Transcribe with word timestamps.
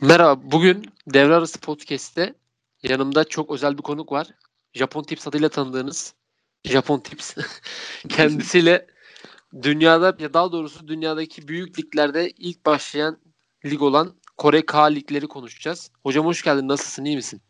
Merhaba. 0.00 0.40
Bugün 0.44 0.84
Devre 1.06 1.34
Arası 1.34 1.60
Podcast'te 1.60 2.34
yanımda 2.82 3.24
çok 3.24 3.50
özel 3.50 3.78
bir 3.78 3.82
konuk 3.82 4.12
var. 4.12 4.28
Japon 4.74 5.02
Tips 5.02 5.26
adıyla 5.26 5.48
tanıdığınız 5.48 6.14
Japon 6.64 7.00
Tips. 7.00 7.34
Kendisiyle 8.08 8.86
dünyada 9.62 10.16
ya 10.18 10.34
daha 10.34 10.52
doğrusu 10.52 10.88
dünyadaki 10.88 11.48
büyük 11.48 11.78
liglerde 11.78 12.30
ilk 12.30 12.66
başlayan 12.66 13.18
lig 13.64 13.82
olan 13.82 14.14
Kore 14.36 14.66
K 14.66 14.84
ligleri 14.84 15.26
konuşacağız. 15.26 15.90
Hocam 16.02 16.26
hoş 16.26 16.42
geldin. 16.42 16.68
Nasılsın? 16.68 17.04
İyi 17.04 17.16
misin? 17.16 17.40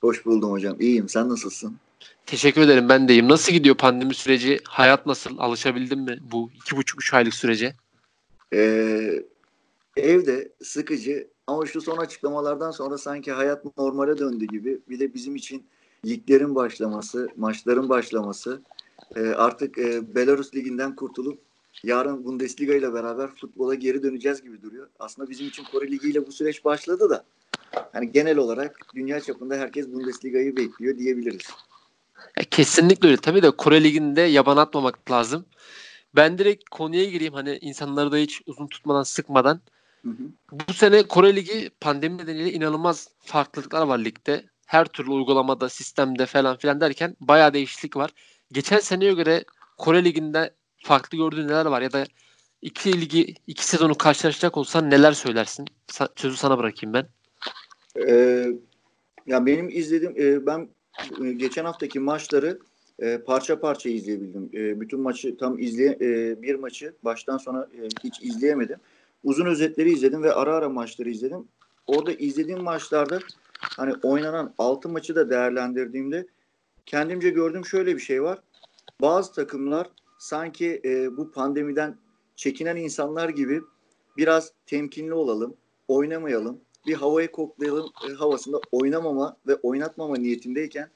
Hoş 0.00 0.26
buldum 0.26 0.50
hocam. 0.50 0.80
İyiyim. 0.80 1.08
Sen 1.08 1.28
nasılsın? 1.28 1.76
Teşekkür 2.26 2.60
ederim. 2.60 2.88
Ben 2.88 3.08
deyim. 3.08 3.28
Nasıl 3.28 3.52
gidiyor 3.52 3.76
pandemi 3.76 4.14
süreci? 4.14 4.60
Hayat 4.64 5.06
nasıl? 5.06 5.38
Alışabildin 5.38 6.00
mi 6.00 6.18
bu 6.20 6.50
iki 6.54 6.76
buçuk 6.76 7.02
üç 7.02 7.14
aylık 7.14 7.34
sürece? 7.34 7.74
Ee, 8.54 9.22
evde 10.00 10.52
sıkıcı 10.62 11.28
ama 11.46 11.66
şu 11.66 11.80
son 11.80 11.96
açıklamalardan 11.98 12.70
sonra 12.70 12.98
sanki 12.98 13.32
hayat 13.32 13.78
normale 13.78 14.18
döndü 14.18 14.44
gibi. 14.44 14.80
Bir 14.88 15.00
de 15.00 15.14
bizim 15.14 15.36
için 15.36 15.66
liglerin 16.06 16.54
başlaması, 16.54 17.28
maçların 17.36 17.88
başlaması. 17.88 18.62
E, 19.16 19.20
artık 19.20 19.78
e, 19.78 20.14
Belarus 20.14 20.54
Ligi'nden 20.54 20.96
kurtulup 20.96 21.40
yarın 21.82 22.24
Bundesliga 22.24 22.74
ile 22.74 22.92
beraber 22.94 23.34
futbola 23.34 23.74
geri 23.74 24.02
döneceğiz 24.02 24.42
gibi 24.42 24.62
duruyor. 24.62 24.88
Aslında 24.98 25.30
bizim 25.30 25.46
için 25.46 25.64
Kore 25.64 25.90
Ligi 25.90 26.10
ile 26.10 26.26
bu 26.26 26.32
süreç 26.32 26.64
başladı 26.64 27.10
da 27.10 27.24
hani 27.92 28.12
genel 28.12 28.38
olarak 28.38 28.80
dünya 28.94 29.20
çapında 29.20 29.56
herkes 29.56 29.88
Bundesliga'yı 29.88 30.56
bekliyor 30.56 30.98
diyebiliriz. 30.98 31.46
Ya 32.38 32.44
kesinlikle 32.50 33.08
öyle. 33.08 33.16
Tabii 33.16 33.42
de 33.42 33.50
Kore 33.50 33.84
Ligi'nde 33.84 34.20
yaban 34.20 34.56
atmamak 34.56 35.10
lazım. 35.10 35.44
Ben 36.16 36.38
direkt 36.38 36.68
konuya 36.68 37.04
gireyim 37.04 37.34
hani 37.34 37.58
insanları 37.60 38.12
da 38.12 38.16
hiç 38.16 38.42
uzun 38.46 38.66
tutmadan 38.66 39.02
sıkmadan. 39.02 39.60
Hı 40.02 40.10
hı. 40.10 40.22
Bu 40.68 40.72
sene 40.72 41.02
Kore 41.02 41.36
Ligi 41.36 41.70
pandemi 41.80 42.18
nedeniyle 42.18 42.52
inanılmaz 42.52 43.08
farklılıklar 43.20 43.86
var 43.86 43.98
ligde. 43.98 44.44
Her 44.66 44.84
türlü 44.84 45.10
uygulamada, 45.10 45.68
sistemde 45.68 46.26
falan 46.26 46.56
filan 46.56 46.80
derken 46.80 47.16
bayağı 47.20 47.54
değişiklik 47.54 47.96
var. 47.96 48.10
Geçen 48.52 48.78
seneye 48.78 49.12
göre 49.12 49.44
Kore 49.78 50.04
Ligi'nde 50.04 50.54
farklı 50.84 51.18
gördüğün 51.18 51.48
neler 51.48 51.66
var 51.66 51.82
ya 51.82 51.92
da 51.92 52.04
iki 52.62 53.00
ligi, 53.00 53.34
iki 53.46 53.66
sezonu 53.66 53.94
karşılaşacak 53.94 54.56
olsan 54.56 54.90
neler 54.90 55.12
söylersin? 55.12 55.66
Sözü 56.16 56.36
sana 56.36 56.58
bırakayım 56.58 56.94
ben. 56.94 57.06
Ee, 58.08 58.46
ya 59.26 59.46
benim 59.46 59.68
izlediğim, 59.68 60.14
e, 60.18 60.46
ben 60.46 60.68
e, 61.24 61.32
geçen 61.32 61.64
haftaki 61.64 62.00
maçları 62.00 62.58
e, 62.98 63.18
parça 63.18 63.60
parça 63.60 63.88
izleyebildim. 63.88 64.50
E, 64.54 64.80
bütün 64.80 65.00
maçı 65.00 65.36
tam 65.36 65.58
izleye, 65.58 65.98
e, 66.00 66.42
bir 66.42 66.54
maçı 66.54 66.94
baştan 67.04 67.38
sona 67.38 67.62
e, 67.62 67.88
hiç 68.04 68.22
izleyemedim 68.22 68.78
uzun 69.24 69.46
özetleri 69.46 69.92
izledim 69.92 70.22
ve 70.22 70.32
ara 70.32 70.54
ara 70.54 70.68
maçları 70.68 71.10
izledim. 71.10 71.48
Orada 71.86 72.12
izlediğim 72.12 72.62
maçlarda 72.62 73.18
hani 73.60 73.94
oynanan 74.02 74.54
6 74.58 74.88
maçı 74.88 75.14
da 75.14 75.30
değerlendirdiğimde 75.30 76.26
kendimce 76.86 77.30
gördüğüm 77.30 77.64
şöyle 77.64 77.94
bir 77.94 78.00
şey 78.00 78.22
var. 78.22 78.38
Bazı 79.00 79.32
takımlar 79.32 79.90
sanki 80.18 80.80
e, 80.84 81.16
bu 81.16 81.30
pandemiden 81.30 81.96
çekinen 82.36 82.76
insanlar 82.76 83.28
gibi 83.28 83.62
biraz 84.16 84.52
temkinli 84.66 85.14
olalım, 85.14 85.56
oynamayalım, 85.88 86.60
bir 86.86 86.94
havayı 86.94 87.32
koklayalım 87.32 87.90
e, 88.10 88.12
havasında 88.12 88.60
oynamama 88.72 89.36
ve 89.46 89.54
oynatmama 89.54 90.16
niyetindeyken 90.16 90.90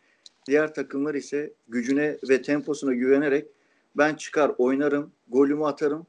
diğer 0.47 0.75
takımlar 0.75 1.14
ise 1.14 1.53
gücüne 1.69 2.19
ve 2.29 2.42
temposuna 2.42 2.95
güvenerek 2.95 3.48
ben 3.97 4.14
çıkar 4.14 4.53
oynarım, 4.59 5.12
golümü 5.29 5.64
atarım 5.64 6.07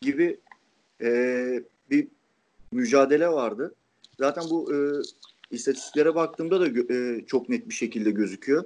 gibi 0.00 0.40
e, 1.02 1.62
bir 1.90 2.08
mücadele 2.72 3.28
vardı. 3.28 3.74
Zaten 4.18 4.44
bu 4.50 4.74
e, 4.74 4.76
istatistiklere 5.50 6.14
baktığımda 6.14 6.60
da 6.60 6.94
e, 6.94 7.24
çok 7.26 7.48
net 7.48 7.68
bir 7.68 7.74
şekilde 7.74 8.10
gözüküyor. 8.10 8.64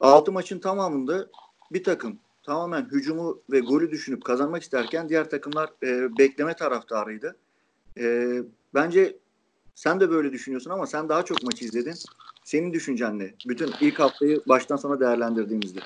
Altı 0.00 0.32
maçın 0.32 0.58
tamamında 0.58 1.26
bir 1.72 1.84
takım 1.84 2.18
tamamen 2.42 2.88
hücumu 2.92 3.42
ve 3.50 3.60
golü 3.60 3.90
düşünüp 3.90 4.24
kazanmak 4.24 4.62
isterken 4.62 5.08
diğer 5.08 5.30
takımlar 5.30 5.70
e, 5.82 6.18
bekleme 6.18 6.54
taraftarıydı. 6.54 7.36
E, 7.98 8.36
bence 8.74 9.16
sen 9.74 10.00
de 10.00 10.10
böyle 10.10 10.32
düşünüyorsun 10.32 10.70
ama 10.70 10.86
sen 10.86 11.08
daha 11.08 11.24
çok 11.24 11.42
maçı 11.42 11.64
izledin. 11.64 11.94
Senin 12.44 12.72
düşüncen 12.72 13.18
ne? 13.18 13.34
Bütün 13.48 13.70
ilk 13.80 14.00
haftayı 14.00 14.40
baştan 14.48 14.76
sona 14.76 15.00
değerlendirdiğimizde. 15.00 15.80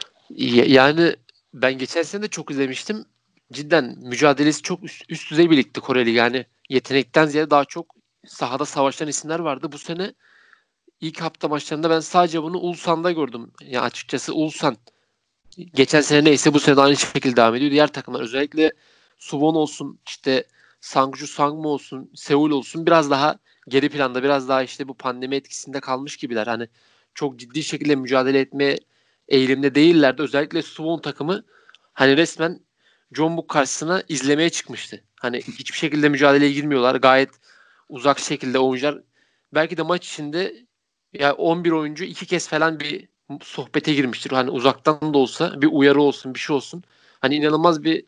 Yani 0.67 1.17
ben 1.55 1.78
geçen 1.78 2.03
sene 2.03 2.23
de 2.23 2.28
çok 2.28 2.50
izlemiştim 2.50 3.05
cidden 3.53 3.99
mücadelesi 4.03 4.62
çok 4.62 4.84
üst, 4.84 5.05
üst 5.09 5.31
düzey 5.31 5.50
birlikte 5.50 5.81
Koreli. 5.81 6.11
Yani 6.11 6.47
yetenekten 6.69 7.27
ziyade 7.27 7.50
daha 7.50 7.65
çok 7.65 7.94
sahada 8.27 8.65
savaşan 8.65 9.09
isimler 9.09 9.38
vardı. 9.38 9.72
Bu 9.72 9.78
sene 9.78 10.15
ilk 11.00 11.21
hafta 11.21 11.49
maçlarında 11.49 11.91
ben 11.91 12.00
sadece 12.00 12.43
bunu 12.43 12.59
Ulsan'da 12.59 13.12
gördüm. 13.12 13.53
Yani 13.61 13.84
açıkçası 13.84 14.34
Ulsan 14.34 14.77
geçen 15.75 16.00
sene 16.00 16.25
neyse 16.25 16.55
bu 16.55 16.61
sene 16.61 16.77
de 16.77 16.81
aynı 16.81 16.97
şekilde 16.97 17.37
devam 17.37 17.55
ediyor. 17.55 17.71
Diğer 17.71 17.88
takımlar 17.93 18.21
özellikle 18.21 18.71
Suwon 19.19 19.55
olsun 19.55 19.99
işte 20.06 20.44
Sangju 20.81 21.27
Sangmu 21.27 21.69
olsun 21.69 22.11
Seul 22.15 22.50
olsun 22.50 22.87
biraz 22.87 23.11
daha 23.11 23.38
geri 23.69 23.88
planda 23.88 24.22
biraz 24.22 24.49
daha 24.49 24.62
işte 24.62 24.88
bu 24.88 24.94
pandemi 24.94 25.37
etkisinde 25.37 25.81
kalmış 25.81 26.17
gibiler. 26.17 26.47
Hani 26.47 26.69
çok 27.15 27.38
ciddi 27.38 27.62
şekilde 27.62 27.97
mücadele 27.97 28.41
etmeye 28.41 28.78
eğilimde 29.28 29.75
değillerdi. 29.75 30.22
Özellikle 30.22 30.62
Suwon 30.62 31.00
takımı 31.00 31.44
hani 31.93 32.17
resmen 32.17 32.61
John 33.12 33.37
Book 33.37 33.48
karşısına 33.48 34.03
izlemeye 34.09 34.50
çıkmıştı. 34.50 35.04
Hani 35.21 35.38
hiçbir 35.38 35.78
şekilde 35.78 36.09
mücadeleye 36.09 36.53
girmiyorlar. 36.53 36.94
Gayet 36.94 37.31
uzak 37.88 38.19
şekilde 38.19 38.59
oyuncular. 38.59 39.03
Belki 39.54 39.76
de 39.76 39.82
maç 39.82 40.06
içinde 40.06 40.66
ya 41.12 41.34
11 41.34 41.70
oyuncu 41.70 42.04
iki 42.04 42.26
kez 42.26 42.49
falan 42.49 42.81
bir 42.81 43.09
sohbete 43.43 43.94
girmiştir. 43.94 44.31
Hani 44.31 44.50
uzaktan 44.50 45.15
da 45.15 45.19
olsa 45.19 45.62
bir 45.62 45.69
uyarı 45.72 46.03
olsun, 46.03 46.34
bir 46.34 46.38
şey 46.38 46.56
olsun. 46.56 46.82
Hani 47.20 47.34
inanılmaz 47.34 47.84
bir 47.84 48.04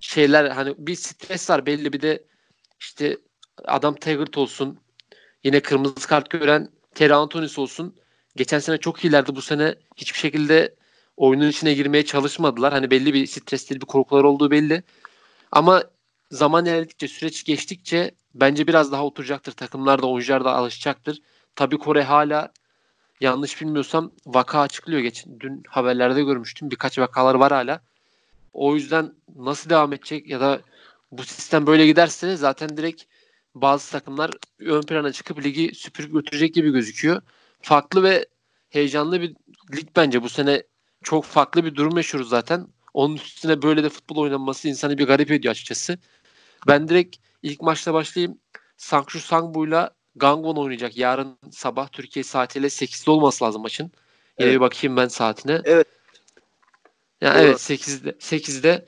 şeyler 0.00 0.50
hani 0.50 0.74
bir 0.78 0.94
stres 0.94 1.50
var 1.50 1.66
belli 1.66 1.92
bir 1.92 2.00
de 2.00 2.24
işte 2.80 3.16
adam 3.64 3.94
Taggart 3.94 4.38
olsun 4.38 4.80
yine 5.44 5.60
kırmızı 5.60 6.08
kart 6.08 6.30
gören 6.30 6.68
Terry 6.94 7.14
Antonis 7.14 7.58
olsun. 7.58 7.96
Geçen 8.36 8.58
sene 8.58 8.78
çok 8.78 9.04
iyilerdi. 9.04 9.36
Bu 9.36 9.42
sene 9.42 9.74
hiçbir 9.96 10.18
şekilde 10.18 10.74
oyunun 11.18 11.48
içine 11.48 11.74
girmeye 11.74 12.04
çalışmadılar. 12.04 12.72
Hani 12.72 12.90
belli 12.90 13.14
bir 13.14 13.26
stresli 13.26 13.80
bir 13.80 13.86
korkular 13.86 14.24
olduğu 14.24 14.50
belli. 14.50 14.82
Ama 15.52 15.84
zaman 16.30 16.66
ilerledikçe, 16.66 17.08
süreç 17.08 17.44
geçtikçe 17.44 18.10
bence 18.34 18.66
biraz 18.66 18.92
daha 18.92 19.04
oturacaktır. 19.04 19.52
Takımlar 19.52 20.02
da 20.02 20.06
oyuncular 20.06 20.44
da 20.44 20.54
alışacaktır. 20.54 21.22
Tabii 21.56 21.78
Kore 21.78 22.02
hala 22.02 22.52
yanlış 23.20 23.60
bilmiyorsam 23.60 24.12
vaka 24.26 24.60
açıklıyor. 24.60 25.00
Geç, 25.00 25.26
dün 25.40 25.62
haberlerde 25.68 26.22
görmüştüm. 26.22 26.70
Birkaç 26.70 26.98
vakalar 26.98 27.34
var 27.34 27.52
hala. 27.52 27.80
O 28.52 28.74
yüzden 28.74 29.12
nasıl 29.36 29.70
devam 29.70 29.92
edecek 29.92 30.28
ya 30.28 30.40
da 30.40 30.60
bu 31.12 31.22
sistem 31.22 31.66
böyle 31.66 31.86
giderse 31.86 32.36
zaten 32.36 32.76
direkt 32.76 33.02
bazı 33.54 33.92
takımlar 33.92 34.30
ön 34.58 34.82
plana 34.82 35.12
çıkıp 35.12 35.44
ligi 35.44 35.74
süpürüp 35.74 36.12
götürecek 36.12 36.54
gibi 36.54 36.70
gözüküyor. 36.72 37.22
Farklı 37.62 38.02
ve 38.02 38.26
heyecanlı 38.70 39.20
bir 39.20 39.36
lig 39.76 39.88
bence 39.96 40.22
bu 40.22 40.28
sene 40.28 40.62
çok 41.08 41.24
farklı 41.24 41.64
bir 41.64 41.74
durum 41.74 41.96
yaşıyoruz 41.96 42.28
zaten. 42.28 42.68
Onun 42.94 43.14
üstüne 43.14 43.62
böyle 43.62 43.82
de 43.82 43.88
futbol 43.88 44.16
oynanması 44.16 44.68
insanı 44.68 44.98
bir 44.98 45.06
garip 45.06 45.30
ediyor 45.30 45.52
açıkçası. 45.52 45.98
Ben 46.66 46.88
direkt 46.88 47.16
ilk 47.42 47.62
maçta 47.62 47.94
başlayayım. 47.94 48.38
Sangshu 48.76 49.20
Sangbu'yla 49.20 49.90
Gangwon 50.16 50.56
oynayacak. 50.56 50.96
Yarın 50.96 51.38
sabah 51.50 51.88
Türkiye 51.88 52.22
saatiyle 52.22 52.66
8'de 52.66 53.10
olması 53.10 53.44
lazım 53.44 53.62
maçın. 53.62 53.84
Yine 53.84 53.92
evet. 54.38 54.54
bir 54.54 54.60
bakayım 54.60 54.96
ben 54.96 55.08
saatine. 55.08 55.60
Evet. 55.64 55.86
Yani 57.20 57.34
Doğru. 57.34 57.42
evet 57.42 57.56
8'de 57.56 58.10
8'de 58.10 58.86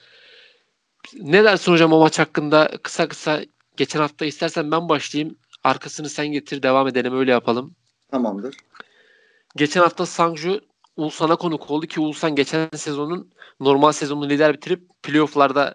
ne 1.15 1.45
dersin 1.45 1.73
hocam 1.73 1.93
o 1.93 2.01
maç 2.01 2.19
hakkında 2.19 2.71
kısa 2.83 3.09
kısa 3.09 3.41
geçen 3.77 4.01
hafta 4.01 4.25
istersen 4.25 4.71
ben 4.71 4.89
başlayayım. 4.89 5.39
Arkasını 5.65 6.09
sen 6.09 6.27
getir 6.27 6.63
devam 6.63 6.89
edelim 6.89 7.19
öyle 7.19 7.31
yapalım. 7.31 7.75
Tamamdır. 8.11 8.57
Geçen 9.57 9.81
hafta 9.81 10.07
Sangju 10.07 10.70
Ulsan'a 11.01 11.37
konuk 11.37 11.71
oldu 11.71 11.87
ki 11.87 12.01
Ulsan 12.01 12.35
geçen 12.35 12.69
sezonun 12.77 13.31
normal 13.61 13.93
sezonunu 13.93 14.29
lider 14.29 14.55
bitirip 14.55 15.03
playofflarda 15.03 15.75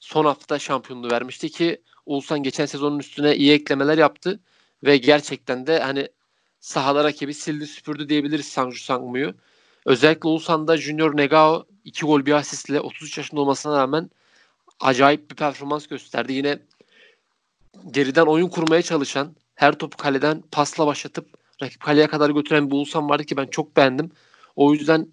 son 0.00 0.24
hafta 0.24 0.58
şampiyonluğu 0.58 1.10
vermişti 1.10 1.50
ki 1.50 1.82
Ulsan 2.06 2.42
geçen 2.42 2.66
sezonun 2.66 2.98
üstüne 2.98 3.36
iyi 3.36 3.52
eklemeler 3.52 3.98
yaptı 3.98 4.40
ve 4.84 4.96
gerçekten 4.96 5.66
de 5.66 5.78
hani 5.78 6.08
sahalar 6.60 7.04
rakibi 7.04 7.34
sildi 7.34 7.66
süpürdü 7.66 8.08
diyebiliriz 8.08 8.46
Sangju 8.46 8.78
Sangmu'yu. 8.78 9.34
Özellikle 9.86 10.28
Ulsan'da 10.28 10.76
Junior 10.76 11.16
Negao 11.16 11.66
2 11.84 12.06
gol 12.06 12.26
bir 12.26 12.32
asistle 12.32 12.80
33 12.80 13.18
yaşında 13.18 13.40
olmasına 13.40 13.78
rağmen 13.78 14.10
acayip 14.80 15.30
bir 15.30 15.36
performans 15.36 15.86
gösterdi. 15.86 16.32
Yine 16.32 16.58
geriden 17.90 18.26
oyun 18.26 18.48
kurmaya 18.48 18.82
çalışan, 18.82 19.36
her 19.54 19.78
topu 19.78 19.96
kaleden 19.96 20.42
pasla 20.52 20.86
başlatıp 20.86 21.26
rakip 21.62 21.80
kaleye 21.80 22.06
kadar 22.06 22.30
götüren 22.30 22.70
bir 22.70 22.76
Ulsan 22.76 23.08
vardı 23.08 23.24
ki 23.24 23.36
ben 23.36 23.46
çok 23.46 23.76
beğendim. 23.76 24.10
O 24.56 24.72
yüzden 24.74 25.08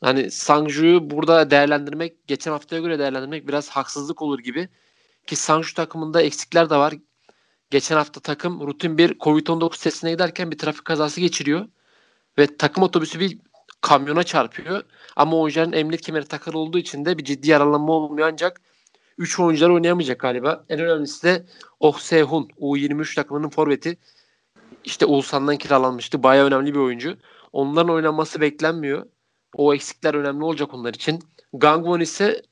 hani 0.00 0.30
Sangju'yu 0.30 1.10
burada 1.10 1.50
değerlendirmek, 1.50 2.28
geçen 2.28 2.50
haftaya 2.50 2.82
göre 2.82 2.98
değerlendirmek 2.98 3.48
biraz 3.48 3.68
haksızlık 3.68 4.22
olur 4.22 4.38
gibi. 4.38 4.68
Ki 5.26 5.36
Sangju 5.36 5.74
takımında 5.74 6.22
eksikler 6.22 6.70
de 6.70 6.76
var. 6.76 6.94
geçen 7.70 7.96
hafta 7.96 8.20
takım 8.20 8.66
rutin 8.66 8.98
bir 8.98 9.18
Covid-19 9.18 9.82
testine 9.82 10.12
giderken 10.12 10.50
bir 10.50 10.58
trafik 10.58 10.84
kazası 10.84 11.20
geçiriyor. 11.20 11.68
Ve 12.38 12.56
takım 12.56 12.84
otobüsü 12.84 13.20
bir 13.20 13.38
kamyona 13.80 14.22
çarpıyor. 14.22 14.82
Ama 15.16 15.38
oyuncuların 15.38 15.72
emniyet 15.72 16.00
kemeri 16.00 16.26
takılı 16.26 16.58
olduğu 16.58 16.78
için 16.78 17.04
de 17.04 17.18
bir 17.18 17.24
ciddi 17.24 17.50
yaralanma 17.50 17.92
olmuyor 17.92 18.28
ancak 18.28 18.60
3 19.18 19.40
oyuncular 19.40 19.70
oynayamayacak 19.70 20.20
galiba. 20.20 20.64
En 20.68 20.80
önemlisi 20.80 21.22
de 21.22 21.46
Oh 21.80 21.98
Sehun 21.98 22.48
U23 22.60 23.14
takımının 23.14 23.48
forveti. 23.50 23.98
İşte 24.84 25.06
Ulsan'dan 25.06 25.56
kiralanmıştı. 25.56 26.22
Baya 26.22 26.44
önemli 26.44 26.74
bir 26.74 26.78
oyuncu. 26.78 27.16
Onların 27.52 27.94
oynanması 27.94 28.40
beklenmiyor. 28.40 29.06
O 29.54 29.74
eksikler 29.74 30.14
önemli 30.14 30.44
olacak 30.44 30.74
onlar 30.74 30.94
için. 30.94 31.20
Gangwon 31.52 32.00
ise 32.00 32.42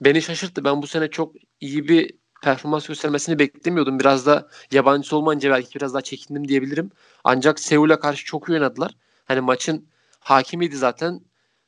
beni 0.00 0.22
şaşırttı. 0.22 0.64
Ben 0.64 0.82
bu 0.82 0.86
sene 0.86 1.10
çok 1.10 1.34
iyi 1.60 1.88
bir 1.88 2.14
performans 2.42 2.86
göstermesini 2.86 3.38
beklemiyordum. 3.38 4.00
Biraz 4.00 4.26
da 4.26 4.48
yabancısı 4.72 5.16
olmayınca 5.16 5.50
belki 5.50 5.78
biraz 5.78 5.94
daha 5.94 6.02
çekindim 6.02 6.48
diyebilirim. 6.48 6.90
Ancak 7.24 7.60
Seul'e 7.60 7.98
karşı 8.00 8.24
çok 8.24 8.48
iyi 8.48 8.52
oynadılar. 8.52 8.92
Hani 9.24 9.40
maçın 9.40 9.88
hakimiydi 10.20 10.76
zaten. 10.76 11.20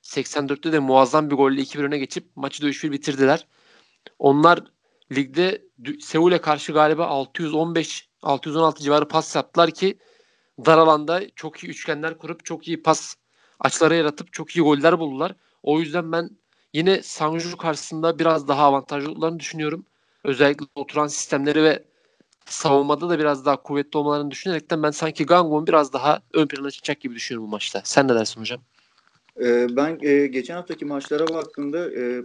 84'te 0.02 0.73
de 0.73 0.79
muazzam 0.79 1.31
bir 1.31 1.37
golle 1.37 1.61
2-1 1.61 1.85
öne 1.85 1.99
geçip 1.99 2.37
maçı 2.37 2.62
da 2.62 2.69
3-1 2.69 2.93
bitirdiler. 2.93 3.46
Onlar 4.19 4.61
ligde 5.12 5.62
Seul'e 6.00 6.40
karşı 6.40 6.73
galiba 6.73 7.06
615 7.06 8.08
616 8.23 8.82
civarı 8.82 9.08
pas 9.08 9.37
yaptılar 9.37 9.70
ki 9.70 9.99
dar 10.66 10.78
alanda 10.78 11.22
çok 11.37 11.64
iyi 11.64 11.69
üçgenler 11.69 12.19
kurup 12.19 12.44
çok 12.44 12.69
iyi 12.69 12.82
pas 12.82 13.14
açıları 13.60 13.94
yaratıp 13.94 14.32
çok 14.32 14.56
iyi 14.56 14.62
goller 14.62 14.99
buldular. 14.99 15.34
O 15.62 15.81
yüzden 15.81 16.12
ben 16.12 16.31
yine 16.72 17.02
Sanju 17.02 17.56
karşısında 17.56 18.19
biraz 18.19 18.49
daha 18.49 18.62
avantajlı 18.62 19.10
olduklarını 19.10 19.40
düşünüyorum. 19.40 19.87
Özellikle 20.25 20.66
oturan 20.75 21.06
sistemleri 21.06 21.62
ve 21.62 21.84
savunmada 22.46 23.08
da 23.08 23.19
biraz 23.19 23.46
daha 23.46 23.62
kuvvetli 23.62 23.99
olmalarını 23.99 24.31
düşünerekten 24.31 24.82
ben 24.82 24.90
sanki 24.90 25.26
Gangwon 25.26 25.66
biraz 25.66 25.93
daha 25.93 26.22
ön 26.32 26.46
plana 26.46 26.70
çıkacak 26.70 27.00
gibi 27.00 27.14
düşünüyorum 27.14 27.46
bu 27.46 27.50
maçta. 27.50 27.82
Sen 27.84 28.08
ne 28.08 28.14
dersin 28.14 28.40
hocam? 28.40 28.61
Ee, 29.40 29.66
ben 29.76 29.99
e, 30.02 30.26
geçen 30.26 30.54
haftaki 30.54 30.84
maçlara 30.84 31.28
baktığımda 31.28 31.90
e, 31.90 32.22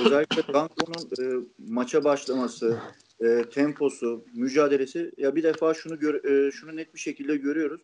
özellikle 0.00 0.52
Gangwon'un 0.52 1.08
e, 1.22 1.46
maça 1.68 2.04
başlaması, 2.04 2.78
e, 3.20 3.44
temposu, 3.54 4.24
mücadelesi 4.34 5.12
ya 5.16 5.36
bir 5.36 5.42
defa 5.42 5.74
şunu 5.74 5.98
gör, 5.98 6.24
e, 6.24 6.50
şunu 6.50 6.76
net 6.76 6.94
bir 6.94 7.00
şekilde 7.00 7.36
görüyoruz. 7.36 7.80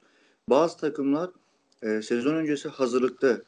Bazı 0.51 0.77
takımlar 0.77 1.31
e, 1.83 2.03
sezon 2.03 2.35
öncesi 2.35 2.69
hazırlıkta 2.69 3.43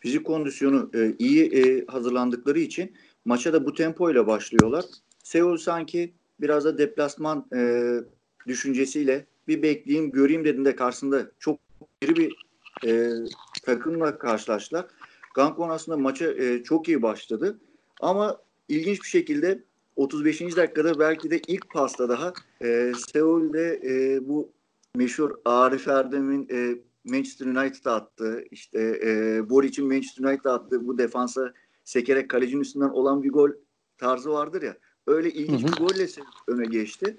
fizik 0.00 0.26
kondisyonu 0.26 0.90
e, 0.94 1.14
iyi 1.18 1.44
e, 1.44 1.86
hazırlandıkları 1.86 2.58
için 2.58 2.92
maça 3.24 3.52
da 3.52 3.66
bu 3.66 3.74
tempoyla 3.74 4.26
başlıyorlar. 4.26 4.84
Seul 5.22 5.56
sanki 5.56 6.12
biraz 6.40 6.64
da 6.64 6.78
deplasman 6.78 7.46
e, 7.54 7.92
düşüncesiyle 8.46 9.26
bir 9.48 9.62
bekleyeyim 9.62 10.10
göreyim 10.10 10.44
dediğinde 10.44 10.76
karşısında 10.76 11.30
çok 11.38 11.60
iri 12.02 12.16
bir 12.16 12.36
e, 12.86 13.10
takımla 13.62 14.18
karşılaştılar. 14.18 14.86
Gangwon 15.34 15.68
aslında 15.68 15.98
maça 15.98 16.32
e, 16.32 16.62
çok 16.62 16.88
iyi 16.88 17.02
başladı. 17.02 17.58
Ama 18.00 18.38
ilginç 18.68 19.02
bir 19.02 19.08
şekilde 19.08 19.62
35. 19.96 20.56
dakikada 20.56 20.98
belki 20.98 21.30
de 21.30 21.40
ilk 21.48 21.70
pasta 21.70 22.08
daha 22.08 22.32
e, 22.62 22.92
Seul'de 23.12 23.80
e, 23.84 24.28
bu 24.28 24.52
meşhur 24.94 25.30
Arif 25.44 25.88
Erdem'in 25.88 26.48
e, 26.50 26.78
Manchester 27.04 27.46
United'a 27.46 27.94
attı. 27.94 28.44
İşte 28.50 29.00
e, 29.04 29.50
Boric'in 29.50 29.86
Manchester 29.86 30.24
United'a 30.24 30.54
attı. 30.54 30.86
Bu 30.86 30.98
defansa 30.98 31.52
sekerek 31.84 32.30
kalecinin 32.30 32.60
üstünden 32.60 32.88
olan 32.88 33.22
bir 33.22 33.30
gol 33.30 33.50
tarzı 33.98 34.30
vardır 34.30 34.62
ya. 34.62 34.76
Öyle 35.06 35.30
ilginç 35.30 35.62
hı 35.62 35.66
hı. 35.66 35.72
bir 35.72 35.76
golle 35.76 36.06
öne 36.48 36.64
geçti. 36.64 37.16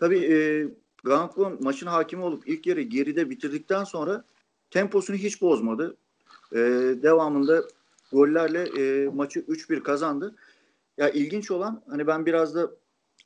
Tabii 0.00 0.18
e, 0.18 0.68
Gangwon 1.04 1.58
maçın 1.60 1.86
hakimi 1.86 2.22
olup 2.22 2.48
ilk 2.48 2.66
yarı 2.66 2.80
geride 2.80 3.30
bitirdikten 3.30 3.84
sonra 3.84 4.24
temposunu 4.70 5.16
hiç 5.16 5.40
bozmadı. 5.40 5.96
E, 6.52 6.58
devamında 7.02 7.64
gollerle 8.12 8.62
e, 8.62 9.08
maçı 9.08 9.40
3-1 9.40 9.82
kazandı. 9.82 10.34
Ya 10.98 11.10
ilginç 11.10 11.50
olan 11.50 11.82
hani 11.88 12.06
ben 12.06 12.26
biraz 12.26 12.54
da 12.54 12.70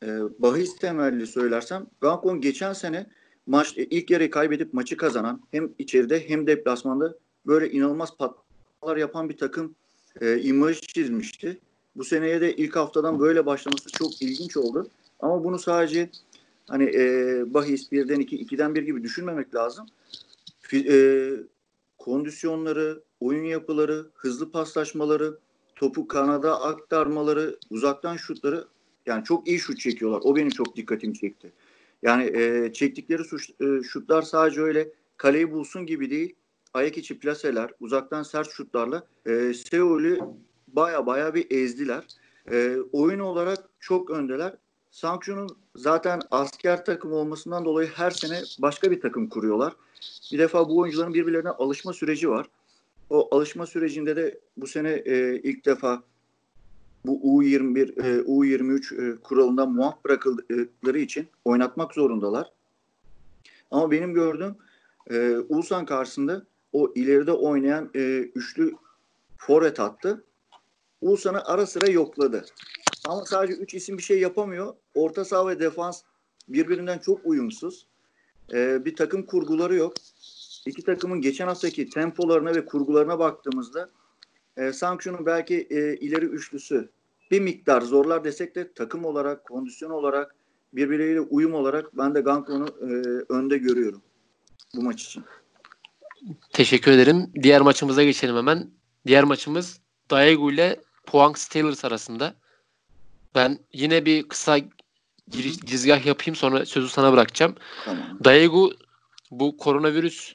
e, 0.02 0.06
bahis 0.38 0.76
temelli 0.76 1.26
söylersem 1.26 1.86
Gangwon 2.00 2.40
geçen 2.40 2.72
sene 2.72 3.06
maç 3.46 3.78
e, 3.78 3.84
ilk 3.84 4.10
yarıyı 4.10 4.30
kaybedip 4.30 4.74
maçı 4.74 4.96
kazanan 4.96 5.42
hem 5.50 5.72
içeride 5.78 6.28
hem 6.28 6.46
deplasmanda 6.46 7.14
böyle 7.46 7.70
inanılmaz 7.70 8.16
patlar 8.16 8.96
yapan 8.96 9.28
bir 9.28 9.36
takım 9.36 9.74
e, 10.20 10.40
imaj 10.40 10.80
çizmişti. 10.80 11.60
Bu 11.96 12.04
seneye 12.04 12.40
de 12.40 12.56
ilk 12.56 12.76
haftadan 12.76 13.20
böyle 13.20 13.46
başlaması 13.46 13.90
çok 13.90 14.22
ilginç 14.22 14.56
oldu. 14.56 14.90
Ama 15.20 15.44
bunu 15.44 15.58
sadece 15.58 16.10
hani 16.68 16.84
e, 16.84 17.44
bahis 17.54 17.92
birden 17.92 18.20
iki, 18.20 18.36
ikiden 18.36 18.74
bir 18.74 18.82
gibi 18.82 19.02
düşünmemek 19.02 19.54
lazım. 19.54 19.86
E, 20.74 21.30
kondisyonları, 21.98 23.02
oyun 23.20 23.44
yapıları, 23.44 24.06
hızlı 24.14 24.50
paslaşmaları, 24.50 25.38
topu 25.78 26.08
kanada 26.08 26.62
aktarmaları, 26.62 27.58
uzaktan 27.70 28.16
şutları 28.16 28.64
yani 29.06 29.24
çok 29.24 29.48
iyi 29.48 29.58
şut 29.58 29.80
çekiyorlar. 29.80 30.20
O 30.24 30.36
benim 30.36 30.50
çok 30.50 30.76
dikkatimi 30.76 31.14
çekti. 31.14 31.52
Yani 32.02 32.24
e, 32.24 32.72
çektikleri 32.72 33.24
suç, 33.24 33.50
e, 33.50 33.82
şutlar 33.82 34.22
sadece 34.22 34.60
öyle 34.60 34.88
kaleyi 35.16 35.52
bulsun 35.52 35.86
gibi 35.86 36.10
değil. 36.10 36.34
Ayak 36.74 36.98
içi 36.98 37.18
plaseler, 37.18 37.70
uzaktan 37.80 38.22
sert 38.22 38.50
şutlarla 38.50 39.06
e, 39.26 39.54
Seul'ü 39.54 40.20
baya 40.68 41.06
baya 41.06 41.34
bir 41.34 41.50
ezdiler. 41.50 42.04
E, 42.52 42.76
oyun 42.92 43.18
olarak 43.18 43.58
çok 43.80 44.10
öndeler. 44.10 44.56
Sankyu'nun 44.90 45.48
zaten 45.76 46.20
asker 46.30 46.84
takım 46.84 47.12
olmasından 47.12 47.64
dolayı 47.64 47.88
her 47.94 48.10
sene 48.10 48.40
başka 48.58 48.90
bir 48.90 49.00
takım 49.00 49.28
kuruyorlar. 49.28 49.72
Bir 50.32 50.38
defa 50.38 50.68
bu 50.68 50.78
oyuncuların 50.78 51.14
birbirlerine 51.14 51.48
alışma 51.48 51.92
süreci 51.92 52.30
var. 52.30 52.46
O 53.10 53.36
alışma 53.36 53.66
sürecinde 53.66 54.16
de 54.16 54.40
bu 54.56 54.66
sene 54.66 54.90
e, 54.90 55.40
ilk 55.42 55.64
defa 55.66 56.02
bu 57.04 57.42
U21, 57.42 58.02
e, 58.02 58.22
U23 58.22 59.12
e, 59.12 59.20
kuralından 59.20 59.72
muaf 59.72 60.04
bırakıldıkları 60.04 60.98
için 60.98 61.28
oynatmak 61.44 61.94
zorundalar. 61.94 62.52
Ama 63.70 63.90
benim 63.90 64.14
gördüğüm 64.14 64.56
e, 65.10 65.36
Ulsan 65.48 65.86
karşısında 65.86 66.46
o 66.72 66.92
ileride 66.94 67.32
oynayan 67.32 67.90
e, 67.94 68.18
üçlü 68.34 68.74
forvet 69.38 69.80
attı. 69.80 70.24
Ulsan'ı 71.00 71.44
ara 71.44 71.66
sıra 71.66 71.90
yokladı. 71.90 72.44
Ama 73.08 73.24
sadece 73.24 73.54
üç 73.54 73.74
isim 73.74 73.98
bir 73.98 74.02
şey 74.02 74.20
yapamıyor. 74.20 74.74
Orta 74.94 75.24
saha 75.24 75.48
ve 75.48 75.60
defans 75.60 76.02
birbirinden 76.48 76.98
çok 76.98 77.20
uyumsuz. 77.24 77.86
E, 78.52 78.84
bir 78.84 78.96
takım 78.96 79.26
kurguları 79.26 79.74
yok. 79.74 79.94
İki 80.66 80.82
takımın 80.82 81.20
geçen 81.20 81.46
haftaki 81.46 81.90
tempolarına 81.90 82.54
ve 82.54 82.64
kurgularına 82.64 83.18
baktığımızda 83.18 83.90
e, 84.56 84.72
Sanksiyon'un 84.72 85.26
belki 85.26 85.66
e, 85.70 85.96
ileri 85.96 86.24
üçlüsü 86.24 86.88
bir 87.30 87.40
miktar 87.40 87.80
zorlar 87.80 88.24
desek 88.24 88.54
de 88.54 88.72
takım 88.72 89.04
olarak, 89.04 89.44
kondisyon 89.44 89.90
olarak, 89.90 90.34
birbirleriyle 90.72 91.20
uyum 91.20 91.54
olarak 91.54 91.98
ben 91.98 92.14
de 92.14 92.20
Gankon'u 92.20 92.66
e, 92.66 92.86
önde 93.32 93.58
görüyorum 93.58 94.02
bu 94.76 94.82
maç 94.82 95.02
için. 95.02 95.24
Teşekkür 96.52 96.92
ederim. 96.92 97.30
Diğer 97.42 97.60
maçımıza 97.60 98.04
geçelim 98.04 98.36
hemen. 98.36 98.70
Diğer 99.06 99.24
maçımız 99.24 99.80
Daegu 100.10 100.52
ile 100.52 100.80
Puang 101.06 101.38
Steelers 101.38 101.84
arasında. 101.84 102.34
Ben 103.34 103.58
yine 103.72 104.04
bir 104.04 104.28
kısa 104.28 104.58
giriş, 105.28 105.60
girizgah 105.60 106.06
yapayım 106.06 106.36
sonra 106.36 106.66
sözü 106.66 106.88
sana 106.88 107.12
bırakacağım. 107.12 107.54
Tamam. 107.84 108.18
Daegu 108.24 108.72
bu 109.30 109.56
koronavirüs 109.56 110.34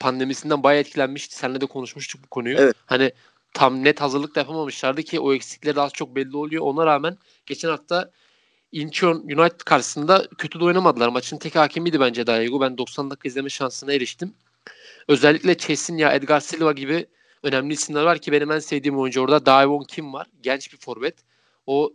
pandemisinden 0.00 0.62
bayağı 0.62 0.80
etkilenmişti. 0.80 1.36
Seninle 1.36 1.60
de 1.60 1.66
konuşmuştuk 1.66 2.24
bu 2.24 2.28
konuyu. 2.28 2.56
Evet. 2.58 2.76
Hani 2.86 3.12
tam 3.54 3.84
net 3.84 4.00
hazırlık 4.00 4.34
da 4.34 4.40
yapamamışlardı 4.40 5.02
ki 5.02 5.20
o 5.20 5.34
eksikleri 5.34 5.80
az 5.80 5.92
çok 5.92 6.16
belli 6.16 6.36
oluyor. 6.36 6.62
Ona 6.62 6.86
rağmen 6.86 7.18
geçen 7.46 7.68
hafta 7.68 8.10
Incheon 8.72 9.16
United 9.16 9.60
karşısında 9.60 10.28
kötü 10.38 10.60
de 10.60 10.64
oynamadılar. 10.64 11.08
Maçın 11.08 11.38
tek 11.38 11.56
hakimiydi 11.56 12.00
bence 12.00 12.26
Daegu. 12.26 12.60
Ben 12.60 12.78
90 12.78 13.10
dakika 13.10 13.28
izleme 13.28 13.48
şansına 13.48 13.92
eriştim. 13.92 14.34
Özellikle 15.08 15.58
Chesin 15.58 15.96
ya 15.96 16.12
Edgar 16.12 16.40
Silva 16.40 16.72
gibi 16.72 17.06
önemli 17.42 17.72
isimler 17.72 18.02
var 18.02 18.18
ki 18.18 18.32
benim 18.32 18.50
en 18.50 18.58
sevdiğim 18.58 18.98
oyuncu 18.98 19.20
orada 19.20 19.46
Daewon 19.46 19.84
Kim 19.84 20.12
var. 20.12 20.26
Genç 20.42 20.72
bir 20.72 20.78
forvet. 20.78 21.14
O 21.66 21.92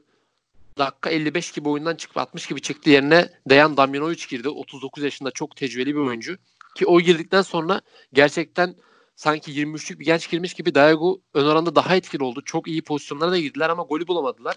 dakika 0.77 1.09
55 1.09 1.51
gibi 1.51 1.69
oyundan 1.69 1.95
çıkıp 1.95 2.17
60 2.17 2.47
gibi 2.47 2.61
çıktı 2.61 2.89
yerine 2.89 3.29
Dejan 3.49 3.77
Damjanovic 3.77 4.25
girdi. 4.29 4.49
39 4.49 5.03
yaşında 5.03 5.31
çok 5.31 5.55
tecrübeli 5.55 5.95
bir 5.95 5.99
oyuncu. 5.99 6.37
Ki 6.75 6.85
o 6.85 7.01
girdikten 7.01 7.41
sonra 7.41 7.81
gerçekten 8.13 8.75
sanki 9.15 9.51
23'lük 9.51 9.99
bir 9.99 10.05
genç 10.05 10.29
girmiş 10.29 10.53
gibi 10.53 10.75
Dayago 10.75 11.21
ön 11.33 11.45
oranda 11.45 11.75
daha 11.75 11.95
etkili 11.95 12.23
oldu. 12.23 12.41
Çok 12.45 12.67
iyi 12.67 12.81
pozisyonlara 12.81 13.31
da 13.31 13.37
girdiler 13.39 13.69
ama 13.69 13.83
golü 13.83 14.07
bulamadılar. 14.07 14.55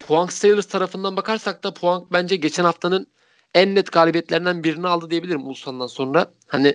Puang 0.00 0.30
Steelers 0.30 0.66
tarafından 0.66 1.16
bakarsak 1.16 1.64
da 1.64 1.74
Puang 1.74 2.04
bence 2.12 2.36
geçen 2.36 2.64
haftanın 2.64 3.06
en 3.54 3.74
net 3.74 3.92
galibiyetlerinden 3.92 4.64
birini 4.64 4.88
aldı 4.88 5.10
diyebilirim 5.10 5.46
Ulsan'dan 5.46 5.86
sonra. 5.86 6.32
Hani 6.46 6.74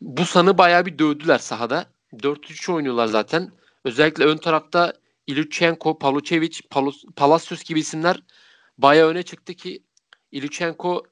bu 0.00 0.24
sanı 0.24 0.58
bayağı 0.58 0.86
bir 0.86 0.98
dövdüler 0.98 1.38
sahada. 1.38 1.86
4-3 2.12 2.72
oynuyorlar 2.72 3.06
zaten. 3.06 3.52
Özellikle 3.84 4.24
ön 4.24 4.36
tarafta 4.36 4.92
Ilyuchenko, 5.26 5.98
Palucevic, 5.98 6.60
Palacios 7.16 7.64
gibi 7.64 7.80
isimler 7.80 8.22
bayağı 8.78 9.08
öne 9.08 9.22
çıktı 9.22 9.54
ki 9.54 9.82
Ilyuchenko 10.32 11.02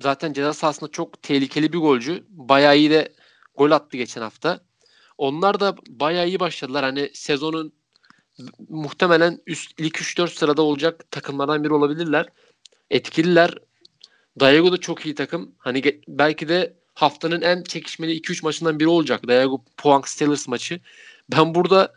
zaten 0.00 0.32
ceza 0.32 0.52
sahasında 0.52 0.90
çok 0.90 1.22
tehlikeli 1.22 1.72
bir 1.72 1.78
golcü. 1.78 2.24
Bayağı 2.28 2.76
iyi 2.76 2.90
de 2.90 3.12
gol 3.54 3.70
attı 3.70 3.96
geçen 3.96 4.22
hafta. 4.22 4.60
Onlar 5.18 5.60
da 5.60 5.76
bayağı 5.88 6.28
iyi 6.28 6.40
başladılar. 6.40 6.84
Hani 6.84 7.10
sezonun 7.14 7.72
muhtemelen 8.68 9.38
üst 9.46 9.80
ilk 9.80 9.96
3-4 9.96 10.28
sırada 10.28 10.62
olacak 10.62 11.10
takımlardan 11.10 11.64
biri 11.64 11.72
olabilirler. 11.72 12.26
Etkililer. 12.90 13.54
Dayago 14.40 14.72
da 14.72 14.76
çok 14.76 15.06
iyi 15.06 15.14
takım. 15.14 15.54
Hani 15.58 16.00
belki 16.08 16.48
de 16.48 16.76
haftanın 16.94 17.42
en 17.42 17.62
çekişmeli 17.62 18.20
2-3 18.20 18.44
maçından 18.44 18.80
biri 18.80 18.88
olacak. 18.88 19.28
Dayago 19.28 19.64
Puang 19.76 20.06
Steelers 20.06 20.48
maçı. 20.48 20.80
Ben 21.32 21.54
burada 21.54 21.94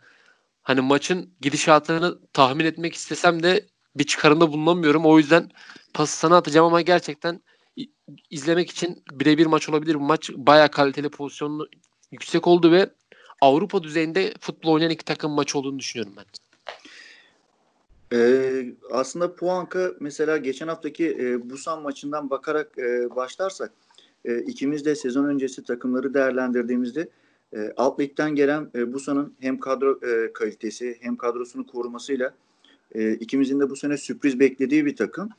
hani 0.62 0.80
maçın 0.80 1.34
gidişatını 1.40 2.18
tahmin 2.32 2.64
etmek 2.64 2.94
istesem 2.94 3.42
de 3.42 3.66
bir 3.96 4.04
çıkarımda 4.04 4.52
bulunamıyorum. 4.52 5.06
O 5.06 5.18
yüzden 5.18 5.50
pası 5.94 6.18
sana 6.18 6.36
atacağım 6.36 6.66
ama 6.66 6.80
gerçekten 6.80 7.40
izlemek 8.30 8.70
için 8.70 9.02
birebir 9.12 9.46
maç 9.46 9.68
olabilir. 9.68 9.94
Bu 9.94 10.00
maç 10.00 10.30
bayağı 10.36 10.70
kaliteli 10.70 11.08
pozisyonlu 11.08 11.68
yüksek 12.12 12.46
oldu 12.46 12.72
ve 12.72 12.90
Avrupa 13.40 13.82
düzeyinde 13.82 14.34
futbol 14.40 14.72
oynayan 14.72 14.90
iki 14.90 15.04
takım 15.04 15.32
maçı 15.32 15.58
olduğunu 15.58 15.78
düşünüyorum 15.78 16.14
ben. 16.16 16.24
Ee, 18.12 18.74
aslında 18.90 19.34
Puanka 19.34 19.92
mesela 20.00 20.36
geçen 20.36 20.68
haftaki 20.68 21.16
e, 21.20 21.50
Busan 21.50 21.82
maçından 21.82 22.30
bakarak 22.30 22.78
e, 22.78 23.16
başlarsak 23.16 23.72
e, 24.24 24.38
ikimiz 24.38 24.84
de 24.84 24.94
sezon 24.94 25.24
öncesi 25.24 25.64
takımları 25.64 26.14
değerlendirdiğimizde 26.14 27.08
e, 27.56 27.72
alt 27.76 28.00
ligden 28.00 28.34
gelen 28.34 28.70
e, 28.74 28.92
Busan'ın 28.92 29.34
hem 29.40 29.60
kadro 29.60 30.00
e, 30.06 30.32
kalitesi 30.32 30.96
hem 31.00 31.16
kadrosunu 31.16 31.66
korumasıyla 31.66 32.34
e, 32.94 33.12
ikimizin 33.12 33.60
de 33.60 33.70
bu 33.70 33.76
sene 33.76 33.96
sürpriz 33.96 34.40
beklediği 34.40 34.86
bir 34.86 34.96
takım. 34.96 35.30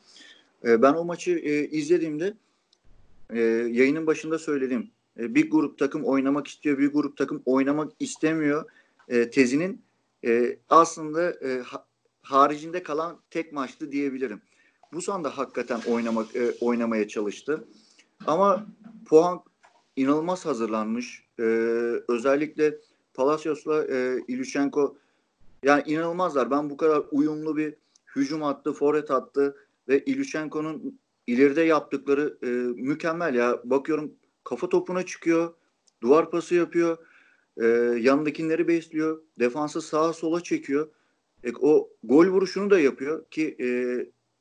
Ben 0.63 0.93
o 0.93 1.05
maçı 1.05 1.31
e, 1.31 1.67
izlediğimde 1.67 2.33
e, 3.29 3.39
yayının 3.71 4.07
başında 4.07 4.39
söyledim. 4.39 4.91
E, 5.19 5.35
bir 5.35 5.51
grup 5.51 5.77
takım 5.77 6.03
oynamak 6.03 6.47
istiyor, 6.47 6.77
bir 6.77 6.87
grup 6.87 7.17
takım 7.17 7.41
oynamak 7.45 7.91
istemiyor 7.99 8.65
e, 9.07 9.29
tezinin 9.29 9.87
aslında 10.69 11.33
ha, 11.65 11.85
haricinde 12.21 12.83
kalan 12.83 13.19
tek 13.29 13.53
maçtı 13.53 13.91
diyebilirim. 13.91 14.41
Busan 14.93 15.23
da 15.23 15.37
hakikaten 15.37 15.79
oynamak 15.87 16.27
oynamaya 16.61 17.07
çalıştı. 17.07 17.67
Ama 18.27 18.65
puan 19.05 19.39
inanılmaz 19.95 20.45
hazırlanmış. 20.45 21.23
Özellikle 22.07 22.77
Palacios'la 23.13 23.85
e, 23.85 24.19
Ilyushenko 24.27 24.97
yani 25.63 25.83
inanılmazlar. 25.85 26.51
Ben 26.51 26.69
bu 26.69 26.77
kadar 26.77 27.03
uyumlu 27.11 27.57
bir 27.57 27.75
hücum 28.15 28.43
attı, 28.43 28.73
forvet 28.73 29.11
attı 29.11 29.55
ve 29.87 30.05
Ilyushenko'nun 30.05 30.99
ileride 31.27 31.61
yaptıkları 31.61 32.37
e, 32.43 32.47
mükemmel 32.81 33.35
ya. 33.35 33.61
Bakıyorum 33.63 34.13
kafa 34.43 34.69
topuna 34.69 35.05
çıkıyor, 35.05 35.53
duvar 36.01 36.31
pası 36.31 36.55
yapıyor, 36.55 36.97
e, 37.57 37.65
yanındakileri 37.99 38.67
besliyor, 38.67 39.21
defansı 39.39 39.81
sağa 39.81 40.13
sola 40.13 40.43
çekiyor. 40.43 40.91
E, 41.43 41.51
o 41.61 41.89
gol 42.03 42.27
vuruşunu 42.27 42.69
da 42.69 42.79
yapıyor 42.79 43.25
ki 43.25 43.57
e, 43.61 43.67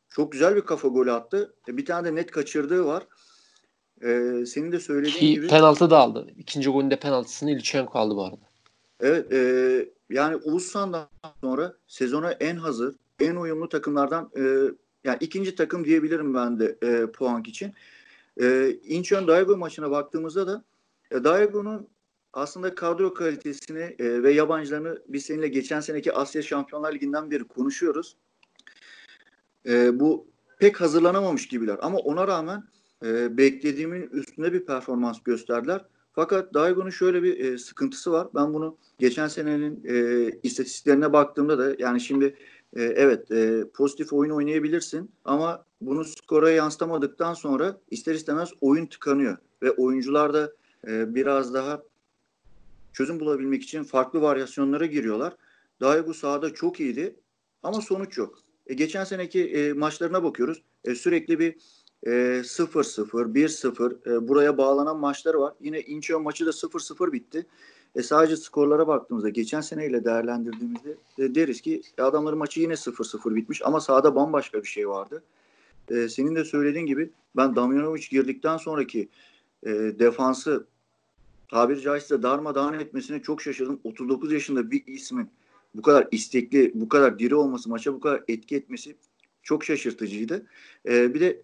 çok 0.08 0.32
güzel 0.32 0.56
bir 0.56 0.60
kafa 0.60 0.88
golü 0.88 1.12
attı. 1.12 1.54
E, 1.68 1.76
bir 1.76 1.84
tane 1.84 2.08
de 2.08 2.14
net 2.14 2.30
kaçırdığı 2.30 2.84
var. 2.84 3.06
E, 4.02 4.32
senin 4.46 4.72
de 4.72 4.80
söylediğin 4.80 5.16
ki, 5.16 5.34
gibi. 5.34 5.46
Penaltı 5.46 5.90
da 5.90 5.98
aldı. 5.98 6.26
İkinci 6.36 6.70
golünde 6.70 6.98
penaltısını 6.98 7.50
İlçenko 7.50 7.98
aldı 7.98 8.16
bu 8.16 8.24
arada. 8.24 8.46
Evet 9.00 9.32
e, 9.32 9.88
yani 10.10 10.36
Ulus'tan 10.36 11.08
sonra 11.40 11.76
sezona 11.86 12.32
en 12.32 12.56
hazır, 12.56 12.96
en 13.20 13.36
uyumlu 13.36 13.68
takımlardan 13.68 14.30
e, 14.36 14.42
yani 15.06 15.18
ikinci 15.20 15.54
takım 15.54 15.84
diyebilirim 15.84 16.34
ben 16.34 16.60
de 16.60 16.76
e, 16.82 17.06
puan 17.06 17.42
için. 17.44 17.72
E, 18.40 18.70
Incheon 18.84 19.28
Daegu 19.28 19.56
maçına 19.56 19.90
baktığımızda 19.90 20.46
da 20.46 20.64
e, 21.10 21.24
Daegu'nun 21.24 21.88
aslında 22.32 22.74
kadro 22.74 23.14
kalitesini 23.14 23.96
e, 23.98 24.22
ve 24.22 24.32
yabancılarını 24.32 25.02
biz 25.08 25.24
seninle 25.24 25.48
geçen 25.48 25.80
seneki 25.80 26.12
Asya 26.12 26.42
Şampiyonlar 26.42 26.94
Ligi'nden 26.94 27.30
beri 27.30 27.44
konuşuyoruz. 27.44 28.16
E, 29.68 30.00
bu 30.00 30.26
pek 30.58 30.80
hazırlanamamış 30.80 31.48
gibiler 31.48 31.78
ama 31.82 31.98
ona 31.98 32.28
rağmen 32.28 32.64
e, 33.04 33.36
beklediğimin 33.36 34.08
üstünde 34.12 34.52
bir 34.52 34.66
performans 34.66 35.22
gösterdiler. 35.22 35.84
Fakat 36.12 36.54
Daegu'nun 36.54 36.90
şöyle 36.90 37.22
bir 37.22 37.38
e, 37.44 37.58
sıkıntısı 37.58 38.12
var. 38.12 38.28
Ben 38.34 38.54
bunu 38.54 38.76
geçen 38.98 39.28
senenin 39.28 39.84
e, 39.84 40.30
istatistiklerine 40.42 41.12
baktığımda 41.12 41.58
da 41.58 41.76
yani 41.78 42.00
şimdi 42.00 42.36
e, 42.76 42.82
evet 42.82 43.30
e, 43.30 43.64
pozitif 43.74 44.12
oyun 44.12 44.30
oynayabilirsin 44.30 45.10
ama 45.24 45.64
bunu 45.80 46.04
skora 46.04 46.50
yansıtamadıktan 46.50 47.34
sonra 47.34 47.80
ister 47.90 48.14
istemez 48.14 48.50
oyun 48.60 48.86
tıkanıyor 48.86 49.36
ve 49.62 49.70
oyuncular 49.70 50.34
da 50.34 50.52
e, 50.86 51.14
biraz 51.14 51.54
daha 51.54 51.82
çözüm 52.92 53.20
bulabilmek 53.20 53.62
için 53.62 53.84
farklı 53.84 54.22
varyasyonlara 54.22 54.86
giriyorlar. 54.86 55.36
Dahi 55.80 56.06
bu 56.06 56.14
sahada 56.14 56.54
çok 56.54 56.80
iyiydi 56.80 57.16
ama 57.62 57.80
sonuç 57.80 58.18
yok. 58.18 58.38
E, 58.66 58.74
geçen 58.74 59.04
seneki 59.04 59.44
e, 59.44 59.72
maçlarına 59.72 60.22
bakıyoruz. 60.22 60.62
E, 60.84 60.94
sürekli 60.94 61.38
bir 61.38 61.56
e, 62.06 62.10
0-0, 62.10 63.34
1-0 63.34 64.16
e, 64.16 64.28
buraya 64.28 64.58
bağlanan 64.58 64.98
maçları 64.98 65.40
var. 65.40 65.54
Yine 65.60 65.80
Incheon 65.80 66.22
maçı 66.22 66.46
da 66.46 66.50
0-0 66.50 67.12
bitti. 67.12 67.46
E, 67.96 68.02
sadece 68.02 68.36
skorlara 68.36 68.86
baktığımızda 68.86 69.28
geçen 69.28 69.60
seneyle 69.60 70.04
değerlendirdiğimizde 70.04 70.96
e, 71.18 71.34
deriz 71.34 71.60
ki 71.60 71.82
adamların 71.98 72.38
maçı 72.38 72.60
yine 72.60 72.72
0-0 72.72 73.34
bitmiş 73.34 73.62
ama 73.64 73.80
sahada 73.80 74.14
bambaşka 74.14 74.62
bir 74.62 74.68
şey 74.68 74.88
vardı. 74.88 75.22
E, 75.90 76.08
senin 76.08 76.34
de 76.34 76.44
söylediğin 76.44 76.86
gibi 76.86 77.10
ben 77.36 77.56
Damjanovic 77.56 78.06
girdikten 78.10 78.56
sonraki 78.56 79.08
e, 79.62 79.70
defansı 79.72 80.66
tabiri 81.50 81.80
caizse 81.80 82.22
darmadağın 82.22 82.72
etmesine 82.72 83.22
çok 83.22 83.42
şaşırdım. 83.42 83.80
39 83.84 84.32
yaşında 84.32 84.70
bir 84.70 84.86
ismin 84.86 85.30
bu 85.74 85.82
kadar 85.82 86.08
istekli, 86.10 86.72
bu 86.74 86.88
kadar 86.88 87.18
diri 87.18 87.34
olması, 87.34 87.68
maça 87.68 87.94
bu 87.94 88.00
kadar 88.00 88.22
etki 88.28 88.56
etmesi 88.56 88.96
çok 89.42 89.64
şaşırtıcıydı. 89.64 90.46
E, 90.88 91.14
bir 91.14 91.20
de 91.20 91.42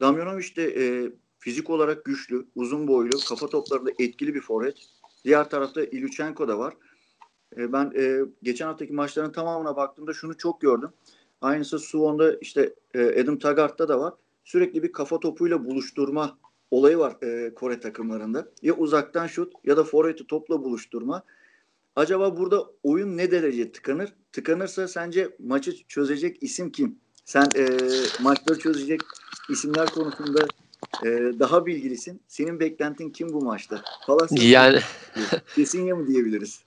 Damjanovic 0.00 0.56
de 0.56 0.64
e, 0.64 1.10
fizik 1.38 1.70
olarak 1.70 2.04
güçlü, 2.04 2.46
uzun 2.54 2.88
boylu, 2.88 3.10
kafa 3.28 3.46
toplarında 3.46 3.90
etkili 3.98 4.34
bir 4.34 4.40
forvet. 4.40 4.76
Diğer 5.24 5.50
tarafta 5.50 5.84
Ilyuchenko 5.84 6.48
da 6.48 6.58
var. 6.58 6.74
E, 7.56 7.72
ben 7.72 7.92
e, 7.96 8.20
geçen 8.42 8.66
haftaki 8.66 8.92
maçların 8.92 9.32
tamamına 9.32 9.76
baktığımda 9.76 10.12
şunu 10.12 10.36
çok 10.36 10.60
gördüm. 10.60 10.90
Aynısı 11.40 11.78
Suwon'da 11.78 12.34
işte 12.34 12.74
e, 12.94 13.22
Adam 13.22 13.38
Taggart'ta 13.38 13.88
da 13.88 14.00
var. 14.00 14.14
Sürekli 14.44 14.82
bir 14.82 14.92
kafa 14.92 15.20
topuyla 15.20 15.64
buluşturma 15.64 16.38
olayı 16.70 16.98
var 16.98 17.16
e, 17.22 17.54
Kore 17.54 17.80
takımlarında. 17.80 18.48
Ya 18.62 18.74
uzaktan 18.74 19.26
şut 19.26 19.52
ya 19.64 19.76
da 19.76 19.84
forveti 19.84 20.26
topla 20.26 20.64
buluşturma. 20.64 21.22
Acaba 21.96 22.36
burada 22.36 22.66
oyun 22.82 23.16
ne 23.16 23.30
derece 23.30 23.72
tıkanır? 23.72 24.14
Tıkanırsa 24.32 24.88
sence 24.88 25.36
maçı 25.38 25.86
çözecek 25.86 26.42
isim 26.42 26.72
kim? 26.72 26.98
Sen 27.24 27.46
e, 27.56 27.66
maçları 28.22 28.58
çözecek 28.58 29.00
isimler 29.50 29.90
konusunda 29.90 30.46
e, 31.04 31.08
daha 31.38 31.66
bilgilisin. 31.66 32.20
Senin 32.28 32.60
beklentin 32.60 33.10
kim 33.10 33.32
bu 33.32 33.44
maçta? 33.44 33.82
Palacios 34.06 34.42
yani 34.42 34.80
Kesinlikle 35.54 35.92
mı 35.92 36.06
diyebiliriz? 36.06 36.60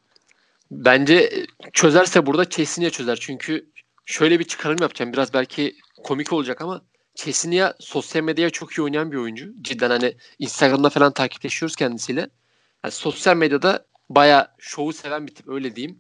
Bence 0.71 1.45
çözerse 1.73 2.25
burada 2.25 2.45
kesinlikle 2.45 2.91
çözer. 2.91 3.17
Çünkü 3.21 3.65
şöyle 4.05 4.39
bir 4.39 4.43
çıkarım 4.43 4.77
yapacağım. 4.81 5.13
Biraz 5.13 5.33
belki 5.33 5.75
komik 6.03 6.33
olacak 6.33 6.61
ama 6.61 6.81
Kesiniya 7.15 7.73
sosyal 7.79 8.23
medyaya 8.23 8.49
çok 8.49 8.73
iyi 8.73 8.81
oynayan 8.81 9.11
bir 9.11 9.17
oyuncu. 9.17 9.53
Cidden 9.61 9.89
hani 9.89 10.15
Instagram'da 10.39 10.89
falan 10.89 11.13
takipleşiyoruz 11.13 11.75
kendisiyle. 11.75 12.29
Yani 12.83 12.91
sosyal 12.91 13.37
medyada 13.37 13.85
baya 14.09 14.55
şovu 14.59 14.93
seven 14.93 15.27
bir 15.27 15.35
tip 15.35 15.49
öyle 15.49 15.75
diyeyim. 15.75 15.99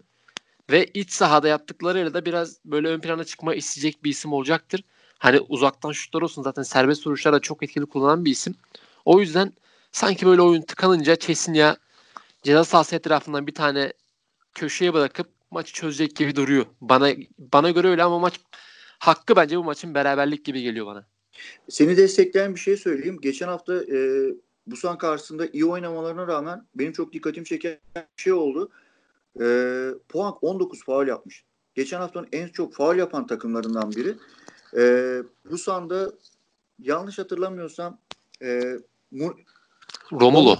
Ve 0.71 0.85
iç 0.85 1.11
sahada 1.11 1.47
yaptıklarıyla 1.47 2.13
da 2.13 2.25
biraz 2.25 2.57
böyle 2.65 2.87
ön 2.87 3.01
plana 3.01 3.23
çıkma 3.23 3.55
isteyecek 3.55 4.03
bir 4.03 4.09
isim 4.09 4.33
olacaktır. 4.33 4.83
Hani 5.21 5.39
uzaktan 5.39 5.91
şutlar 5.91 6.21
olsun 6.21 6.43
zaten 6.43 6.63
serbest 6.63 7.07
vuruşlar 7.07 7.33
da 7.33 7.39
çok 7.39 7.63
etkili 7.63 7.85
kullanan 7.85 8.25
bir 8.25 8.31
isim. 8.31 8.55
O 9.05 9.19
yüzden 9.19 9.53
sanki 9.91 10.25
böyle 10.25 10.41
oyun 10.41 10.61
tıkanınca 10.61 11.15
Çesinya 11.15 11.77
ceza 12.43 12.63
sahası 12.63 12.95
etrafından 12.95 13.47
bir 13.47 13.53
tane 13.53 13.93
köşeye 14.53 14.93
bırakıp 14.93 15.27
maçı 15.51 15.73
çözecek 15.73 16.15
gibi 16.15 16.35
duruyor. 16.35 16.65
Bana 16.81 17.11
bana 17.39 17.71
göre 17.71 17.87
öyle 17.87 18.03
ama 18.03 18.19
maç 18.19 18.39
hakkı 18.99 19.35
bence 19.35 19.57
bu 19.57 19.63
maçın 19.63 19.93
beraberlik 19.93 20.45
gibi 20.45 20.61
geliyor 20.61 20.85
bana. 20.85 21.05
Seni 21.69 21.97
destekleyen 21.97 22.55
bir 22.55 22.59
şey 22.59 22.77
söyleyeyim. 22.77 23.19
Geçen 23.21 23.47
hafta 23.47 23.75
e, 23.75 24.29
Busan 24.67 24.97
karşısında 24.97 25.47
iyi 25.53 25.65
oynamalarına 25.65 26.27
rağmen 26.27 26.67
benim 26.75 26.93
çok 26.93 27.13
dikkatimi 27.13 27.45
çeken 27.45 27.79
şey 28.15 28.33
oldu. 28.33 28.69
E, 29.41 29.45
Puan 30.09 30.33
19 30.41 30.83
faul 30.83 31.07
yapmış. 31.07 31.45
Geçen 31.75 31.99
haftanın 31.99 32.27
en 32.31 32.47
çok 32.47 32.73
faul 32.73 32.95
yapan 32.95 33.27
takımlarından 33.27 33.91
biri. 33.91 34.15
E, 34.77 35.17
Busan'da 35.51 36.11
yanlış 36.79 37.19
hatırlamıyorsam 37.19 37.97
e, 38.41 38.77
Mur, 39.11 39.31
Romulo. 40.11 40.55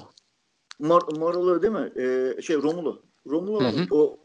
Mar, 0.79 1.01
Marolo 1.17 1.61
değil 1.61 1.73
mi? 1.73 1.91
E, 1.95 2.41
şey 2.41 2.55
Romulo. 2.55 3.01
Romulo 3.27 3.71
o 3.91 4.19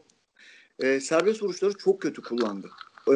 e, 0.79 0.99
serbest 0.99 1.43
vuruşları 1.43 1.73
çok 1.73 2.01
kötü 2.01 2.21
kullandı. 2.21 2.69
E, 3.07 3.13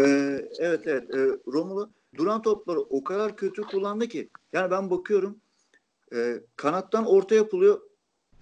evet 0.58 0.82
evet 0.86 1.16
e, 1.16 1.18
Romulo 1.48 1.90
duran 2.18 2.42
topları 2.42 2.80
o 2.80 3.04
kadar 3.04 3.38
kötü 3.38 3.62
kullandı 3.62 4.08
ki 4.08 4.30
yani 4.54 4.72
ben 4.72 4.90
bakıyorum 4.90 5.38
e, 6.13 6.42
kanattan 6.56 7.06
orta 7.06 7.36
yapılıyor 7.36 7.82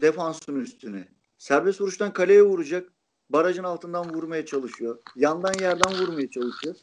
defansın 0.01 0.55
üstüne. 0.55 1.07
Serbest 1.38 1.81
vuruştan 1.81 2.13
kaleye 2.13 2.43
vuracak. 2.43 2.89
Barajın 3.29 3.63
altından 3.63 4.13
vurmaya 4.13 4.45
çalışıyor. 4.45 5.00
Yandan 5.15 5.53
yerden 5.53 5.93
vurmaya 6.01 6.29
çalışıyor. 6.29 6.75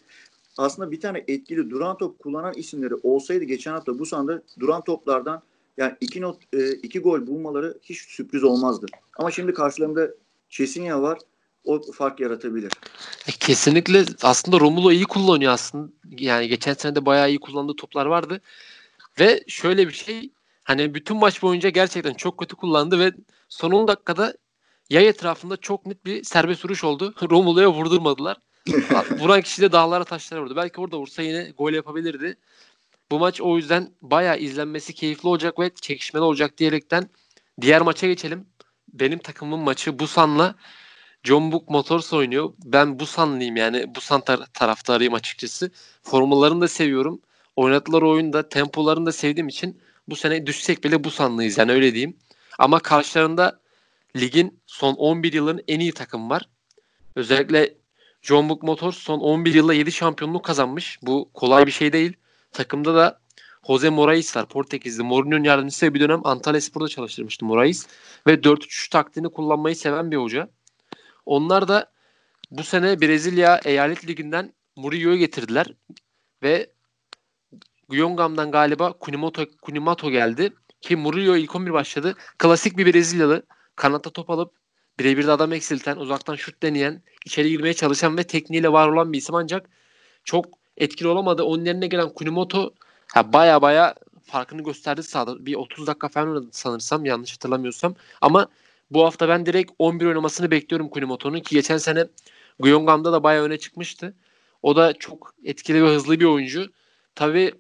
Aslında 0.57 0.91
bir 0.91 1.01
tane 1.01 1.25
etkili 1.29 1.71
duran 1.71 1.99
top 1.99 2.19
kullanan 2.19 2.55
isimleri 2.55 2.95
olsaydı 2.95 3.45
geçen 3.45 3.73
hafta 3.73 3.99
bu 3.99 4.07
sanda 4.07 4.43
duran 4.61 4.85
toplardan 4.85 5.43
yani 5.77 5.95
iki 6.01 6.21
not 6.21 6.43
e, 6.53 6.73
iki 6.73 6.99
gol 6.99 7.27
bulmaları 7.27 7.79
hiç 7.83 7.99
sürpriz 7.99 8.45
olmazdı. 8.45 8.87
Ama 9.19 9.31
şimdi 9.31 9.55
karşılarında 9.55 10.11
Çesinya 10.49 11.03
var. 11.03 11.19
O 11.65 11.93
fark 11.93 12.21
yaratabilir. 12.21 12.73
E, 13.29 13.33
kesinlikle 13.33 14.05
aslında 14.23 14.61
Romulo 14.61 14.93
iyi 14.93 15.05
kullanıyor 15.05 15.53
aslında. 15.53 15.93
Yani 16.19 16.49
geçen 16.49 16.75
sene 16.75 16.95
de 16.95 17.07
bayağı 17.07 17.29
iyi 17.29 17.39
kullandığı 17.39 17.77
toplar 17.77 18.07
vardı. 18.07 18.41
Ve 19.21 19.45
şöyle 19.49 19.89
bir 19.89 19.93
şey 19.93 20.31
hani 20.65 20.95
bütün 20.95 21.17
maç 21.17 21.43
boyunca 21.43 21.69
gerçekten 21.69 22.15
çok 22.15 22.39
kötü 22.39 22.57
kullandı 22.57 22.99
ve 22.99 23.13
son 23.49 23.71
10 23.71 23.89
dakikada 23.89 24.35
yay 24.91 25.09
etrafında 25.09 25.57
çok 25.57 25.87
net 25.87 26.05
bir 26.05 26.25
serbest 26.25 26.65
vuruş 26.65 26.85
oldu. 26.85 27.15
Romulo'ya 27.31 27.73
vurdurmadılar. 27.73 28.37
Vuran 29.19 29.43
kişi 29.43 29.63
de 29.63 29.73
dağlara 29.73 30.05
taşlara 30.05 30.43
vurdu. 30.43 30.57
Belki 30.57 30.81
orada 30.81 30.99
vursa 30.99 31.23
yine 31.23 31.51
gol 31.59 31.73
yapabilirdi. 31.73 32.37
Bu 33.11 33.19
maç 33.19 33.41
o 33.41 33.57
yüzden 33.57 33.91
bayağı 34.03 34.39
izlenmesi 34.39 34.95
keyifli 34.95 35.29
olacak 35.29 35.59
ve 35.59 35.71
çekişmeli 35.81 36.25
olacak 36.25 36.59
diyerekten 36.59 37.09
diğer 37.61 37.83
maça 37.83 38.07
geçelim. 38.07 38.47
Benim 38.93 39.19
takımımın 39.19 39.65
maçı 39.65 39.99
Busan'la 39.99 40.55
John 41.25 41.53
Book 41.53 41.71
Motors 41.71 42.13
oynuyor. 42.13 42.53
Ben 42.65 43.01
Busanlıyım 43.01 43.57
yani 43.57 43.95
Busan 43.95 44.21
tar- 44.21 44.47
taraftarıyım 44.53 45.15
açıkçası. 45.15 45.71
Formalarını 46.03 46.61
da 46.61 46.69
seviyorum. 46.69 47.21
Oynadıkları 47.57 48.09
oyunda 48.09 48.49
tempolarını 48.49 49.07
da 49.07 49.13
sevdiğim 49.13 49.49
için 49.49 49.81
bu 50.09 50.17
sene 50.17 50.47
düşsek 50.47 50.85
bile 50.85 51.05
Busanlıyız 51.05 51.59
yani 51.59 51.73
öyle 51.73 51.93
diyeyim. 51.93 52.17
Ama 52.59 52.79
karşılarında 52.81 53.61
ligin 54.17 54.61
son 54.67 54.95
11 54.95 55.33
yılın 55.33 55.65
en 55.69 55.81
iyi 55.81 55.93
takım 55.93 56.31
var. 56.31 56.49
Özellikle 57.17 57.75
John 58.27 58.49
Book 58.49 58.63
Motors 58.63 58.97
son 58.97 59.21
11 59.21 59.55
yılda 59.55 59.75
7 59.75 59.93
şampiyonluk 59.93 60.45
kazanmış. 60.45 60.99
Bu 61.03 61.31
kolay 61.35 61.67
bir 61.67 61.71
şey 61.71 61.93
değil. 61.93 62.17
Takımda 62.53 62.95
da 62.95 63.21
Jose 63.67 63.91
Morais 63.91 64.37
var. 64.37 64.49
Portekizli. 64.49 65.03
Mourinho'nun 65.03 65.45
yardımcısı 65.45 65.95
bir 65.95 66.01
dönem 66.01 66.21
Antalya 66.25 66.61
Spor'da 66.61 66.89
çalıştırmıştı 66.89 67.45
Morais. 67.45 67.87
Ve 68.27 68.35
4-3-3 68.35 68.91
taktiğini 68.91 69.29
kullanmayı 69.29 69.77
seven 69.77 70.11
bir 70.11 70.17
hoca. 70.17 70.49
Onlar 71.27 71.69
da 71.69 71.93
bu 72.51 72.63
sene 72.63 73.01
Brezilya 73.01 73.61
Eyalet 73.65 74.09
Ligi'nden 74.09 74.55
Murillo'yu 74.77 75.17
getirdiler. 75.17 75.67
Ve 76.43 76.71
Guyongam'dan 77.89 78.51
galiba 78.51 78.93
Kunimoto, 78.93 79.45
Kunimato 79.63 80.11
geldi. 80.11 80.53
Ki 80.81 80.97
Murillo 80.97 81.37
ilk 81.37 81.55
11 81.55 81.73
başladı. 81.73 82.15
Klasik 82.39 82.79
bir 82.79 82.95
Brezilyalı. 82.95 83.43
Kanatta 83.77 84.11
top 84.11 84.31
alıp 84.31 84.53
birebir 84.99 85.27
de 85.27 85.33
adam 85.33 85.53
eksilten, 85.53 85.97
uzaktan 85.97 86.35
şut 86.35 86.63
deneyen, 86.63 87.03
içeri 87.25 87.51
girmeye 87.51 87.75
çalışan 87.75 88.17
ve 88.17 88.25
tekniğiyle 88.25 88.73
var 88.73 88.89
olan 88.89 89.13
bir 89.13 89.19
isim 89.19 89.35
ancak 89.35 89.69
çok 90.25 90.47
etkili 90.77 91.09
olamadı. 91.09 91.43
Onun 91.43 91.65
yerine 91.65 91.87
gelen 91.87 92.09
Kunimoto 92.09 92.75
ha, 93.15 93.33
baya 93.33 93.63
baya 93.63 93.95
farkını 94.25 94.63
gösterdi 94.63 95.03
sahada. 95.03 95.47
Bir 95.47 95.55
30 95.55 95.87
dakika 95.87 96.09
falan 96.09 96.29
oynadı 96.29 96.49
sanırsam 96.53 97.05
yanlış 97.05 97.35
hatırlamıyorsam. 97.35 97.95
Ama 98.21 98.49
bu 98.91 99.05
hafta 99.05 99.29
ben 99.29 99.47
direkt 99.47 99.73
11 99.79 100.07
oynamasını 100.07 100.51
bekliyorum 100.51 100.89
Kunimoto'nun 100.89 101.41
ki 101.41 101.55
geçen 101.55 101.79
sene 101.79 102.07
Guyongam'da 102.59 103.13
da 103.13 103.23
baya 103.23 103.43
öne 103.43 103.59
çıkmıştı. 103.59 104.15
O 104.63 104.77
da 104.77 104.93
çok 104.93 105.35
etkili 105.45 105.85
ve 105.85 105.89
hızlı 105.95 106.21
bir 106.21 106.25
oyuncu. 106.25 106.71
Tabi 107.15 107.53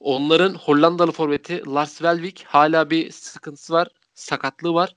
onların 0.00 0.54
Hollandalı 0.54 1.12
forveti 1.12 1.62
Lars 1.66 1.90
Welvik 1.90 2.44
hala 2.48 2.90
bir 2.90 3.10
sıkıntısı 3.10 3.72
var. 3.72 3.88
Sakatlığı 4.14 4.74
var. 4.74 4.94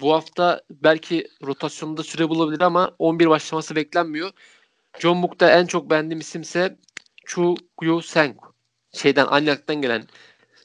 Bu 0.00 0.12
hafta 0.12 0.62
belki 0.70 1.28
rotasyonda 1.46 2.02
süre 2.02 2.28
bulabilir 2.28 2.60
ama 2.60 2.94
11 2.98 3.26
başlaması 3.26 3.76
beklenmiyor. 3.76 4.30
John 4.98 5.22
Book'ta 5.22 5.50
en 5.50 5.66
çok 5.66 5.90
beğendiğim 5.90 6.20
isimse 6.20 6.76
Chu 7.26 7.54
Gyu 7.80 8.02
Seng. 8.02 8.36
Şeyden 8.92 9.26
Anyak'tan 9.26 9.76
gelen. 9.76 10.04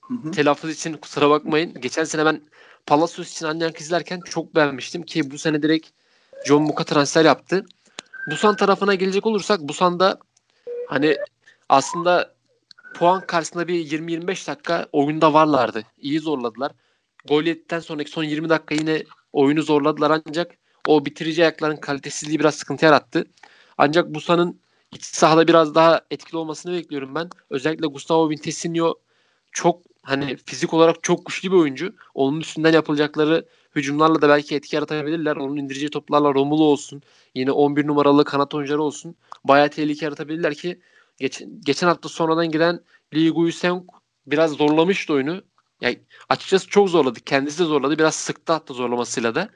Hı 0.08 0.14
hı. 0.14 0.32
Telaffuz 0.32 0.72
için 0.72 0.94
kusura 0.94 1.30
bakmayın. 1.30 1.74
Geçen 1.74 2.04
sene 2.04 2.26
ben 2.26 2.42
Palacios 2.86 3.32
için 3.32 3.46
Anyak 3.46 3.82
izlerken 3.82 4.22
çok 4.22 4.56
beğenmiştim 4.56 5.04
ki 5.04 5.32
bu 5.32 5.38
sene 5.38 5.64
direkt 5.64 5.90
John 6.46 6.68
Book'a 6.68 6.84
transfer 6.84 7.26
yaptı. 7.26 7.66
Busan 8.32 8.56
tarafına 8.56 8.96
gelecek 8.96 9.26
olursak 9.26 9.60
Busan'da 9.60 10.20
hani 10.88 11.18
aslında 11.70 12.34
puan 12.94 13.28
karşısında 13.28 13.68
bir 13.68 13.86
20-25 13.86 14.48
dakika 14.48 14.88
oyunda 14.92 15.34
varlardı. 15.34 15.84
İyi 15.98 16.20
zorladılar. 16.20 16.72
Gol 17.28 17.44
yedikten 17.44 17.80
sonraki 17.80 18.12
son 18.12 18.24
20 18.24 18.50
dakika 18.50 18.76
yine 18.76 19.04
oyunu 19.34 19.62
zorladılar 19.62 20.22
ancak 20.28 20.52
o 20.88 21.06
bitirici 21.06 21.42
ayakların 21.42 21.76
kalitesizliği 21.76 22.40
biraz 22.40 22.56
sıkıntı 22.56 22.86
yarattı. 22.86 23.26
Ancak 23.78 24.16
Busa'nın 24.16 24.60
iç 24.92 25.04
sahada 25.06 25.48
biraz 25.48 25.76
daha 25.76 26.02
etkili 26.12 26.38
olmasını 26.38 26.74
bekliyorum 26.74 27.16
ben. 27.16 27.30
Özellikle 27.50 27.88
Gustavo 27.88 28.30
Vintesinho 28.30 28.96
çok 29.52 29.82
hani 30.04 30.38
fizik 30.46 30.74
olarak 30.74 31.04
çok 31.04 31.26
güçlü 31.26 31.52
bir 31.52 31.58
oyuncu. 31.58 31.96
Onun 32.16 32.40
üstünden 32.40 32.74
yapılacakları 32.74 33.46
hücumlarla 33.76 34.22
da 34.22 34.30
belki 34.30 34.56
etki 34.56 34.76
yaratabilirler. 34.76 35.36
Onun 35.36 35.58
indireceği 35.58 35.90
toplarla 35.90 36.34
Romulo 36.34 36.64
olsun. 36.64 37.02
Yine 37.36 37.52
11 37.52 37.88
numaralı 37.88 38.26
kanat 38.26 38.54
oyuncuları 38.54 38.82
olsun. 38.82 39.16
Bayağı 39.44 39.70
tehlike 39.70 40.06
yaratabilirler 40.06 40.56
ki 40.56 40.80
geç, 41.18 41.44
geçen 41.60 41.88
hafta 41.88 42.10
sonradan 42.10 42.52
giren 42.52 42.80
Lee 43.16 43.30
Guiseng 43.30 43.84
biraz 44.28 44.52
zorlamıştı 44.52 45.14
oyunu. 45.14 45.42
Yani 45.82 46.00
açıkçası 46.30 46.68
çok 46.68 46.90
zorladı. 46.90 47.20
Kendisi 47.20 47.60
de 47.60 47.64
zorladı. 47.64 47.98
Biraz 47.98 48.16
sıktı 48.16 48.54
hatta 48.54 48.74
zorlamasıyla 48.74 49.36
da. 49.36 49.50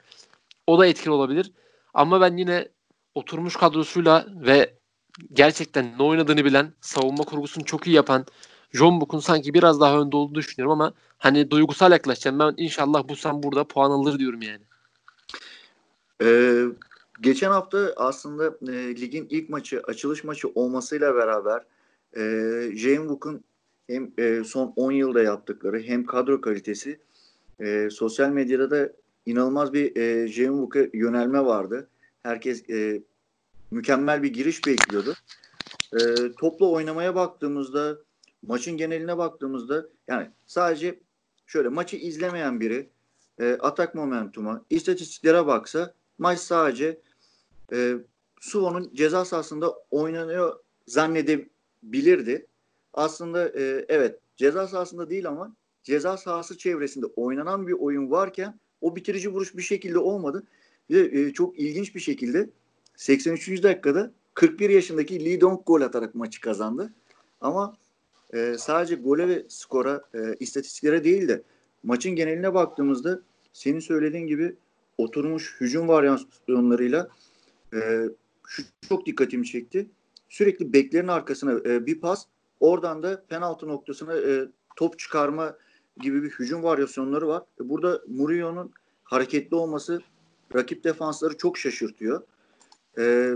O 0.66 0.78
da 0.78 0.86
etkili 0.86 1.10
olabilir. 1.10 1.52
Ama 1.94 2.20
ben 2.20 2.36
yine 2.36 2.68
oturmuş 3.14 3.56
kadrosuyla 3.56 4.26
ve 4.34 4.74
gerçekten 5.32 5.98
ne 5.98 6.02
oynadığını 6.02 6.44
bilen, 6.44 6.72
savunma 6.80 7.24
kurgusunu 7.24 7.64
çok 7.64 7.86
iyi 7.86 7.96
yapan 7.96 8.26
John 8.72 9.00
Book'un 9.00 9.18
sanki 9.18 9.54
biraz 9.54 9.80
daha 9.80 10.00
önde 10.00 10.16
olduğunu 10.16 10.34
düşünüyorum 10.34 10.80
ama 10.80 10.92
hani 11.18 11.50
duygusal 11.50 11.92
yaklaşacağım. 11.92 12.38
Ben 12.38 12.54
inşallah 12.56 13.08
bu 13.08 13.16
sen 13.16 13.42
burada 13.42 13.64
puan 13.64 13.90
alır 13.90 14.18
diyorum 14.18 14.42
yani. 14.42 14.62
Ee, 16.22 16.64
geçen 17.20 17.50
hafta 17.50 17.92
aslında 17.96 18.72
e, 18.72 19.00
ligin 19.00 19.26
ilk 19.30 19.48
maçı, 19.50 19.82
açılış 19.88 20.24
maçı 20.24 20.48
olmasıyla 20.48 21.14
beraber 21.14 21.62
e, 22.16 22.22
Jane 22.76 23.08
Book'un 23.08 23.44
hem 23.86 24.12
e, 24.18 24.44
son 24.44 24.72
10 24.76 24.92
yılda 24.92 25.22
yaptıkları 25.22 25.80
hem 25.80 26.06
kadro 26.06 26.40
kalitesi 26.40 26.98
e, 27.60 27.88
sosyal 27.90 28.30
medyada 28.30 28.70
da 28.70 28.92
inanılmaz 29.26 29.72
bir 29.72 29.96
e, 29.96 30.52
Book'a 30.52 30.80
yönelme 30.92 31.44
vardı. 31.44 31.88
Herkes 32.22 32.70
e, 32.70 33.02
mükemmel 33.70 34.22
bir 34.22 34.32
giriş 34.32 34.66
bekliyordu. 34.66 35.14
E, 35.92 35.98
topla 36.38 36.66
oynamaya 36.66 37.14
baktığımızda 37.14 37.98
maçın 38.46 38.76
geneline 38.76 39.18
baktığımızda 39.18 39.86
yani 40.08 40.30
sadece 40.46 41.00
şöyle 41.46 41.68
maçı 41.68 41.96
izlemeyen 41.96 42.60
biri 42.60 42.88
e, 43.40 43.58
atak 43.60 43.94
momentuma, 43.94 44.64
istatistiklere 44.70 45.46
baksa 45.46 45.94
maç 46.18 46.38
sadece 46.38 47.00
e, 47.72 47.94
Suvo'nun 48.40 48.90
ceza 48.94 49.24
sahasında 49.24 49.74
oynanıyor 49.90 50.58
zannedebilirdi. 50.86 52.46
Aslında 52.96 53.48
e, 53.48 53.84
evet 53.88 54.18
ceza 54.36 54.68
sahasında 54.68 55.10
değil 55.10 55.28
ama 55.28 55.56
ceza 55.82 56.16
sahası 56.16 56.58
çevresinde 56.58 57.06
oynanan 57.06 57.66
bir 57.66 57.72
oyun 57.72 58.10
varken 58.10 58.60
o 58.80 58.96
bitirici 58.96 59.28
vuruş 59.28 59.56
bir 59.56 59.62
şekilde 59.62 59.98
olmadı. 59.98 60.46
Ve 60.90 61.20
e, 61.20 61.32
çok 61.32 61.58
ilginç 61.58 61.94
bir 61.94 62.00
şekilde 62.00 62.50
83. 62.96 63.62
dakikada 63.62 64.12
41 64.34 64.70
yaşındaki 64.70 65.24
Lee 65.24 65.40
Dong 65.40 65.60
gol 65.66 65.80
atarak 65.80 66.14
maçı 66.14 66.40
kazandı. 66.40 66.92
Ama 67.40 67.76
e, 68.34 68.54
sadece 68.58 68.94
gole 68.94 69.28
ve 69.28 69.46
skora, 69.48 70.02
e, 70.14 70.34
istatistiklere 70.40 71.04
değil 71.04 71.28
de 71.28 71.42
maçın 71.82 72.16
geneline 72.16 72.54
baktığımızda 72.54 73.20
senin 73.52 73.80
söylediğin 73.80 74.26
gibi 74.26 74.56
oturmuş 74.98 75.56
hücum 75.60 75.88
varyasyonlarıyla 75.88 77.08
e, 77.74 77.78
şu 78.46 78.62
çok 78.88 79.06
dikkatimi 79.06 79.46
çekti. 79.46 79.86
Sürekli 80.28 80.72
beklerin 80.72 81.08
arkasına 81.08 81.52
e, 81.52 81.86
bir 81.86 82.00
pas, 82.00 82.26
oradan 82.60 83.02
da 83.02 83.24
penaltı 83.28 83.68
noktasına 83.68 84.16
e, 84.16 84.48
top 84.76 84.98
çıkarma 84.98 85.56
gibi 86.00 86.22
bir 86.22 86.30
hücum 86.30 86.62
varyasyonları 86.62 87.28
var. 87.28 87.42
E, 87.60 87.68
burada 87.68 88.02
Murillo'nun 88.08 88.72
hareketli 89.04 89.56
olması 89.56 90.02
rakip 90.54 90.84
defansları 90.84 91.36
çok 91.36 91.58
şaşırtıyor. 91.58 92.22
E, 92.98 93.34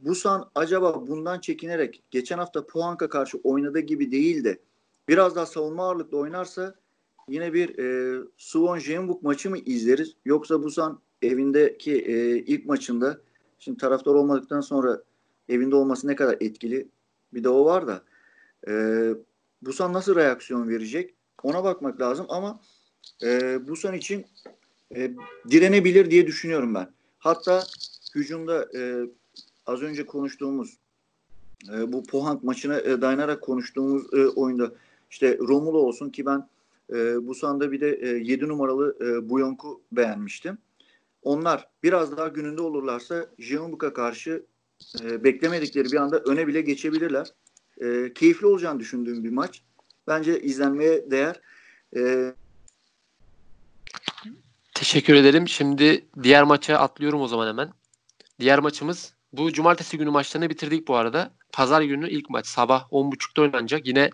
Busan 0.00 0.50
acaba 0.54 1.06
bundan 1.06 1.40
çekinerek 1.40 2.02
geçen 2.10 2.38
hafta 2.38 2.66
Puanka 2.66 3.08
karşı 3.08 3.38
oynadığı 3.44 3.80
gibi 3.80 4.10
değil 4.10 4.44
de 4.44 4.58
biraz 5.08 5.36
daha 5.36 5.46
savunma 5.46 5.84
ağırlıklı 5.84 6.18
oynarsa 6.18 6.74
yine 7.28 7.52
bir 7.52 7.78
e, 7.78 8.18
Suwon 8.36 8.78
Jeonbuk 8.78 9.22
maçı 9.22 9.50
mı 9.50 9.58
izleriz? 9.58 10.14
Yoksa 10.24 10.62
Busan 10.62 11.00
evindeki 11.22 11.92
e, 11.92 12.36
ilk 12.38 12.66
maçında 12.66 13.20
şimdi 13.58 13.78
taraftar 13.78 14.14
olmadıktan 14.14 14.60
sonra 14.60 15.02
evinde 15.48 15.76
olması 15.76 16.06
ne 16.06 16.16
kadar 16.16 16.36
etkili 16.40 16.88
bir 17.34 17.44
de 17.44 17.48
o 17.48 17.64
var 17.64 17.86
da 17.86 18.02
E, 18.68 18.72
Busan 19.62 19.92
nasıl 19.92 20.16
reaksiyon 20.16 20.68
verecek? 20.68 21.14
Ona 21.42 21.64
bakmak 21.64 22.00
lazım 22.00 22.26
ama 22.28 22.60
e, 23.22 23.58
Busan 23.68 23.94
için 23.94 24.26
e, 24.96 25.10
direnebilir 25.50 26.10
diye 26.10 26.26
düşünüyorum 26.26 26.74
ben. 26.74 26.88
Hatta 27.18 27.64
hücumda 28.14 28.68
e, 28.78 29.06
az 29.66 29.82
önce 29.82 30.06
konuştuğumuz 30.06 30.78
e, 31.72 31.92
bu 31.92 32.02
Pohang 32.02 32.44
maçına 32.44 32.80
e, 32.80 33.00
dayanarak 33.00 33.42
konuştuğumuz 33.42 34.14
e, 34.14 34.26
oyunda 34.26 34.72
işte 35.10 35.38
Romulo 35.38 35.78
olsun 35.78 36.10
ki 36.10 36.26
ben 36.26 36.48
e, 36.92 37.26
Busan'da 37.26 37.72
bir 37.72 37.80
de 37.80 37.94
e, 37.94 38.08
7 38.08 38.48
numaralı 38.48 38.96
e, 39.00 39.30
Buyonk'u 39.30 39.80
beğenmiştim. 39.92 40.58
Onlar 41.22 41.68
biraz 41.82 42.16
daha 42.16 42.28
gününde 42.28 42.62
olurlarsa 42.62 43.26
Jeonbuk'a 43.38 43.92
karşı 43.92 44.42
e, 45.04 45.24
beklemedikleri 45.24 45.92
bir 45.92 45.96
anda 45.96 46.18
öne 46.18 46.46
bile 46.46 46.60
geçebilirler. 46.60 47.32
E, 47.80 48.12
keyifli 48.14 48.46
olacağını 48.46 48.80
düşündüğüm 48.80 49.24
bir 49.24 49.30
maç. 49.30 49.62
Bence 50.06 50.40
izlenmeye 50.40 51.10
değer. 51.10 51.40
E, 51.96 52.32
Teşekkür 54.74 55.14
ederim. 55.14 55.48
Şimdi 55.48 56.06
diğer 56.22 56.42
maça 56.42 56.76
atlıyorum 56.76 57.20
o 57.20 57.28
zaman 57.28 57.48
hemen. 57.48 57.72
Diğer 58.40 58.58
maçımız 58.58 59.14
bu 59.32 59.52
cumartesi 59.52 59.98
günü 59.98 60.10
maçlarını 60.10 60.50
bitirdik 60.50 60.88
bu 60.88 60.96
arada. 60.96 61.30
Pazar 61.52 61.82
günü 61.82 62.10
ilk 62.10 62.30
maç 62.30 62.46
sabah 62.46 62.88
10.30'da 62.92 63.42
oynanacak. 63.42 63.86
Yine 63.86 64.10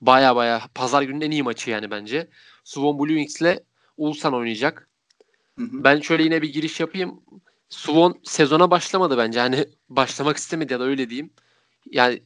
baya 0.00 0.36
baya 0.36 0.62
pazar 0.74 1.02
gününün 1.02 1.20
en 1.20 1.30
iyi 1.30 1.42
maçı 1.42 1.70
yani 1.70 1.90
bence. 1.90 2.28
Suwon 2.64 2.98
Blue 2.98 3.08
Wings 3.08 3.40
ile 3.40 3.60
Ulsan 3.96 4.34
oynayacak. 4.34 4.88
Hı 5.58 5.64
hı. 5.64 5.84
Ben 5.84 6.00
şöyle 6.00 6.22
yine 6.22 6.42
bir 6.42 6.52
giriş 6.52 6.80
yapayım. 6.80 7.20
Suwon 7.68 8.20
sezona 8.24 8.70
başlamadı 8.70 9.18
bence. 9.18 9.40
Hani 9.40 9.68
başlamak 9.88 10.36
istemedi 10.36 10.72
ya 10.72 10.80
da 10.80 10.84
öyle 10.84 11.10
diyeyim. 11.10 11.30
Yani 11.90 12.22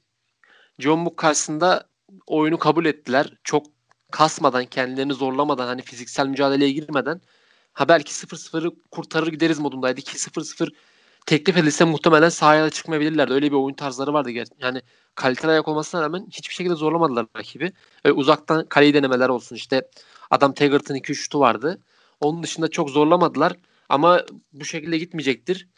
John 0.78 1.06
Book 1.06 1.16
karşısında 1.16 1.88
oyunu 2.26 2.58
kabul 2.58 2.84
ettiler. 2.84 3.32
Çok 3.44 3.66
kasmadan, 4.10 4.64
kendilerini 4.64 5.14
zorlamadan, 5.14 5.66
hani 5.66 5.82
fiziksel 5.82 6.26
mücadeleye 6.26 6.72
girmeden 6.72 7.20
ha 7.72 7.88
belki 7.88 8.12
0-0'ı 8.12 8.72
kurtarır 8.90 9.26
gideriz 9.26 9.58
modundaydı 9.58 10.00
ki 10.00 10.18
0-0 10.18 10.70
teklif 11.26 11.56
edilse 11.56 11.84
muhtemelen 11.84 12.28
sahaya 12.28 12.70
çıkmayabilirlerdi. 12.70 13.32
Öyle 13.32 13.46
bir 13.46 13.56
oyun 13.56 13.74
tarzları 13.74 14.12
vardı. 14.12 14.30
Yani 14.58 14.82
kaliteli 15.14 15.50
ayak 15.52 15.68
olmasına 15.68 16.02
rağmen 16.02 16.26
hiçbir 16.30 16.54
şekilde 16.54 16.74
zorlamadılar 16.74 17.26
rakibi. 17.36 17.72
Öyle 18.04 18.14
uzaktan 18.14 18.66
kaleyi 18.66 18.94
denemeler 18.94 19.28
olsun. 19.28 19.56
İşte 19.56 19.88
adam 20.30 20.54
Taggart'ın 20.54 20.94
2 20.94 21.14
şutu 21.14 21.40
vardı. 21.40 21.82
Onun 22.20 22.42
dışında 22.42 22.68
çok 22.68 22.90
zorlamadılar. 22.90 23.56
Ama 23.88 24.22
bu 24.52 24.64
şekilde 24.64 24.98
gitmeyecektir. 24.98 25.68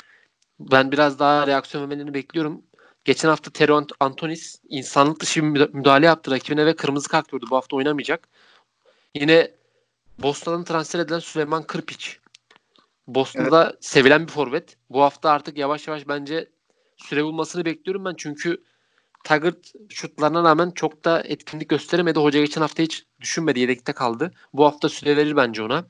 Ben 0.60 0.92
biraz 0.92 1.18
daha 1.18 1.46
reaksiyon 1.46 1.82
vermelerini 1.84 2.14
bekliyorum. 2.14 2.62
Geçen 3.06 3.28
hafta 3.28 3.50
Terry 3.50 3.86
Antonis 4.00 4.60
insanlık 4.68 5.20
dışı 5.20 5.54
bir 5.54 5.74
müdahale 5.74 6.06
yaptı 6.06 6.30
rakibine 6.30 6.66
ve 6.66 6.76
kırmızı 6.76 7.08
kart 7.08 7.28
gördü. 7.28 7.44
Bu 7.50 7.56
hafta 7.56 7.76
oynamayacak. 7.76 8.28
Yine 9.14 9.50
Boston'dan 10.18 10.64
transfer 10.64 10.98
edilen 10.98 11.18
Süleyman 11.18 11.62
Kırpiç. 11.62 12.18
Boston'da 13.06 13.70
evet. 13.70 13.84
sevilen 13.84 14.26
bir 14.26 14.32
forvet. 14.32 14.76
Bu 14.90 15.02
hafta 15.02 15.30
artık 15.30 15.58
yavaş 15.58 15.88
yavaş 15.88 16.08
bence 16.08 16.48
süre 16.96 17.24
bulmasını 17.24 17.64
bekliyorum 17.64 18.04
ben. 18.04 18.14
Çünkü 18.16 18.64
Taggart 19.24 19.72
şutlarına 19.88 20.44
rağmen 20.44 20.70
çok 20.70 21.04
da 21.04 21.20
etkinlik 21.20 21.68
gösteremedi. 21.68 22.18
Hoca 22.18 22.40
geçen 22.40 22.60
hafta 22.60 22.82
hiç 22.82 23.04
düşünmedi. 23.20 23.60
Yedekte 23.60 23.92
kaldı. 23.92 24.30
Bu 24.52 24.64
hafta 24.64 24.88
süre 24.88 25.16
verir 25.16 25.36
bence 25.36 25.62
ona. 25.62 25.86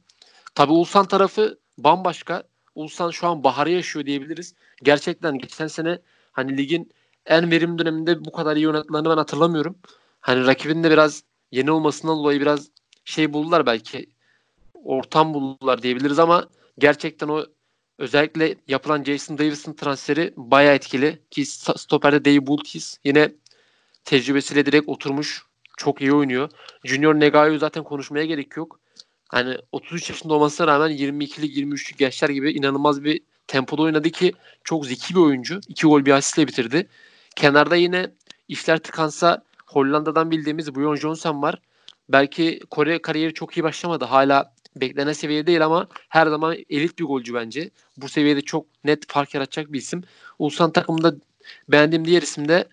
Tabi 0.55 0.72
Ulsan 0.72 1.07
tarafı 1.07 1.59
bambaşka. 1.79 2.42
Ulsan 2.74 3.11
şu 3.11 3.26
an 3.26 3.44
baharı 3.44 3.70
yaşıyor 3.70 4.07
diyebiliriz. 4.07 4.55
Gerçekten 4.83 5.38
geçen 5.38 5.66
sene 5.66 5.98
hani 6.33 6.57
ligin 6.57 6.92
en 7.27 7.51
verim 7.51 7.79
döneminde 7.79 8.25
bu 8.25 8.33
kadar 8.33 8.57
iyi 8.57 8.69
oynadıklarını 8.69 9.11
ben 9.11 9.17
hatırlamıyorum. 9.17 9.79
Hani 10.21 10.47
rakibin 10.47 10.85
de 10.85 10.91
biraz 10.91 11.23
yeni 11.53 11.71
olmasından 11.71 12.19
dolayı 12.19 12.41
biraz 12.41 12.69
şey 13.05 13.33
buldular 13.33 13.67
belki 13.67 14.07
ortam 14.75 15.35
buldular 15.35 15.83
diyebiliriz 15.83 16.19
ama 16.19 16.49
gerçekten 16.79 17.29
o 17.29 17.45
özellikle 17.99 18.55
yapılan 18.69 19.05
Jason 19.05 19.39
Davis'in 19.39 19.73
transferi 19.73 20.35
bayağı 20.37 20.75
etkili 20.75 21.19
ki 21.31 21.47
stoperde 21.47 22.25
Dave 22.25 22.47
Bulkis 22.47 22.99
yine 23.05 23.33
tecrübesiyle 24.05 24.67
direkt 24.67 24.89
oturmuş 24.89 25.43
çok 25.77 26.01
iyi 26.01 26.12
oynuyor. 26.12 26.51
Junior 26.85 27.15
Negayo 27.15 27.59
zaten 27.59 27.85
konuşmaya 27.85 28.25
gerek 28.25 28.57
yok. 28.57 28.81
Hani 29.29 29.57
33 29.73 30.11
yaşında 30.11 30.35
olmasına 30.35 30.67
rağmen 30.67 30.91
22'lik 30.91 31.57
23'lük 31.57 32.03
yaşlar 32.03 32.29
gibi 32.29 32.53
inanılmaz 32.53 33.05
bir 33.05 33.21
tempoda 33.47 33.83
oynadı 33.83 34.11
ki 34.11 34.33
çok 34.65 34.87
zeki 34.87 35.15
bir 35.15 35.21
oyuncu. 35.21 35.61
İki 35.69 35.87
gol 35.87 36.05
bir 36.05 36.12
asistle 36.12 36.47
bitirdi. 36.49 36.89
Kenarda 37.37 37.77
yine 37.77 38.11
işler 38.49 38.79
tıkansa 38.79 39.44
Hollanda'dan 39.66 40.31
bildiğimiz 40.31 40.75
Buyon 40.75 40.96
Johnson 40.96 41.42
var. 41.42 41.61
Belki 42.09 42.61
Kore 42.70 43.03
kariyeri 43.03 43.35
çok 43.35 43.57
iyi 43.57 43.62
başlamadı. 43.62 44.05
Hala 44.05 44.55
beklenen 44.77 45.12
seviyede 45.12 45.46
değil 45.46 45.64
ama 45.64 45.88
her 46.09 46.27
zaman 46.27 46.57
elit 46.70 46.99
bir 46.99 47.05
golcü 47.05 47.35
bence. 47.35 47.70
Bu 47.96 48.09
seviyede 48.09 48.40
çok 48.40 48.66
net 48.85 49.12
fark 49.12 49.35
yaratacak 49.35 49.72
bir 49.72 49.79
isim. 49.79 50.03
Ulsan 50.38 50.72
takımında 50.72 51.14
beğendiğim 51.68 52.05
diğer 52.05 52.22
isim 52.22 52.49
de 52.49 52.68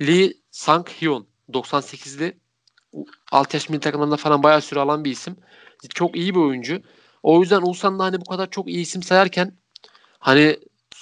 Lee 0.00 0.32
Sang-hyun. 0.52 1.24
98'li. 1.52 2.36
Alt 3.32 3.54
yaş 3.54 3.68
milli 3.68 3.80
takımlarında 3.80 4.16
falan 4.16 4.42
bayağı 4.42 4.60
süre 4.60 4.80
alan 4.80 5.04
bir 5.04 5.10
isim. 5.10 5.36
Çok 5.94 6.16
iyi 6.16 6.34
bir 6.34 6.40
oyuncu. 6.40 6.82
O 7.22 7.40
yüzden 7.40 7.62
Ulsan'da 7.62 8.04
hani 8.04 8.20
bu 8.20 8.24
kadar 8.24 8.50
çok 8.50 8.68
iyi 8.68 8.78
isim 8.78 9.02
sayarken 9.02 9.52
hani 10.18 10.56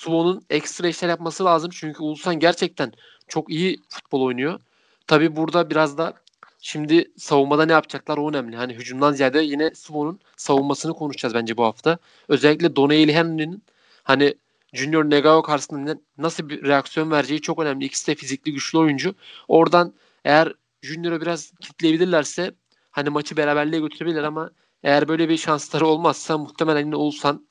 Suvo'nun 0.05 0.45
ekstra 0.51 0.89
işler 0.89 1.09
yapması 1.09 1.45
lazım. 1.45 1.71
Çünkü 1.75 2.03
Ulsan 2.03 2.39
gerçekten 2.39 2.93
çok 3.29 3.51
iyi 3.51 3.81
futbol 3.89 4.23
oynuyor. 4.23 4.61
Tabi 5.07 5.37
burada 5.37 5.71
biraz 5.71 5.99
da 5.99 6.15
şimdi 6.61 7.13
savunmada 7.17 7.67
ne 7.67 7.73
yapacaklar 7.73 8.19
o 8.19 8.31
önemli. 8.31 8.57
Hani 8.57 8.75
hücumdan 8.75 9.13
ziyade 9.13 9.43
yine 9.43 9.75
Suvo'nun 9.75 10.21
savunmasını 10.37 10.93
konuşacağız 10.95 11.35
bence 11.35 11.57
bu 11.57 11.65
hafta. 11.65 11.99
Özellikle 12.29 12.77
Donaeli 12.77 13.15
Henry'nin 13.15 13.63
hani 14.03 14.35
Junior 14.73 15.05
Negao 15.05 15.43
karşısında 15.43 15.97
nasıl 16.19 16.49
bir 16.49 16.63
reaksiyon 16.63 17.11
vereceği 17.11 17.41
çok 17.41 17.59
önemli. 17.59 17.85
İkisi 17.85 18.07
de 18.07 18.15
fizikli 18.15 18.53
güçlü 18.53 18.79
oyuncu. 18.79 19.15
Oradan 19.49 19.95
eğer 20.25 20.53
Junior'ı 20.83 21.21
biraz 21.21 21.53
kitleyebilirlerse 21.61 22.55
hani 22.91 23.11
maçı 23.11 23.37
beraberliğe 23.37 23.81
götürebilirler 23.81 24.25
ama 24.25 24.51
eğer 24.83 25.09
böyle 25.09 25.29
bir 25.29 25.37
şansları 25.37 25.87
olmazsa 25.87 26.39
muhtemelen 26.39 26.87
yine 26.87 26.97
Ulsan 26.97 27.47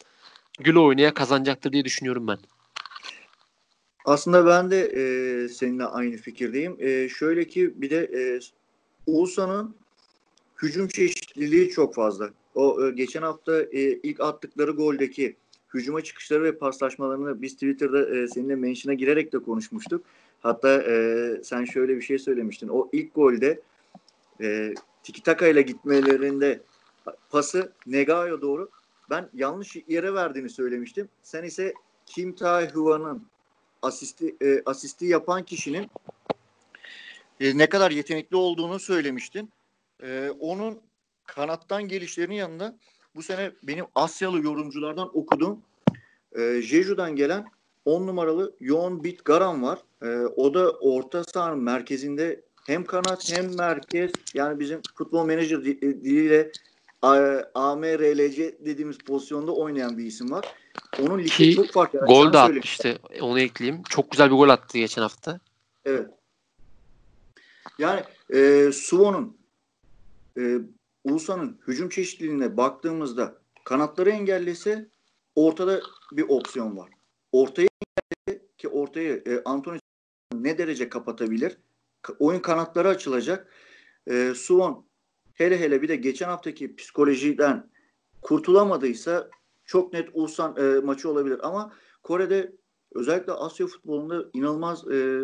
gül 0.59 0.75
oynaya 0.75 1.13
kazanacaktır 1.13 1.71
diye 1.71 1.85
düşünüyorum 1.85 2.27
ben. 2.27 2.37
Aslında 4.05 4.45
ben 4.45 4.71
de 4.71 4.81
e, 4.81 5.47
seninle 5.49 5.85
aynı 5.85 6.17
fikirdeyim. 6.17 6.77
E, 6.79 7.09
şöyle 7.09 7.47
ki 7.47 7.81
bir 7.81 7.89
de 7.89 7.97
e, 7.97 8.39
Ulsan'ın 9.07 9.75
hücum 10.61 10.87
çeşitliliği 10.87 11.69
çok 11.69 11.95
fazla. 11.95 12.29
O 12.55 12.85
e, 12.85 12.91
geçen 12.91 13.21
hafta 13.21 13.61
e, 13.61 13.81
ilk 13.81 14.19
attıkları 14.19 14.71
goldeki 14.71 15.35
hücuma 15.73 16.01
çıkışları 16.01 16.43
ve 16.43 16.57
paslaşmalarını 16.57 17.41
biz 17.41 17.53
Twitter'da 17.53 18.17
e, 18.17 18.27
seninle 18.27 18.55
mention'a 18.55 18.93
girerek 18.93 19.33
de 19.33 19.39
konuşmuştuk. 19.39 20.05
Hatta 20.41 20.83
e, 20.83 21.27
sen 21.43 21.65
şöyle 21.65 21.95
bir 21.95 22.01
şey 22.01 22.19
söylemiştin. 22.19 22.67
O 22.67 22.89
ilk 22.91 23.15
golde 23.15 23.61
e, 24.41 24.73
tiki 25.03 25.23
taka 25.23 25.47
ile 25.47 25.61
gitmelerinde 25.61 26.61
pası 27.29 27.71
Negao'ya 27.87 28.41
doğru 28.41 28.69
ben 29.13 29.30
yanlış 29.34 29.76
yere 29.88 30.13
verdiğini 30.13 30.49
söylemiştim. 30.49 31.10
Sen 31.23 31.43
ise 31.43 31.73
Kim 32.06 32.36
Tae 32.36 32.67
Hwan'ın 32.67 33.28
asisti, 33.82 34.36
e, 34.41 34.62
asisti 34.65 35.06
yapan 35.06 35.43
kişinin 35.43 35.91
e, 37.39 37.58
ne 37.58 37.69
kadar 37.69 37.91
yetenekli 37.91 38.36
olduğunu 38.36 38.80
söylemiştin. 38.80 39.49
E, 40.04 40.30
onun 40.39 40.80
kanattan 41.26 41.84
gelişlerinin 41.84 42.36
yanında 42.36 42.76
bu 43.15 43.23
sene 43.23 43.52
benim 43.63 43.86
Asyalı 43.95 44.43
yorumculardan 44.43 45.17
okuduğum 45.17 45.62
e, 46.36 46.62
Jeju'dan 46.62 47.15
gelen 47.15 47.45
10 47.86 48.08
numaralı 48.08 48.56
Yoğun 48.60 49.04
Bit 49.04 49.26
Garan 49.26 49.63
var. 49.63 49.80
E, 50.02 50.08
o 50.26 50.54
da 50.54 50.71
orta 50.71 51.23
sahanın 51.23 51.63
merkezinde 51.63 52.41
hem 52.67 52.86
kanat 52.86 53.32
hem 53.32 53.58
merkez 53.58 54.12
yani 54.34 54.60
bizim 54.60 54.82
futbol 54.95 55.26
menajer 55.26 55.58
e, 55.58 55.82
diliyle 55.82 56.52
AMRLC 57.03 58.57
dediğimiz 58.65 58.97
pozisyonda 58.97 59.51
oynayan 59.51 59.97
bir 59.97 60.05
isim 60.05 60.31
var. 60.31 60.55
Onun 61.01 61.19
ligi 61.19 61.55
çok 61.55 61.71
farklı. 61.71 61.99
Yani 61.99 62.07
gol 62.07 62.33
de 62.33 62.37
atmıştı. 62.37 62.99
Onu 63.21 63.39
ekleyeyim. 63.39 63.83
Çok 63.83 64.11
güzel 64.11 64.31
bir 64.31 64.35
gol 64.35 64.49
attı 64.49 64.77
geçen 64.77 65.01
hafta. 65.01 65.39
Evet. 65.85 66.09
Yani 67.77 68.03
e, 68.33 68.71
Suvo'nun 68.71 69.37
e, 70.37 70.57
Ulusa'nın 71.03 71.59
hücum 71.67 71.89
çeşitliliğine 71.89 72.57
baktığımızda 72.57 73.35
kanatları 73.65 74.09
engellese 74.09 74.89
ortada 75.35 75.81
bir 76.11 76.25
opsiyon 76.29 76.77
var. 76.77 76.89
Ortaya 77.31 77.67
ki 78.57 78.67
ortayı 78.67 79.23
e, 79.25 79.41
Anthony 79.45 79.79
ne 80.33 80.57
derece 80.57 80.89
kapatabilir? 80.89 81.57
Oyun 82.19 82.39
kanatları 82.39 82.89
açılacak. 82.89 83.47
E, 84.07 84.33
Suvon 84.35 84.85
hele 85.34 85.60
hele 85.60 85.82
bir 85.82 85.88
de 85.88 85.96
geçen 85.96 86.28
haftaki 86.28 86.76
psikolojiden 86.76 87.69
kurtulamadıysa 88.22 89.30
çok 89.65 89.93
net 89.93 90.10
Ulsan 90.13 90.56
e, 90.58 90.80
maçı 90.80 91.10
olabilir. 91.10 91.39
Ama 91.43 91.74
Kore'de 92.04 92.56
özellikle 92.91 93.32
Asya 93.32 93.67
futbolunda 93.67 94.26
inanılmaz 94.34 94.88
e, 94.88 95.22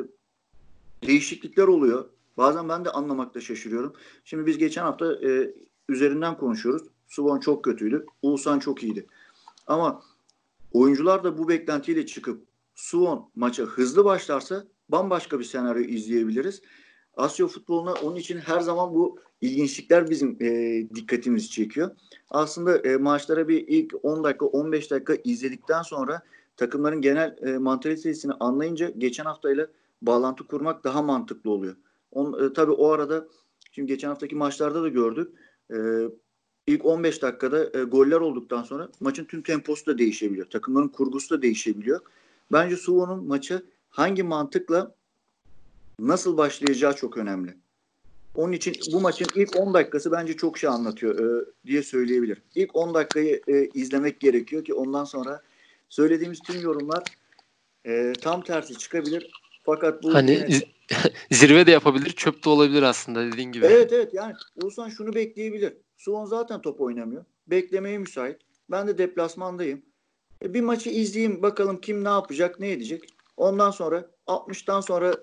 değişiklikler 1.08 1.67
oluyor. 1.67 2.10
Bazen 2.38 2.69
ben 2.69 2.86
de 2.86 2.89
anlamakta 2.89 3.41
şaşırıyorum. 3.41 3.93
Şimdi 4.24 4.45
biz 4.45 4.58
geçen 4.58 4.84
hafta 4.84 5.13
e, 5.13 5.54
üzerinden 5.89 6.38
konuşuyoruz. 6.38 6.88
Suwon 7.08 7.39
çok 7.39 7.63
kötüydü. 7.63 8.06
Ulsan 8.22 8.60
çok 8.60 8.84
iyiydi. 8.84 9.06
Ama 9.67 10.02
oyuncular 10.74 11.24
da 11.24 11.38
bu 11.38 11.50
beklentiyle 11.50 12.06
çıkıp 12.06 12.43
Suwon 12.76 13.30
maça 13.36 13.63
hızlı 13.63 14.06
başlarsa 14.06 14.67
bambaşka 14.89 15.39
bir 15.39 15.43
senaryo 15.43 15.82
izleyebiliriz. 15.84 16.62
Asya 17.19 17.47
futboluna 17.47 17.93
onun 17.93 18.15
için 18.15 18.38
her 18.38 18.60
zaman 18.60 18.93
bu 18.93 19.19
ilginçlikler 19.41 20.10
bizim 20.10 20.38
e, 20.41 20.49
dikkatimizi 20.95 21.49
çekiyor. 21.49 21.91
Aslında 22.29 22.77
e, 22.77 22.97
maçlara 22.97 23.47
bir 23.47 23.67
ilk 23.67 23.93
10 24.03 24.23
dakika 24.23 24.45
15 24.45 24.91
dakika 24.91 25.15
izledikten 25.23 25.82
sonra 25.82 26.21
takımların 26.58 27.01
genel 27.01 27.36
e, 27.41 27.58
mantalitesini 27.58 28.34
anlayınca 28.39 28.89
geçen 28.97 29.23
haftayla 29.25 29.67
bağlantı 30.01 30.47
kurmak 30.47 30.84
daha 30.84 31.01
mantıklı 31.01 31.51
oluyor. 31.51 31.75
On, 32.12 32.45
e, 32.45 32.53
tabii 32.53 32.71
o 32.71 32.89
arada 32.89 33.27
şimdi 33.71 33.88
geçen 33.88 34.08
haftaki 34.08 34.36
maçlarda 34.36 34.84
da 34.84 34.89
gördük. 34.89 35.32
E, 35.73 35.77
ilk 36.67 36.86
15 36.86 37.21
dakikada 37.21 37.79
e, 37.79 37.84
goller 37.84 38.19
olduktan 38.19 38.63
sonra 38.63 38.89
maçın 38.99 39.25
tüm 39.25 39.41
temposu 39.41 39.86
da 39.86 39.97
değişebiliyor. 39.97 40.49
Takımların 40.49 40.88
kurgusu 40.88 41.38
da 41.38 41.41
değişebiliyor. 41.41 41.99
Bence 42.51 42.77
Suvo'nun 42.77 43.27
maçı 43.27 43.65
hangi 43.89 44.23
mantıkla 44.23 44.95
nasıl 46.07 46.38
başlayacağı 46.38 46.95
çok 46.95 47.17
önemli. 47.17 47.55
Onun 48.35 48.51
için 48.51 48.75
bu 48.93 49.01
maçın 49.01 49.27
ilk 49.35 49.59
10 49.59 49.73
dakikası 49.73 50.12
bence 50.12 50.33
çok 50.33 50.57
şey 50.57 50.69
anlatıyor 50.69 51.41
e, 51.41 51.45
diye 51.65 51.83
söyleyebilir. 51.83 52.41
İlk 52.55 52.75
10 52.75 52.93
dakikayı 52.93 53.41
e, 53.47 53.65
izlemek 53.73 54.19
gerekiyor 54.19 54.65
ki 54.65 54.73
ondan 54.73 55.03
sonra 55.03 55.41
söylediğimiz 55.89 56.39
tüm 56.39 56.62
yorumlar 56.62 57.03
e, 57.85 58.13
tam 58.21 58.41
tersi 58.41 58.77
çıkabilir. 58.77 59.31
Fakat 59.63 60.03
bu 60.03 60.13
hani 60.13 60.31
yine... 60.31 60.59
zirve 61.31 61.67
de 61.67 61.71
yapabilir, 61.71 62.09
çöp 62.09 62.45
de 62.45 62.49
olabilir 62.49 62.83
aslında 62.83 63.31
dediğin 63.31 63.51
gibi. 63.51 63.65
Evet 63.65 63.93
evet 63.93 64.13
yani 64.13 64.33
Oğuzhan 64.63 64.89
şunu 64.89 65.15
bekleyebilir. 65.15 65.73
Suwon 65.97 66.25
zaten 66.25 66.62
top 66.62 66.81
oynamıyor. 66.81 67.25
Beklemeye 67.47 67.97
müsait. 67.97 68.38
Ben 68.71 68.88
de 68.88 68.97
deplasmandayım. 68.97 69.81
E, 70.43 70.53
bir 70.53 70.62
maçı 70.62 70.89
izleyeyim 70.89 71.41
bakalım 71.41 71.81
kim 71.81 72.03
ne 72.03 72.09
yapacak, 72.09 72.59
ne 72.59 72.71
edecek. 72.71 73.03
Ondan 73.38 73.71
sonra 73.71 74.05
60'tan 74.27 74.81
sonra 74.81 75.15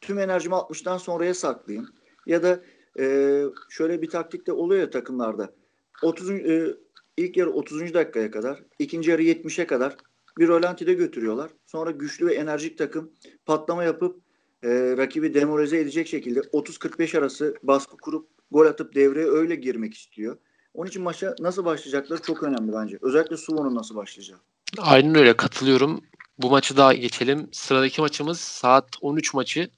tüm 0.00 0.18
enerjimi 0.18 0.54
60'tan 0.54 0.98
sonraya 0.98 1.34
saklayayım. 1.34 1.88
Ya 2.26 2.42
da 2.42 2.60
e, 2.98 3.44
şöyle 3.68 4.02
bir 4.02 4.10
taktik 4.10 4.46
de 4.46 4.52
oluyor 4.52 4.80
ya 4.80 4.90
takımlarda. 4.90 5.54
30 6.02 6.30
e, 6.30 6.74
ilk 7.16 7.36
yarı 7.36 7.50
30. 7.50 7.94
dakikaya 7.94 8.30
kadar, 8.30 8.62
ikinci 8.78 9.10
yarı 9.10 9.22
70'e 9.22 9.66
kadar 9.66 9.96
bir 10.38 10.48
rolantide 10.48 10.94
götürüyorlar. 10.94 11.50
Sonra 11.66 11.90
güçlü 11.90 12.26
ve 12.26 12.34
enerjik 12.34 12.78
takım 12.78 13.10
patlama 13.46 13.84
yapıp 13.84 14.20
e, 14.62 14.94
rakibi 14.96 15.34
demoralize 15.34 15.78
edecek 15.78 16.08
şekilde 16.08 16.40
30-45 16.40 17.18
arası 17.18 17.54
baskı 17.62 17.96
kurup 17.96 18.28
gol 18.50 18.66
atıp 18.66 18.94
devreye 18.94 19.26
öyle 19.26 19.54
girmek 19.54 19.94
istiyor. 19.94 20.36
Onun 20.74 20.88
için 20.88 21.02
maça 21.02 21.34
nasıl 21.40 21.64
başlayacakları 21.64 22.22
çok 22.22 22.42
önemli 22.42 22.72
bence. 22.72 22.98
Özellikle 23.02 23.36
Suvo'nun 23.36 23.74
nasıl 23.74 23.96
başlayacağı. 23.96 24.38
Aynen 24.78 25.14
öyle 25.14 25.36
katılıyorum. 25.36 26.00
Bu 26.38 26.50
maçı 26.50 26.76
daha 26.76 26.94
geçelim. 26.94 27.48
Sıradaki 27.52 28.00
maçımız 28.00 28.40
saat 28.40 28.88
13 29.00 29.34
maçı. 29.34 29.70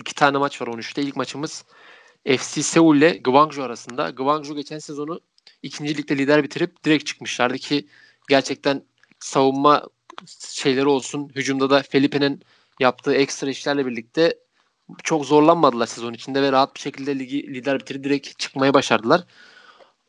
İki 0.00 0.14
tane 0.14 0.38
maç 0.38 0.62
var 0.62 0.66
13'te. 0.66 1.02
İlk 1.02 1.16
maçımız 1.16 1.64
FC 2.26 2.62
Seul 2.62 2.96
ile 2.96 3.10
Gwangju 3.16 3.62
arasında. 3.62 4.10
Gwangju 4.10 4.54
geçen 4.54 4.78
sezonu 4.78 5.20
ikinci 5.62 5.96
ligde 5.96 6.18
lider 6.18 6.42
bitirip 6.42 6.84
direkt 6.84 7.06
çıkmışlardı 7.06 7.58
ki 7.58 7.88
gerçekten 8.28 8.84
savunma 9.20 9.88
şeyleri 10.38 10.86
olsun. 10.86 11.28
Hücumda 11.34 11.70
da 11.70 11.82
Felipe'nin 11.82 12.42
yaptığı 12.80 13.14
ekstra 13.14 13.50
işlerle 13.50 13.86
birlikte 13.86 14.38
çok 15.02 15.24
zorlanmadılar 15.24 15.86
sezon 15.86 16.12
içinde 16.12 16.42
ve 16.42 16.52
rahat 16.52 16.74
bir 16.74 16.80
şekilde 16.80 17.18
ligi 17.18 17.54
lider 17.54 17.80
bitirip 17.80 18.04
direkt 18.04 18.38
çıkmayı 18.38 18.74
başardılar. 18.74 19.24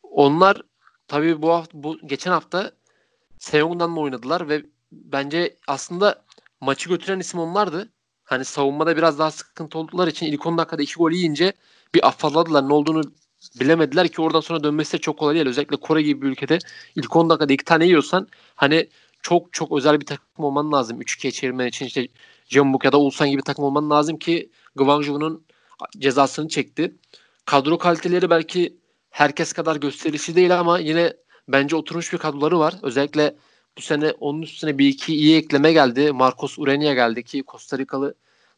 Onlar 0.04 0.62
tabii 1.08 1.41
bu 1.41 1.50
hafta, 1.54 1.84
bu 1.84 1.98
geçen 2.06 2.32
hafta 2.32 2.71
Seong'dan 3.39 3.91
mı 3.91 4.00
oynadılar 4.02 4.50
ve 4.50 4.63
bence 4.91 5.58
aslında 5.67 6.26
maçı 6.62 6.89
götüren 6.89 7.19
isim 7.19 7.39
onlardı. 7.39 7.91
Hani 8.25 8.45
savunmada 8.45 8.97
biraz 8.97 9.19
daha 9.19 9.31
sıkıntı 9.31 9.77
oldukları 9.77 10.09
için 10.09 10.25
ilk 10.25 10.45
10 10.45 10.57
dakikada 10.57 10.81
2 10.81 10.95
gol 10.95 11.11
yiyince 11.11 11.53
bir 11.95 12.07
afalladılar. 12.07 12.69
Ne 12.69 12.73
olduğunu 12.73 13.01
bilemediler 13.59 14.07
ki 14.07 14.21
oradan 14.21 14.39
sonra 14.39 14.63
dönmesi 14.63 14.93
de 14.93 15.01
çok 15.01 15.19
kolay 15.19 15.35
değil. 15.35 15.47
Özellikle 15.47 15.77
Kore 15.77 16.01
gibi 16.01 16.21
bir 16.21 16.27
ülkede 16.27 16.57
ilk 16.95 17.15
10 17.15 17.29
dakikada 17.29 17.53
2 17.53 17.65
tane 17.65 17.85
yiyorsan 17.85 18.27
hani 18.55 18.89
çok 19.21 19.53
çok 19.53 19.71
özel 19.77 19.99
bir 20.01 20.05
takım 20.05 20.45
olman 20.45 20.71
lazım. 20.71 21.01
3-2'ye 21.01 21.31
çevirmen 21.31 21.67
için 21.67 21.85
işte 21.85 22.07
Jeonbuk 22.47 22.85
ya 22.85 22.91
da 22.91 22.99
Ulsan 22.99 23.29
gibi 23.29 23.41
takım 23.41 23.65
olman 23.65 23.89
lazım 23.89 24.17
ki 24.17 24.49
Gwangju'nun 24.75 25.45
cezasını 25.97 26.47
çekti. 26.47 26.95
Kadro 27.45 27.77
kaliteleri 27.77 28.29
belki 28.29 28.77
herkes 29.09 29.53
kadar 29.53 29.75
gösterişli 29.75 30.35
değil 30.35 30.59
ama 30.59 30.79
yine 30.79 31.13
bence 31.47 31.75
oturmuş 31.75 32.13
bir 32.13 32.17
kadroları 32.17 32.59
var. 32.59 32.75
Özellikle 32.81 33.35
bu 33.77 33.81
sene 33.81 34.11
onun 34.19 34.41
üstüne 34.41 34.77
bir 34.77 34.88
iki 34.88 35.15
iyi 35.15 35.38
ekleme 35.38 35.73
geldi. 35.73 36.11
Marcos 36.11 36.59
Urenia 36.59 36.93
geldi 36.93 37.23
ki 37.23 37.43
Costa 37.47 37.77
Rikalı 37.77 38.15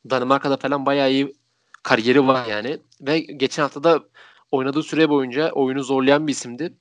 Danimarka'da 0.09 0.57
falan 0.57 0.85
bayağı 0.85 1.11
iyi 1.11 1.35
kariyeri 1.83 2.27
var 2.27 2.45
yani. 2.45 2.79
Ve 3.01 3.19
geçen 3.19 3.63
hafta 3.63 3.83
da 3.83 4.03
oynadığı 4.51 4.83
süre 4.83 5.09
boyunca 5.09 5.51
oyunu 5.51 5.83
zorlayan 5.83 6.27
bir 6.27 6.31
isimdi. 6.31 6.73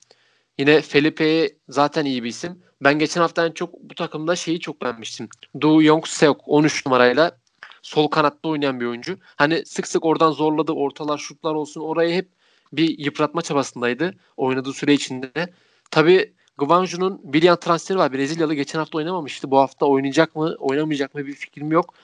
Yine 0.58 0.80
Felipe 0.80 1.50
zaten 1.68 2.04
iyi 2.04 2.24
bir 2.24 2.28
isim. 2.28 2.62
Ben 2.80 2.98
geçen 2.98 3.20
hafta 3.20 3.46
en 3.46 3.52
çok 3.52 3.80
bu 3.80 3.94
takımda 3.94 4.36
şeyi 4.36 4.60
çok 4.60 4.82
beğenmiştim. 4.82 5.28
Do 5.62 5.82
Young 5.82 6.06
Seok 6.06 6.40
13 6.46 6.86
numarayla 6.86 7.38
sol 7.82 8.08
kanatta 8.08 8.48
oynayan 8.48 8.80
bir 8.80 8.86
oyuncu. 8.86 9.18
Hani 9.36 9.66
sık 9.66 9.86
sık 9.86 10.04
oradan 10.04 10.30
zorladı. 10.30 10.72
Ortalar, 10.72 11.18
şutlar 11.18 11.54
olsun. 11.54 11.80
Orayı 11.80 12.14
hep 12.14 12.28
bir 12.72 12.98
yıpratma 12.98 13.42
çabasındaydı 13.42 14.14
oynadığı 14.36 14.72
süre 14.72 14.94
içinde. 14.94 15.54
Tabii 15.90 16.34
Gvanju'nun 16.58 17.20
bir 17.24 17.42
yan 17.42 17.60
transferi 17.60 17.98
var. 17.98 18.12
Brezilyalı 18.12 18.54
geçen 18.54 18.78
hafta 18.78 18.98
oynamamıştı. 18.98 19.50
Bu 19.50 19.58
hafta 19.58 19.86
oynayacak 19.86 20.36
mı, 20.36 20.56
oynamayacak 20.58 21.14
mı 21.14 21.26
bir 21.26 21.34
fikrim 21.34 21.72
yok. 21.72 21.94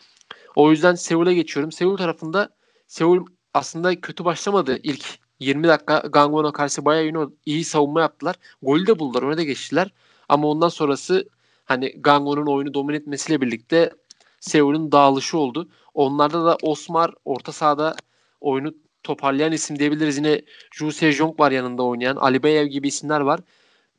O 0.56 0.70
yüzden 0.70 0.94
Seul'e 0.94 1.34
geçiyorum. 1.34 1.72
Seul 1.72 1.96
tarafında 1.96 2.48
Seul 2.86 3.26
aslında 3.54 4.00
kötü 4.00 4.24
başlamadı 4.24 4.78
ilk 4.82 5.04
20 5.40 5.68
dakika 5.68 5.98
Gangwon'a 5.98 6.52
karşı 6.52 6.84
bayağı 6.84 7.04
iyi, 7.04 7.14
iyi 7.46 7.64
savunma 7.64 8.00
yaptılar. 8.00 8.36
Golü 8.62 8.86
de 8.86 8.98
buldular. 8.98 9.22
Öne 9.22 9.36
de 9.36 9.44
geçtiler. 9.44 9.88
Ama 10.28 10.48
ondan 10.48 10.68
sonrası 10.68 11.28
hani 11.64 11.92
Gangwon'un 12.00 12.46
oyunu 12.46 12.74
domine 12.74 12.96
etmesiyle 12.96 13.40
birlikte 13.40 13.92
Seul'ün 14.40 14.92
dağılışı 14.92 15.38
oldu. 15.38 15.68
Onlarda 15.94 16.44
da 16.44 16.58
Osmar 16.62 17.14
orta 17.24 17.52
sahada 17.52 17.96
oyunu 18.40 18.74
toparlayan 19.02 19.52
isim 19.52 19.78
diyebiliriz. 19.78 20.16
Yine 20.16 20.42
Ju 20.70 20.92
Sejong 20.92 21.40
var 21.40 21.50
yanında 21.50 21.82
oynayan. 21.82 22.16
Ali 22.16 22.42
Beyev 22.42 22.66
gibi 22.66 22.88
isimler 22.88 23.20
var. 23.20 23.40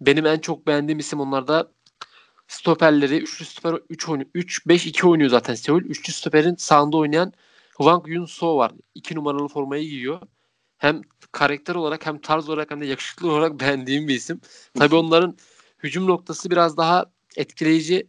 Benim 0.01 0.25
en 0.25 0.39
çok 0.39 0.67
beğendiğim 0.67 0.99
isim 0.99 1.19
onlarda 1.19 1.71
stoperleri 2.47 3.17
üçlü 3.17 3.45
stoper 3.45 3.79
3 3.89 4.09
oynuyor. 4.09 4.29
3 4.33 4.67
5 4.67 4.85
2 4.85 5.07
oynuyor 5.07 5.29
zaten 5.29 5.55
Seul. 5.55 5.81
Üçlü 5.81 6.13
stoperin 6.13 6.55
sağında 6.55 6.97
oynayan 6.97 7.33
Hwang 7.77 8.07
Yun 8.07 8.25
So 8.25 8.57
var. 8.57 8.71
2 8.95 9.15
numaralı 9.15 9.47
formayı 9.47 9.83
giyiyor. 9.83 10.21
Hem 10.77 11.01
karakter 11.31 11.75
olarak 11.75 12.05
hem 12.05 12.21
tarz 12.21 12.49
olarak 12.49 12.71
hem 12.71 12.81
de 12.81 12.85
yakışıklı 12.85 13.31
olarak 13.31 13.59
beğendiğim 13.59 14.07
bir 14.07 14.15
isim. 14.15 14.41
Tabii 14.79 14.95
onların 14.95 15.37
hücum 15.83 16.07
noktası 16.07 16.51
biraz 16.51 16.77
daha 16.77 17.05
etkileyici. 17.37 18.07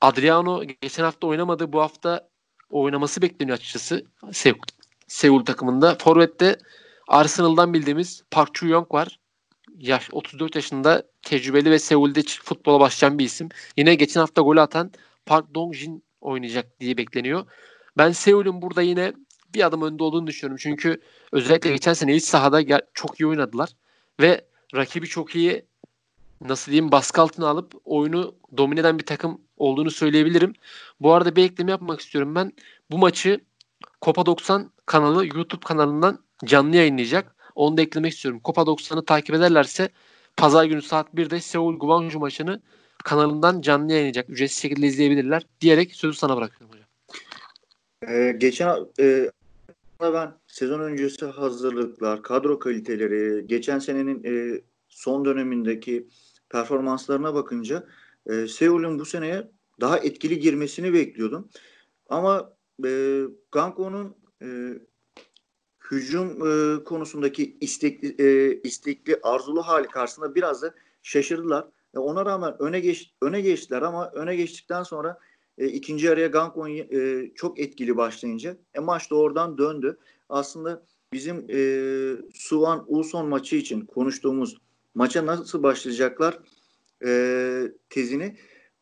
Adriano 0.00 0.64
geçen 0.64 1.04
hafta 1.04 1.26
oynamadı. 1.26 1.72
Bu 1.72 1.80
hafta 1.80 2.28
oynaması 2.70 3.22
bekleniyor 3.22 3.56
açıkçası. 3.58 4.04
Seul, 4.32 4.54
Seul 5.08 5.44
takımında. 5.44 5.96
Forvet'te 6.00 6.58
Arsenal'dan 7.08 7.74
bildiğimiz 7.74 8.22
Park 8.30 8.54
Chu-young 8.54 8.94
var 8.94 9.18
yaş 9.78 10.08
34 10.12 10.56
yaşında 10.56 11.02
tecrübeli 11.22 11.70
ve 11.70 11.78
Seul'de 11.78 12.22
futbola 12.22 12.80
başlayan 12.80 13.18
bir 13.18 13.24
isim. 13.24 13.48
Yine 13.76 13.94
geçen 13.94 14.20
hafta 14.20 14.42
gol 14.42 14.56
atan 14.56 14.90
Park 15.26 15.46
Dong-jin 15.54 16.02
oynayacak 16.20 16.80
diye 16.80 16.96
bekleniyor. 16.96 17.46
Ben 17.96 18.12
Seul'ün 18.12 18.62
burada 18.62 18.82
yine 18.82 19.12
bir 19.54 19.66
adım 19.66 19.82
önde 19.82 20.02
olduğunu 20.02 20.26
düşünüyorum. 20.26 20.58
Çünkü 20.62 21.00
özellikle 21.32 21.70
geçen 21.70 21.92
sene 21.92 22.16
iç 22.16 22.24
sahada 22.24 22.80
çok 22.94 23.20
iyi 23.20 23.26
oynadılar 23.26 23.68
ve 24.20 24.44
rakibi 24.74 25.06
çok 25.06 25.36
iyi 25.36 25.64
nasıl 26.40 26.72
diyeyim 26.72 26.92
baskı 26.92 27.22
altına 27.22 27.48
alıp 27.48 27.74
oyunu 27.84 28.34
domine 28.56 28.80
eden 28.80 28.98
bir 28.98 29.06
takım 29.06 29.40
olduğunu 29.56 29.90
söyleyebilirim. 29.90 30.52
Bu 31.00 31.12
arada 31.12 31.36
bir 31.36 31.44
ekleme 31.44 31.70
yapmak 31.70 32.00
istiyorum 32.00 32.34
ben. 32.34 32.52
Bu 32.90 32.98
maçı 32.98 33.40
Copa 34.02 34.26
90 34.26 34.70
kanalı 34.86 35.26
YouTube 35.26 35.64
kanalından 35.64 36.18
canlı 36.44 36.76
yayınlayacak. 36.76 37.36
Onu 37.54 37.76
da 37.76 37.82
eklemek 37.82 38.12
istiyorum. 38.12 38.40
Copa 38.44 38.62
90'ı 38.62 39.04
takip 39.04 39.34
ederlerse 39.34 39.88
pazar 40.36 40.64
günü 40.64 40.82
saat 40.82 41.14
1'de 41.14 41.40
Seul 41.40 41.78
Guangzhou 41.78 42.20
maçını 42.20 42.60
kanalından 43.04 43.60
canlı 43.60 43.92
yayınlayacak. 43.92 44.30
Ücretsiz 44.30 44.62
şekilde 44.62 44.86
izleyebilirler 44.86 45.46
diyerek 45.60 45.94
sözü 45.94 46.18
sana 46.18 46.36
bırakıyorum 46.36 46.76
hocam. 46.76 46.88
Ee, 48.08 48.32
geçen 48.38 48.76
e, 49.00 49.30
ben 50.00 50.34
sezon 50.46 50.80
öncesi 50.80 51.26
hazırlıklar, 51.26 52.22
kadro 52.22 52.58
kaliteleri, 52.58 53.46
geçen 53.46 53.78
senenin 53.78 54.24
e, 54.24 54.60
son 54.88 55.24
dönemindeki 55.24 56.08
performanslarına 56.50 57.34
bakınca 57.34 57.86
e, 58.26 58.46
Seul'ün 58.46 58.98
bu 58.98 59.04
seneye 59.04 59.50
daha 59.80 59.98
etkili 59.98 60.40
girmesini 60.40 60.92
bekliyordum. 60.92 61.48
Ama 62.08 62.52
e, 62.86 63.22
Ganko'nun 63.52 64.16
e, 64.42 64.46
hücum 65.92 66.28
e, 66.28 66.84
konusundaki 66.84 67.56
istekli, 67.60 68.14
e, 68.18 68.60
istekli 68.60 69.18
arzulu 69.22 69.62
hali 69.62 69.88
karşısında 69.88 70.34
biraz 70.34 70.62
da 70.62 70.74
şaşırdılar. 71.02 71.68
E, 71.94 71.98
ona 71.98 72.26
rağmen 72.26 72.62
öne 72.62 72.80
geç 72.80 73.12
öne 73.22 73.40
geçtiler 73.40 73.82
ama 73.82 74.10
öne 74.10 74.36
geçtikten 74.36 74.82
sonra 74.82 75.18
e, 75.58 75.66
ikinci 75.66 76.10
araya 76.10 76.26
Gangwon 76.26 76.68
e, 76.68 77.30
çok 77.34 77.60
etkili 77.60 77.96
başlayınca 77.96 78.56
e, 78.74 78.80
maç 78.80 79.10
da 79.10 79.14
oradan 79.14 79.58
döndü. 79.58 79.98
Aslında 80.28 80.82
bizim 81.12 81.46
e, 81.50 81.60
Suvan 82.34 82.84
Ulson 82.86 83.28
maçı 83.28 83.56
için 83.56 83.80
konuştuğumuz 83.80 84.58
maça 84.94 85.26
nasıl 85.26 85.62
başlayacaklar 85.62 86.38
e, 87.04 87.72
tezini 87.90 88.36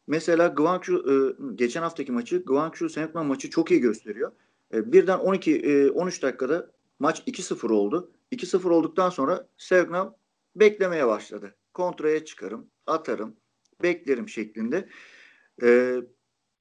mesela 0.06 0.48
Guangzhou 0.48 0.98
e, 0.98 1.34
geçen 1.54 1.82
haftaki 1.82 2.12
maçı 2.12 2.42
Guangzhou 2.42 2.88
Senetman 2.88 3.26
maçı 3.26 3.50
çok 3.50 3.70
iyi 3.70 3.80
gösteriyor. 3.80 4.32
E, 4.74 4.92
birden 4.92 5.18
12 5.18 5.56
e, 5.56 5.90
13 5.90 6.22
dakikada 6.22 6.70
maç 7.00 7.22
2-0 7.26 7.72
oldu. 7.72 8.10
2-0 8.32 8.70
olduktan 8.70 9.10
sonra 9.10 9.48
Seognam 9.56 10.14
beklemeye 10.56 11.06
başladı. 11.06 11.54
Kontraya 11.74 12.24
çıkarım, 12.24 12.66
atarım, 12.86 13.36
beklerim 13.82 14.28
şeklinde. 14.28 14.88
E, 15.62 16.00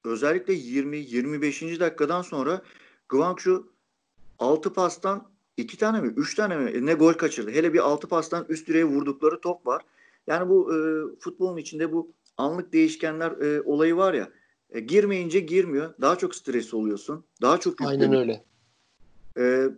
özellikle 0.04 0.54
20-25. 0.54 1.80
dakikadan 1.80 2.22
sonra 2.22 2.62
Guangzhou 3.08 3.72
6 4.38 4.72
pastan 4.72 5.30
2 5.56 5.78
tane 5.78 6.00
mi 6.00 6.14
3 6.16 6.34
tane 6.34 6.56
mi 6.56 6.86
ne 6.86 6.94
gol 6.94 7.12
kaçırdı. 7.12 7.50
Hele 7.50 7.72
bir 7.72 7.78
6 7.78 8.08
pastan 8.08 8.46
üst 8.48 8.68
direğe 8.68 8.84
vurdukları 8.84 9.40
top 9.40 9.66
var. 9.66 9.82
Yani 10.26 10.48
bu 10.48 10.74
e, 10.74 10.78
futbolun 11.20 11.56
içinde 11.56 11.92
bu 11.92 12.12
anlık 12.36 12.72
değişkenler 12.72 13.30
e, 13.30 13.62
olayı 13.62 13.96
var 13.96 14.14
ya. 14.14 14.30
E, 14.70 14.80
girmeyince 14.80 15.40
girmiyor. 15.40 15.94
Daha 16.00 16.16
çok 16.16 16.34
stres 16.34 16.74
oluyorsun. 16.74 17.24
Daha 17.42 17.60
çok 17.60 17.80
yükleniyor. 17.80 18.00
Aynen 18.00 18.20
öyle. 18.20 18.44
E, 19.38 19.68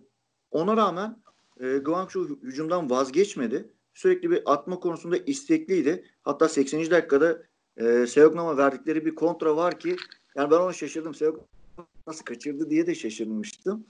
ona 0.52 0.76
rağmen 0.76 1.16
e, 1.60 1.78
Guangzhou 1.78 2.28
hücumdan 2.42 2.90
vazgeçmedi. 2.90 3.68
Sürekli 3.94 4.30
bir 4.30 4.42
atma 4.46 4.80
konusunda 4.80 5.16
istekliydi. 5.16 6.04
Hatta 6.22 6.48
80. 6.48 6.90
dakikada 6.90 7.42
e, 7.76 8.06
Seognam'a 8.06 8.56
verdikleri 8.56 9.06
bir 9.06 9.14
kontra 9.14 9.56
var 9.56 9.78
ki 9.78 9.96
yani 10.34 10.50
ben 10.50 10.56
onu 10.56 10.74
şaşırdım. 10.74 11.14
Seognam 11.14 11.46
nasıl 12.06 12.24
kaçırdı 12.24 12.70
diye 12.70 12.86
de 12.86 12.94
şaşırmıştım. 12.94 13.84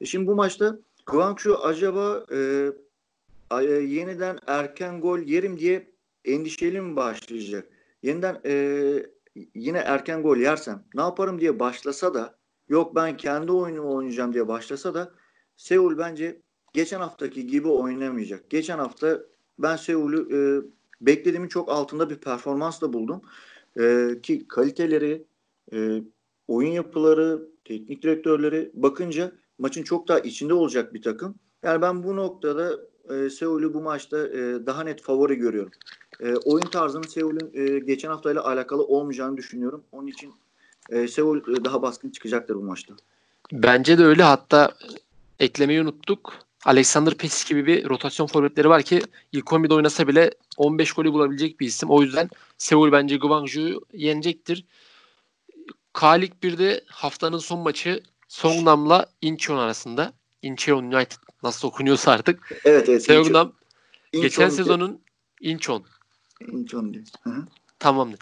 E 0.00 0.04
şimdi 0.04 0.26
bu 0.26 0.34
maçta 0.34 0.78
Guangzhou 1.06 1.54
acaba 1.54 2.26
e, 2.32 2.70
e, 3.50 3.64
yeniden 3.64 4.38
erken 4.46 5.00
gol 5.00 5.18
yerim 5.18 5.58
diye 5.58 5.90
endişeli 6.24 6.80
mi 6.80 6.96
başlayacak? 6.96 7.68
Yeniden 8.02 8.40
e, 8.44 9.06
yine 9.54 9.78
erken 9.78 10.22
gol 10.22 10.36
yersem 10.36 10.84
ne 10.94 11.00
yaparım 11.00 11.40
diye 11.40 11.58
başlasa 11.58 12.14
da 12.14 12.38
yok 12.68 12.94
ben 12.94 13.16
kendi 13.16 13.52
oyunumu 13.52 13.94
oynayacağım 13.94 14.32
diye 14.32 14.48
başlasa 14.48 14.94
da 14.94 15.12
Seul 15.56 15.98
bence 15.98 16.40
geçen 16.72 17.00
haftaki 17.00 17.46
gibi 17.46 17.68
oynamayacak. 17.68 18.50
Geçen 18.50 18.78
hafta 18.78 19.20
ben 19.58 19.76
Seul'ü 19.76 20.36
e, 20.36 20.38
beklediğimin 21.00 21.48
çok 21.48 21.68
altında 21.68 22.10
bir 22.10 22.16
performansla 22.16 22.92
buldum. 22.92 23.22
E, 23.80 24.08
ki 24.22 24.48
kaliteleri, 24.48 25.24
e, 25.72 26.02
oyun 26.48 26.70
yapıları, 26.70 27.42
teknik 27.64 28.02
direktörleri 28.02 28.70
bakınca 28.74 29.32
maçın 29.58 29.82
çok 29.82 30.08
daha 30.08 30.18
içinde 30.18 30.54
olacak 30.54 30.94
bir 30.94 31.02
takım. 31.02 31.34
Yani 31.62 31.82
ben 31.82 32.02
bu 32.02 32.16
noktada 32.16 32.80
e, 33.10 33.30
Seul'ü 33.30 33.74
bu 33.74 33.80
maçta 33.80 34.28
e, 34.28 34.66
daha 34.66 34.84
net 34.84 35.02
favori 35.02 35.34
görüyorum. 35.34 35.72
E, 36.20 36.34
oyun 36.34 36.66
tarzının 36.66 37.06
Seul'ün 37.06 37.50
e, 37.54 37.78
geçen 37.78 38.08
haftayla 38.08 38.44
alakalı 38.44 38.84
olmayacağını 38.84 39.36
düşünüyorum. 39.36 39.84
Onun 39.92 40.06
için 40.06 40.32
e, 40.90 41.08
Seul 41.08 41.38
e, 41.38 41.64
daha 41.64 41.82
baskın 41.82 42.10
çıkacaktır 42.10 42.54
bu 42.54 42.62
maçta. 42.62 42.94
Bence 43.52 43.98
de 43.98 44.04
öyle. 44.04 44.22
Hatta 44.22 44.72
eklemeyi 45.40 45.82
unuttuk. 45.82 46.46
Alexander 46.64 47.14
Pesic 47.14 47.48
gibi 47.48 47.66
bir 47.66 47.88
rotasyon 47.88 48.26
forvetleri 48.26 48.68
var 48.68 48.82
ki 48.82 49.02
ilk 49.32 49.44
11'de 49.44 49.74
oynasa 49.74 50.08
bile 50.08 50.30
15 50.56 50.92
golü 50.92 51.12
bulabilecek 51.12 51.60
bir 51.60 51.66
isim. 51.66 51.90
O 51.90 52.02
yüzden 52.02 52.30
Seul 52.58 52.92
bence 52.92 53.16
Guangzhou'yu 53.16 53.80
yenecektir. 53.92 54.64
Kalik 55.92 56.32
1'de 56.42 56.84
haftanın 56.86 57.38
son 57.38 57.58
maçı 57.58 58.02
Songnam'la 58.28 59.06
Incheon 59.22 59.58
arasında. 59.58 60.12
Incheon 60.42 60.84
United 60.84 61.16
nasıl 61.42 61.68
okunuyorsa 61.68 62.12
artık. 62.12 62.60
Evet 62.64 62.88
evet. 62.88 63.04
Songnam 63.04 63.52
geçen 64.12 64.48
sezonun 64.48 65.00
Incheon. 65.40 65.84
Incheon 66.52 66.94
diyor. 66.94 67.04
Tamamdır. 67.78 68.20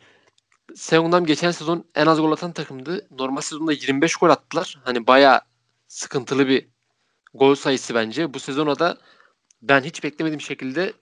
Seongnam 0.74 1.27
geçen 1.27 1.50
sezon 1.50 1.85
en 1.94 2.07
az 2.07 2.20
gol 2.20 2.33
atan 2.33 2.53
takımdı. 2.53 3.07
Normal 3.11 3.40
sezonda 3.40 3.72
25 3.72 4.16
gol 4.16 4.31
attılar. 4.31 4.79
Hani 4.85 5.07
bayağı 5.07 5.40
sıkıntılı 5.88 6.48
bir 6.48 6.68
gol 7.34 7.54
sayısı 7.54 7.94
bence. 7.94 8.34
Bu 8.34 8.40
sezona 8.40 8.78
da 8.78 8.98
ben 9.62 9.80
hiç 9.82 10.04
beklemediğim 10.04 10.40
şekilde 10.40 10.92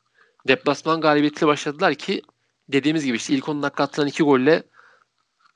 deplasman 0.48 1.00
galibiyetiyle 1.00 1.46
başladılar 1.46 1.94
ki 1.94 2.22
dediğimiz 2.68 3.04
gibi 3.04 3.16
işte 3.16 3.34
ilk 3.34 3.48
10 3.48 3.62
dakika 3.62 3.84
atılan 3.84 4.08
2 4.08 4.22
golle 4.22 4.62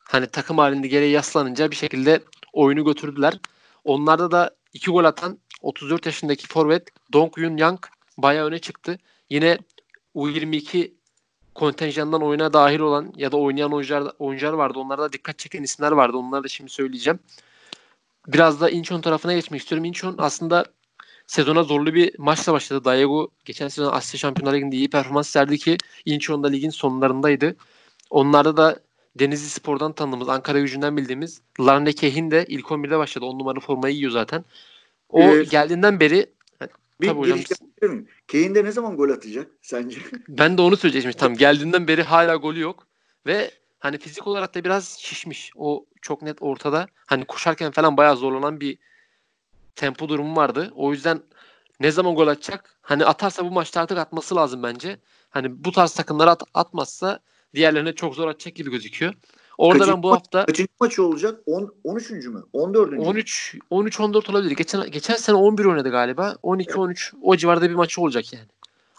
hani 0.05 0.27
takım 0.27 0.59
halinde 0.59 0.89
geriye 0.89 1.11
yaslanınca 1.11 1.71
bir 1.71 1.77
şekilde 1.77 2.21
oyunu 2.53 2.85
götürdüler. 2.85 3.41
Onlarda 3.85 4.31
da 4.31 4.51
2 4.73 4.91
gol 4.91 5.05
atan 5.05 5.39
34 5.63 6.07
yaşındaki 6.07 6.49
forvet 6.49 6.89
Dong 7.13 7.39
Yun 7.39 7.57
Yang 7.57 7.87
bayağı 8.19 8.47
öne 8.47 8.59
çıktı. 8.59 8.99
Yine 9.31 9.59
U22 10.15 10.93
kontenjandan 11.55 12.23
oyuna 12.23 12.53
dahil 12.53 12.79
olan 12.79 13.13
ya 13.17 13.33
da 13.33 13.37
oynayan 13.37 13.73
oyuncular, 13.73 14.13
oyuncular 14.19 14.53
vardı. 14.53 14.79
Onlarda 14.79 15.13
dikkat 15.13 15.39
çeken 15.39 15.63
isimler 15.63 15.93
vardı. 15.93 16.17
Onları 16.17 16.45
da 16.45 16.49
şimdi 16.49 16.71
söyleyeceğim. 16.71 17.19
Biraz 18.27 18.61
da 18.61 18.71
Incheon 18.71 19.01
tarafına 19.01 19.35
geçmek 19.35 19.61
istiyorum. 19.61 19.85
Incheon 19.85 20.15
aslında 20.19 20.65
sezona 21.27 21.63
zorlu 21.63 21.95
bir 21.95 22.19
maçla 22.19 22.53
başladı. 22.53 22.85
Daegu 22.85 23.31
geçen 23.45 23.69
sezon 23.69 23.93
Asya 23.93 24.19
Şampiyonlar 24.19 24.55
Ligi'nde 24.55 24.77
iyi 24.77 24.91
performans 24.91 25.29
serdi 25.29 25.59
ki 25.59 25.77
Incheon 26.05 26.43
da 26.43 26.49
ligin 26.49 26.71
sonlarındaydı. 26.71 27.57
Onlarda 28.11 28.57
da 28.57 28.81
Denizli 29.19 29.49
Spor'dan 29.49 29.93
tanıdığımız, 29.93 30.29
Ankara 30.29 30.61
gücünden 30.61 30.97
bildiğimiz 30.97 31.41
Larne 31.61 31.93
Kehin 31.93 32.31
de 32.31 32.45
ilk 32.49 32.67
11'de 32.67 32.99
başladı. 32.99 33.25
10 33.25 33.39
numara 33.39 33.61
formayı 33.61 33.95
giyiyor 33.95 34.13
zaten. 34.13 34.45
O 35.09 35.23
ee, 35.23 35.45
geldiğinden 35.45 36.01
beri 36.01 36.27
bir 37.01 37.07
Tabii 37.07 37.19
hocam. 37.19 37.39
Kane 38.33 38.55
de 38.55 38.65
ne 38.65 38.73
zaman 38.73 38.97
gol 38.97 39.11
atacak 39.11 39.47
sence? 39.63 40.01
Ben 40.29 40.59
de 40.59 40.63
onu 40.63 40.77
söyleyeceğim. 40.77 41.17
Tam 41.19 41.37
geldiğinden 41.37 41.89
beri 41.89 42.03
hala 42.03 42.37
golü 42.37 42.61
yok. 42.61 42.87
Ve 43.27 43.51
hani 43.87 43.99
fizik 43.99 44.27
olarak 44.27 44.55
da 44.55 44.65
biraz 44.65 44.99
şişmiş. 44.99 45.53
O 45.57 45.87
çok 46.03 46.23
net 46.23 46.43
ortada. 46.43 46.87
Hani 47.07 47.25
koşarken 47.25 47.71
falan 47.71 47.97
bayağı 47.97 48.17
zorlanan 48.17 48.61
bir 48.61 48.79
tempo 49.77 50.09
durumu 50.09 50.37
vardı. 50.37 50.73
O 50.75 50.93
yüzden 50.93 51.23
ne 51.81 51.91
zaman 51.91 52.15
gol 52.15 52.29
atacak? 52.29 52.79
Hani 52.83 53.05
atarsa 53.05 53.45
bu 53.45 53.51
maçta 53.51 53.81
artık 53.81 53.99
atması 53.99 54.37
lazım 54.37 54.63
bence. 54.63 54.99
Hani 55.31 55.65
bu 55.65 55.73
tarz 55.73 55.95
takımlar 55.95 56.29
at, 56.29 56.43
atmazsa 56.55 57.21
diğerlerine 57.55 57.93
çok 57.93 58.15
zor 58.15 58.29
atacak 58.29 58.55
gibi 58.55 58.71
gözüküyor. 58.71 59.15
Orada 59.59 59.79
kaçıncı 59.79 59.97
ben 59.97 60.03
bu 60.03 60.13
hafta 60.13 60.47
kaçıncı 60.47 60.69
maçı 60.81 61.03
olacak? 61.03 61.41
10 61.47 61.75
13. 61.85 62.11
mü? 62.11 62.43
14. 62.53 62.99
13 62.99 63.57
13 63.71 64.01
14 64.01 64.31
olabilir. 64.31 64.57
Geçen 64.57 64.91
geçen 64.91 65.17
sene 65.17 65.37
11 65.37 65.65
oynadı 65.65 65.91
galiba. 65.91 66.37
12 66.43 66.71
evet. 66.71 66.79
13 66.79 67.15
o 67.23 67.37
civarda 67.37 67.71
bir 67.71 67.75
maçı 67.75 68.01
olacak 68.01 68.33
yani. 68.33 68.47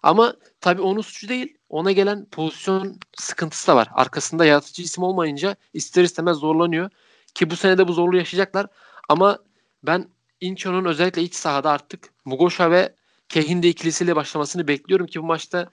Ama 0.03 0.33
tabii 0.62 0.81
onun 0.81 1.01
suçu 1.01 1.29
değil. 1.29 1.57
Ona 1.69 1.91
gelen 1.91 2.25
pozisyon 2.25 2.99
sıkıntısı 3.17 3.67
da 3.67 3.75
var. 3.75 3.89
Arkasında 3.93 4.45
yaratıcı 4.45 4.81
isim 4.81 5.03
olmayınca 5.03 5.55
ister 5.73 6.03
istemez 6.03 6.38
zorlanıyor. 6.38 6.89
Ki 7.33 7.49
bu 7.49 7.55
sene 7.55 7.77
de 7.77 7.88
bu 7.88 7.93
zorluğu 7.93 8.17
yaşayacaklar. 8.17 8.67
Ama 9.10 9.39
ben 9.83 10.10
Incheon'un 10.41 10.86
özellikle 10.86 11.21
iç 11.21 11.36
sahada 11.36 11.71
artık 11.71 12.10
Mugosha 12.25 12.71
ve 12.71 12.93
Kehinde 13.29 13.69
ikilisiyle 13.69 14.15
başlamasını 14.15 14.67
bekliyorum 14.67 15.07
ki 15.07 15.21
bu 15.21 15.25
maçta 15.25 15.69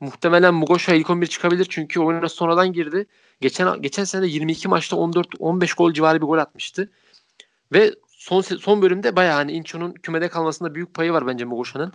muhtemelen 0.00 0.54
Mugosha 0.54 0.94
ilk 0.94 1.10
11 1.10 1.26
çıkabilir 1.26 1.66
çünkü 1.70 2.00
oyuna 2.00 2.28
sonradan 2.28 2.72
girdi. 2.72 3.06
Geçen 3.40 3.82
geçen 3.82 4.04
sene 4.04 4.22
de 4.22 4.26
22 4.26 4.68
maçta 4.68 4.96
14 4.96 5.28
15 5.38 5.74
gol 5.74 5.92
civarı 5.92 6.20
bir 6.20 6.26
gol 6.26 6.38
atmıştı. 6.38 6.90
Ve 7.72 7.94
son 8.08 8.40
son 8.40 8.82
bölümde 8.82 9.16
bayağı 9.16 9.34
hani 9.34 9.52
Incho'nun 9.52 9.92
kümede 9.92 10.28
kalmasında 10.28 10.74
büyük 10.74 10.94
payı 10.94 11.12
var 11.12 11.26
bence 11.26 11.44
Mugosha'nın. 11.44 11.92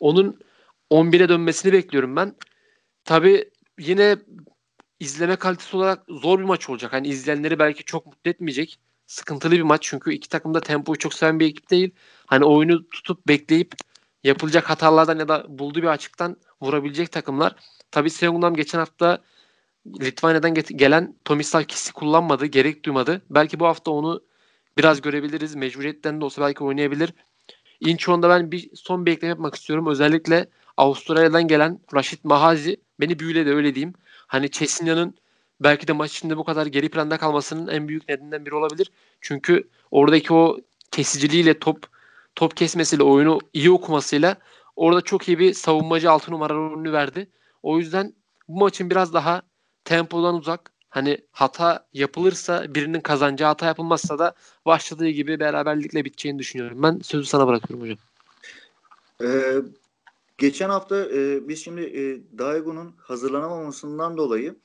Onun 0.00 0.40
11'e 0.90 1.28
dönmesini 1.28 1.72
bekliyorum 1.72 2.16
ben. 2.16 2.36
Tabi 3.04 3.50
yine 3.78 4.16
izleme 5.00 5.36
kalitesi 5.36 5.76
olarak 5.76 6.04
zor 6.08 6.38
bir 6.38 6.44
maç 6.44 6.70
olacak. 6.70 6.92
Hani 6.92 7.08
izleyenleri 7.08 7.58
belki 7.58 7.84
çok 7.84 8.06
mutlu 8.06 8.30
etmeyecek. 8.30 8.80
Sıkıntılı 9.06 9.52
bir 9.52 9.62
maç 9.62 9.82
çünkü 9.82 10.12
iki 10.12 10.28
takım 10.28 10.54
da 10.54 10.60
tempoyu 10.60 10.98
çok 10.98 11.14
seven 11.14 11.40
bir 11.40 11.46
ekip 11.46 11.70
değil. 11.70 11.90
Hani 12.26 12.44
oyunu 12.44 12.88
tutup 12.88 13.28
bekleyip 13.28 13.74
yapılacak 14.24 14.70
hatalardan 14.70 15.18
ya 15.18 15.28
da 15.28 15.46
bulduğu 15.48 15.82
bir 15.82 15.86
açıktan 15.86 16.36
vurabilecek 16.62 17.12
takımlar. 17.12 17.56
Tabi 17.90 18.10
Seongnam 18.10 18.54
geçen 18.54 18.78
hafta 18.78 19.22
Litvanya'dan 19.86 20.54
gelen 20.54 21.16
Tomisakis'i 21.24 21.92
kullanmadı, 21.92 22.46
gerek 22.46 22.84
duymadı. 22.84 23.22
Belki 23.30 23.60
bu 23.60 23.66
hafta 23.66 23.90
onu 23.90 24.24
biraz 24.78 25.00
görebiliriz. 25.00 25.54
Mecburiyetten 25.54 26.20
de 26.20 26.24
olsa 26.24 26.42
belki 26.42 26.64
oynayabilir. 26.64 27.14
Incheon'da 27.80 28.28
ben 28.28 28.52
bir 28.52 28.70
son 28.74 29.06
bir 29.06 29.12
ekleme 29.12 29.28
yapmak 29.28 29.54
istiyorum. 29.54 29.86
Özellikle 29.86 30.46
Avustralya'dan 30.76 31.48
gelen 31.48 31.80
Rashid 31.94 32.18
Mahazi 32.24 32.76
beni 33.00 33.18
büyüledi 33.18 33.50
öyle 33.50 33.74
diyeyim. 33.74 33.94
Hani 34.26 34.50
Chesinya'nın 34.50 35.14
belki 35.60 35.88
de 35.88 35.92
maç 35.92 36.12
içinde 36.12 36.36
bu 36.36 36.44
kadar 36.44 36.66
geri 36.66 36.88
planda 36.88 37.18
kalmasının 37.18 37.68
en 37.68 37.88
büyük 37.88 38.08
nedeninden 38.08 38.46
biri 38.46 38.54
olabilir. 38.54 38.90
Çünkü 39.20 39.68
oradaki 39.90 40.32
o 40.32 40.58
kesiciliğiyle 40.90 41.58
top 41.58 41.86
top 42.34 42.56
kesmesiyle, 42.56 43.02
oyunu 43.02 43.38
iyi 43.52 43.70
okumasıyla 43.70 44.36
orada 44.76 45.00
çok 45.00 45.28
iyi 45.28 45.38
bir 45.38 45.54
savunmacı 45.54 46.10
altı 46.10 46.30
numara 46.32 46.54
rolünü 46.54 46.92
verdi. 46.92 47.28
O 47.62 47.78
yüzden 47.78 48.14
bu 48.48 48.58
maçın 48.58 48.90
biraz 48.90 49.14
daha 49.14 49.42
tempodan 49.84 50.34
uzak. 50.34 50.74
Hani 50.88 51.18
hata 51.32 51.86
yapılırsa 51.92 52.74
birinin 52.74 53.00
kazanacağı 53.00 53.48
hata 53.48 53.66
yapılmazsa 53.66 54.18
da 54.18 54.34
başladığı 54.66 55.08
gibi 55.08 55.40
beraberlikle 55.40 56.04
biteceğini 56.04 56.38
düşünüyorum. 56.38 56.82
Ben 56.82 56.98
sözü 57.02 57.26
sana 57.26 57.46
bırakıyorum 57.46 57.84
hocam. 57.84 57.98
Ee, 59.22 59.60
geçen 60.38 60.68
hafta 60.68 60.96
e, 60.96 61.48
biz 61.48 61.64
şimdi 61.64 61.80
e, 61.82 62.22
Daigo'nun 62.38 62.94
hazırlanamamasından 62.98 64.16
dolayı 64.16 64.56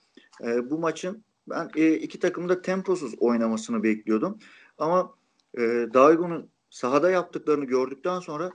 e, 0.44 0.70
bu 0.70 0.80
maçın 0.80 1.24
ben 1.50 1.70
e, 1.76 1.94
iki 1.94 2.20
takımın 2.20 2.50
da 2.50 2.62
temposuz 2.62 3.16
oynamasını 3.20 3.84
bekliyordum. 3.84 4.40
Ama 4.78 5.14
e, 5.58 5.62
Daigo'nun 5.94 6.50
sahada 6.70 7.12
yaptıklarını 7.12 7.66
gördükten 7.66 8.20
sonra 8.20 8.52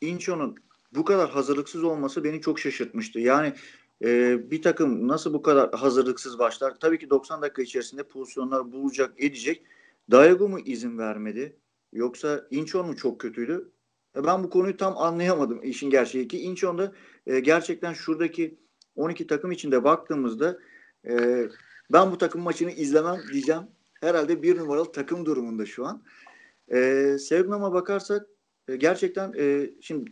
Incho'nun 0.00 0.56
bu 0.94 1.04
kadar 1.04 1.30
hazırlıksız 1.30 1.84
olması 1.84 2.24
beni 2.24 2.40
çok 2.40 2.60
şaşırtmıştı. 2.60 3.20
Yani 3.20 3.52
e, 4.04 4.38
bir 4.50 4.62
takım 4.62 5.08
nasıl 5.08 5.34
bu 5.34 5.42
kadar 5.42 5.72
hazırlıksız 5.72 6.38
başlar? 6.38 6.80
Tabii 6.80 6.98
ki 6.98 7.10
90 7.10 7.42
dakika 7.42 7.62
içerisinde 7.62 8.02
pozisyonlar 8.02 8.72
bulacak, 8.72 9.14
edecek. 9.18 9.62
Daigo 10.10 10.48
mu 10.48 10.58
izin 10.58 10.98
vermedi? 10.98 11.56
Yoksa 11.92 12.46
Inchon 12.50 12.86
mu 12.86 12.96
çok 12.96 13.20
kötüydü? 13.20 13.72
E, 14.16 14.24
ben 14.24 14.44
bu 14.44 14.50
konuyu 14.50 14.76
tam 14.76 14.98
anlayamadım 14.98 15.60
işin 15.62 15.90
gerçeği 15.90 16.28
ki. 16.28 16.40
Inchon'da 16.40 16.92
e, 17.26 17.40
gerçekten 17.40 17.92
şuradaki 17.92 18.58
12 18.96 19.26
takım 19.26 19.52
içinde 19.52 19.84
baktığımızda 19.84 20.58
e, 21.08 21.44
ben 21.92 22.12
bu 22.12 22.18
takım 22.18 22.40
maçını 22.40 22.70
izlemem 22.70 23.16
diyeceğim. 23.32 23.62
Herhalde 24.00 24.42
bir 24.42 24.58
numaralı 24.58 24.92
takım 24.92 25.26
durumunda 25.26 25.66
şu 25.66 25.86
an. 25.86 26.02
E, 26.72 27.16
Sevgnam'a 27.18 27.72
bakarsak 27.72 28.26
e, 28.68 28.76
gerçekten 28.76 29.32
e, 29.38 29.70
şimdi 29.80 30.10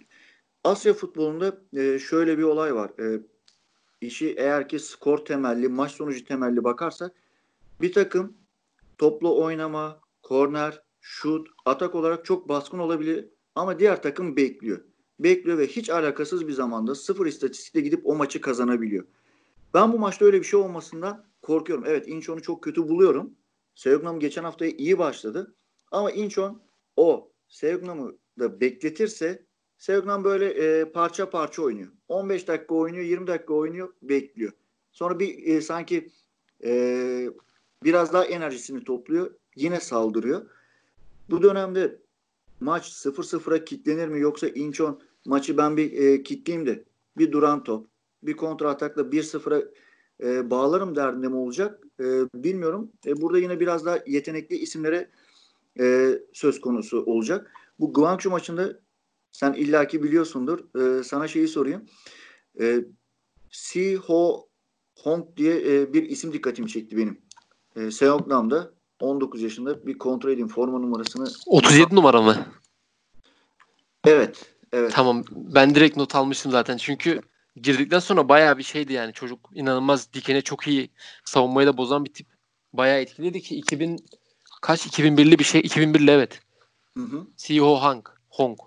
Asya 0.64 0.94
futbolunda 0.94 1.58
e, 1.76 1.98
şöyle 1.98 2.38
bir 2.38 2.42
olay 2.42 2.74
var. 2.74 2.90
E, 3.00 3.20
işi 4.00 4.34
eğer 4.38 4.68
ki 4.68 4.78
skor 4.78 5.18
temelli, 5.18 5.68
maç 5.68 5.92
sonucu 5.92 6.24
temelli 6.24 6.64
bakarsak 6.64 7.12
bir 7.80 7.92
takım 7.92 8.36
toplu 8.98 9.42
oynama, 9.44 10.00
korner, 10.22 10.82
şut, 11.00 11.48
atak 11.64 11.94
olarak 11.94 12.24
çok 12.24 12.48
baskın 12.48 12.78
olabilir 12.78 13.28
ama 13.54 13.78
diğer 13.78 14.02
takım 14.02 14.36
bekliyor. 14.36 14.80
Bekliyor 15.20 15.58
ve 15.58 15.66
hiç 15.66 15.90
alakasız 15.90 16.48
bir 16.48 16.52
zamanda 16.52 16.94
sıfır 16.94 17.26
istatistikle 17.26 17.80
gidip 17.80 18.06
o 18.06 18.14
maçı 18.14 18.40
kazanabiliyor. 18.40 19.04
Ben 19.74 19.92
bu 19.92 19.98
maçta 19.98 20.24
öyle 20.24 20.38
bir 20.38 20.44
şey 20.44 20.60
olmasından 20.60 21.24
korkuyorum. 21.42 21.84
Evet 21.86 22.08
Inchon'u 22.08 22.42
çok 22.42 22.62
kötü 22.62 22.88
buluyorum. 22.88 23.34
Seyognam 23.74 24.20
geçen 24.20 24.44
haftaya 24.44 24.70
iyi 24.70 24.98
başladı. 24.98 25.54
Ama 25.90 26.10
Inchon 26.10 26.62
o 26.96 27.30
Seyognam'ı 27.48 28.14
da 28.38 28.60
bekletirse 28.60 29.46
Seyognam 29.78 30.24
böyle 30.24 30.46
e, 30.46 30.84
parça 30.84 31.30
parça 31.30 31.62
oynuyor. 31.62 31.88
15 32.08 32.48
dakika 32.48 32.74
oynuyor, 32.74 33.04
20 33.04 33.26
dakika 33.26 33.54
oynuyor, 33.54 33.92
bekliyor. 34.02 34.52
Sonra 34.92 35.18
bir 35.18 35.46
e, 35.46 35.60
sanki 35.60 36.10
e, 36.64 37.30
biraz 37.82 38.12
daha 38.12 38.24
enerjisini 38.24 38.84
topluyor. 38.84 39.34
Yine 39.56 39.80
saldırıyor. 39.80 40.50
Bu 41.30 41.42
dönemde 41.42 41.98
maç 42.60 42.88
0-0'a 42.88 43.64
kitlenir 43.64 44.08
mi 44.08 44.20
yoksa 44.20 44.48
Inchon 44.48 45.00
maçı 45.26 45.56
ben 45.56 45.76
bir 45.76 45.92
e, 45.92 46.22
kitleyeyim 46.22 46.66
de 46.66 46.84
bir 47.18 47.32
duran 47.32 47.64
top, 47.64 47.86
bir 48.22 48.36
kontra 48.36 48.70
atakla 48.70 49.02
1-0'a 49.02 49.62
e, 50.22 50.50
bağlarım 50.50 50.96
derdinde 50.96 51.28
mi 51.28 51.36
olacak 51.36 51.86
e, 52.00 52.04
bilmiyorum. 52.34 52.92
E, 53.06 53.20
burada 53.20 53.38
yine 53.38 53.60
biraz 53.60 53.86
daha 53.86 53.98
yetenekli 54.06 54.56
isimlere 54.56 55.10
e, 55.80 56.18
söz 56.32 56.60
konusu 56.60 57.04
olacak. 57.04 57.52
Bu 57.80 57.92
Guangzhou 57.92 58.30
maçında 58.30 58.80
sen 59.32 59.52
illaki 59.52 60.02
biliyorsundur. 60.02 60.80
E, 60.80 61.02
sana 61.02 61.28
şeyi 61.28 61.48
sorayım. 61.48 61.86
E, 62.60 62.84
Si 63.50 63.96
Ho 63.96 64.48
Hong 64.98 65.36
diye 65.36 65.80
e, 65.80 65.92
bir 65.92 66.02
isim 66.02 66.32
dikkatimi 66.32 66.68
çekti 66.68 66.96
benim. 66.96 67.20
E, 67.76 67.90
Seoknam'da 67.90 68.73
19 69.00 69.42
yaşında 69.42 69.86
bir 69.86 69.98
kontrol 69.98 70.30
edeyim 70.30 70.48
forma 70.48 70.78
numarasını. 70.78 71.28
37 71.46 71.94
numara 71.94 72.22
mı? 72.22 72.46
Evet. 74.04 74.54
Evet. 74.72 74.92
Tamam. 74.94 75.24
Ben 75.30 75.74
direkt 75.74 75.96
not 75.96 76.14
almıştım 76.14 76.52
zaten. 76.52 76.76
Çünkü 76.76 77.20
girdikten 77.56 77.98
sonra 77.98 78.28
bayağı 78.28 78.58
bir 78.58 78.62
şeydi 78.62 78.92
yani. 78.92 79.12
Çocuk 79.12 79.50
inanılmaz 79.54 80.12
dikene 80.12 80.42
çok 80.42 80.68
iyi 80.68 80.90
savunmayı 81.24 81.66
da 81.66 81.76
bozan 81.76 82.04
bir 82.04 82.12
tip. 82.12 82.26
Bayağı 82.72 83.00
etkiliydi 83.00 83.42
ki 83.42 83.56
2000 83.56 84.04
kaç 84.62 84.86
2001'li 84.86 85.38
bir 85.38 85.44
şey 85.44 85.60
2001'li 85.60 86.10
evet. 86.10 86.40
Hı 86.96 87.04
hı. 87.04 87.26
CEO 87.36 87.76
Hong. 87.76 88.08
Hong. 88.28 88.58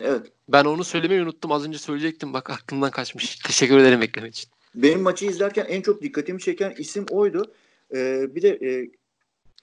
Evet. 0.00 0.32
Ben 0.48 0.64
onu 0.64 0.84
söylemeyi 0.84 1.22
unuttum. 1.22 1.52
Az 1.52 1.66
önce 1.66 1.78
söyleyecektim. 1.78 2.32
Bak 2.32 2.50
aklımdan 2.50 2.90
kaçmış. 2.90 3.36
Teşekkür 3.46 3.78
ederim 3.78 4.02
eklemek 4.02 4.34
için. 4.34 4.50
Benim 4.74 5.02
maçı 5.02 5.26
izlerken 5.26 5.64
en 5.68 5.82
çok 5.82 6.02
dikkatimi 6.02 6.40
çeken 6.40 6.74
isim 6.78 7.06
oydu. 7.10 7.54
Ee, 7.94 8.34
bir 8.34 8.42
de 8.42 8.48
e, 8.48 8.90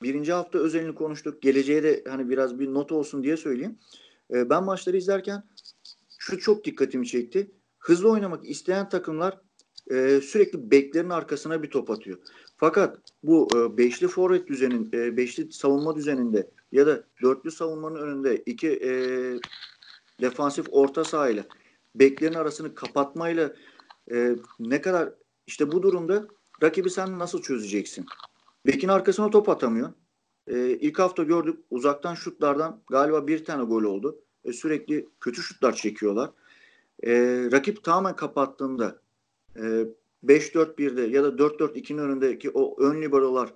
birinci 0.03 0.33
hafta 0.33 0.59
özelini 0.59 0.95
konuştuk. 0.95 1.41
Geleceğe 1.41 1.83
de 1.83 2.03
hani 2.07 2.29
biraz 2.29 2.59
bir 2.59 2.73
not 2.73 2.91
olsun 2.91 3.23
diye 3.23 3.37
söyleyeyim. 3.37 3.77
Ee, 4.33 4.49
ben 4.49 4.63
maçları 4.63 4.97
izlerken 4.97 5.43
şu 6.17 6.39
çok 6.39 6.65
dikkatimi 6.65 7.07
çekti. 7.07 7.51
Hızlı 7.79 8.11
oynamak 8.11 8.49
isteyen 8.49 8.89
takımlar 8.89 9.37
e, 9.91 10.21
sürekli 10.21 10.71
beklerin 10.71 11.09
arkasına 11.09 11.63
bir 11.63 11.69
top 11.69 11.91
atıyor. 11.91 12.17
Fakat 12.57 12.97
bu 13.23 13.47
e, 13.55 13.77
beşli 13.77 14.07
forvet 14.07 14.47
düzenin, 14.47 14.89
e, 14.93 15.17
beşli 15.17 15.51
savunma 15.51 15.95
düzeninde 15.95 16.49
ya 16.71 16.87
da 16.87 17.03
dörtlü 17.23 17.51
savunmanın 17.51 17.95
önünde 17.95 18.37
iki 18.37 18.67
e, 18.67 18.91
defansif 20.21 20.65
orta 20.71 21.03
sahayla 21.03 21.43
beklerin 21.95 22.33
arasını 22.33 22.75
kapatmayla 22.75 23.53
e, 24.11 24.35
ne 24.59 24.81
kadar 24.81 25.09
işte 25.47 25.71
bu 25.71 25.83
durumda 25.83 26.27
rakibi 26.63 26.89
sen 26.89 27.19
nasıl 27.19 27.41
çözeceksin? 27.41 28.05
Bekin 28.67 28.87
arkasına 28.87 29.29
top 29.29 29.49
atamıyor. 29.49 29.93
E, 30.47 30.69
ilk 30.69 30.99
hafta 30.99 31.23
gördük 31.23 31.59
uzaktan 31.69 32.15
şutlardan 32.15 32.81
galiba 32.89 33.27
bir 33.27 33.45
tane 33.45 33.63
gol 33.63 33.83
oldu. 33.83 34.19
E, 34.43 34.53
sürekli 34.53 35.09
kötü 35.19 35.41
şutlar 35.41 35.75
çekiyorlar. 35.75 36.29
E, 37.03 37.11
rakip 37.51 37.83
tamamen 37.83 38.15
kapattığında 38.15 39.01
e, 39.55 39.85
5-4-1'de 40.25 41.01
ya 41.01 41.23
da 41.23 41.27
4-4-2'nin 41.27 41.97
önündeki 41.97 42.49
o 42.49 42.81
ön 42.81 43.01
liberolar 43.01 43.53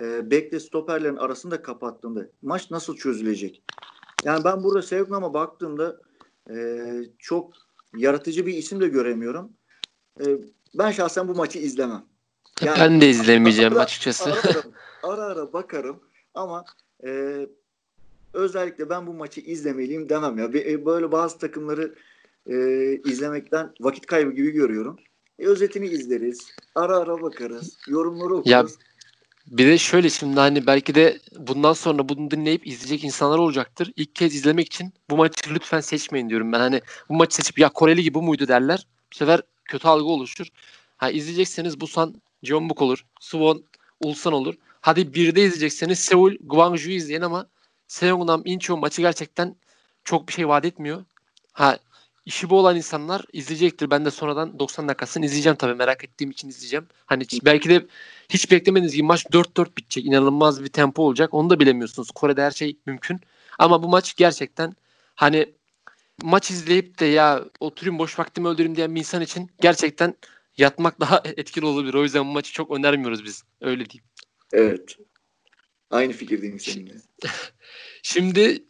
e, 0.00 0.30
bekle 0.30 0.60
stoperlerin 0.60 1.16
arasında 1.16 1.62
kapattığında 1.62 2.28
maç 2.42 2.70
nasıl 2.70 2.96
çözülecek? 2.96 3.62
Yani 4.24 4.44
ben 4.44 4.62
burada 4.64 4.82
Sevgnam'a 4.82 5.34
baktığımda 5.34 6.00
e, 6.50 6.86
çok 7.18 7.52
yaratıcı 7.96 8.46
bir 8.46 8.54
isim 8.54 8.80
de 8.80 8.88
göremiyorum. 8.88 9.52
E, 10.20 10.24
ben 10.74 10.90
şahsen 10.90 11.28
bu 11.28 11.34
maçı 11.34 11.58
izlemem. 11.58 12.10
Yani, 12.64 12.80
ben 12.80 13.00
de 13.00 13.08
izlemeyeceğim 13.08 13.72
ara, 13.72 13.80
açıkçası. 13.82 14.32
Ara 14.32 14.40
ara, 14.40 14.62
ara 15.02 15.22
ara 15.22 15.52
bakarım 15.52 16.00
ama 16.34 16.64
e, 17.06 17.40
özellikle 18.32 18.90
ben 18.90 19.06
bu 19.06 19.14
maçı 19.14 19.40
izlemeliyim 19.40 20.08
demem 20.08 20.38
ya. 20.38 20.44
E, 20.44 20.86
böyle 20.86 21.12
bazı 21.12 21.38
takımları 21.38 21.94
e, 22.46 22.56
izlemekten 23.04 23.72
vakit 23.80 24.06
kaybı 24.06 24.32
gibi 24.32 24.50
görüyorum. 24.50 24.96
E, 25.38 25.46
özetini 25.46 25.86
izleriz. 25.86 26.50
Ara 26.74 26.96
ara 26.96 27.22
bakarız. 27.22 27.78
Yorumları 27.88 28.34
okuruz. 28.34 28.50
Ya 28.50 28.66
bir 29.46 29.66
de 29.66 29.78
şöyle 29.78 30.10
şimdi 30.10 30.40
hani 30.40 30.66
belki 30.66 30.94
de 30.94 31.18
bundan 31.36 31.72
sonra 31.72 32.08
bunu 32.08 32.30
dinleyip 32.30 32.66
izleyecek 32.66 33.04
insanlar 33.04 33.38
olacaktır. 33.38 33.92
İlk 33.96 34.14
kez 34.14 34.34
izlemek 34.34 34.66
için 34.66 34.92
bu 35.10 35.16
maçı 35.16 35.54
lütfen 35.54 35.80
seçmeyin 35.80 36.28
diyorum 36.28 36.52
ben. 36.52 36.58
Hani 36.58 36.80
bu 37.08 37.14
maçı 37.14 37.36
seçip 37.36 37.58
ya 37.58 37.68
Koreli 37.68 38.02
gibi 38.02 38.18
muydu 38.18 38.48
derler. 38.48 38.86
Bu 39.12 39.16
sefer 39.16 39.40
kötü 39.64 39.88
algı 39.88 40.04
oluşur. 40.04 40.46
Ha 40.96 41.10
izleyecekseniz 41.10 41.80
Busan, 41.80 42.14
Jeonbuk 42.42 42.82
olur. 42.82 43.04
Suwon, 43.20 43.64
Ulsan 44.00 44.32
olur. 44.32 44.54
Hadi 44.80 45.14
bir 45.14 45.34
de 45.34 45.42
izleyecekseniz 45.42 45.98
Seul, 45.98 46.34
Gwangju 46.40 46.90
izleyin 46.90 47.22
ama 47.22 47.46
Seongnam, 47.88 48.42
Incheon 48.44 48.80
maçı 48.80 49.02
gerçekten 49.02 49.56
çok 50.04 50.28
bir 50.28 50.32
şey 50.32 50.48
vaat 50.48 50.64
etmiyor. 50.64 51.04
Ha 51.52 51.78
işi 52.26 52.50
bu 52.50 52.58
olan 52.58 52.76
insanlar 52.76 53.22
izleyecektir. 53.32 53.90
Ben 53.90 54.04
de 54.04 54.10
sonradan 54.10 54.58
90 54.58 54.88
dakikasını 54.88 55.24
izleyeceğim 55.24 55.56
tabii. 55.56 55.74
Merak 55.74 56.04
ettiğim 56.04 56.30
için 56.30 56.48
izleyeceğim. 56.48 56.86
Hani 57.06 57.24
belki 57.44 57.68
de 57.68 57.86
hiç 58.28 58.50
beklemediğiniz 58.50 58.94
gibi 58.94 59.06
maç 59.06 59.26
4-4 59.26 59.76
bitecek. 59.76 60.06
İnanılmaz 60.06 60.64
bir 60.64 60.68
tempo 60.68 61.02
olacak. 61.02 61.34
Onu 61.34 61.50
da 61.50 61.60
bilemiyorsunuz. 61.60 62.10
Kore'de 62.10 62.42
her 62.42 62.50
şey 62.50 62.76
mümkün. 62.86 63.20
Ama 63.58 63.82
bu 63.82 63.88
maç 63.88 64.16
gerçekten 64.16 64.72
hani 65.14 65.54
maç 66.22 66.50
izleyip 66.50 66.98
de 66.98 67.06
ya 67.06 67.44
oturayım 67.60 67.98
boş 67.98 68.18
vaktimi 68.18 68.48
öldüreyim 68.48 68.76
diyen 68.76 68.94
bir 68.94 69.00
insan 69.00 69.22
için 69.22 69.50
gerçekten 69.60 70.14
yatmak 70.60 71.00
daha 71.00 71.22
etkili 71.36 71.66
olabilir. 71.66 71.94
O 71.94 72.02
yüzden 72.02 72.26
bu 72.26 72.30
maçı 72.30 72.52
çok 72.52 72.70
önermiyoruz 72.70 73.24
biz. 73.24 73.42
Öyle 73.60 73.90
diyeyim. 73.90 74.04
Evet. 74.52 74.96
Aynı 75.90 76.12
fikirdeyim 76.12 76.60
seninle. 76.60 76.94
Şimdi 78.02 78.64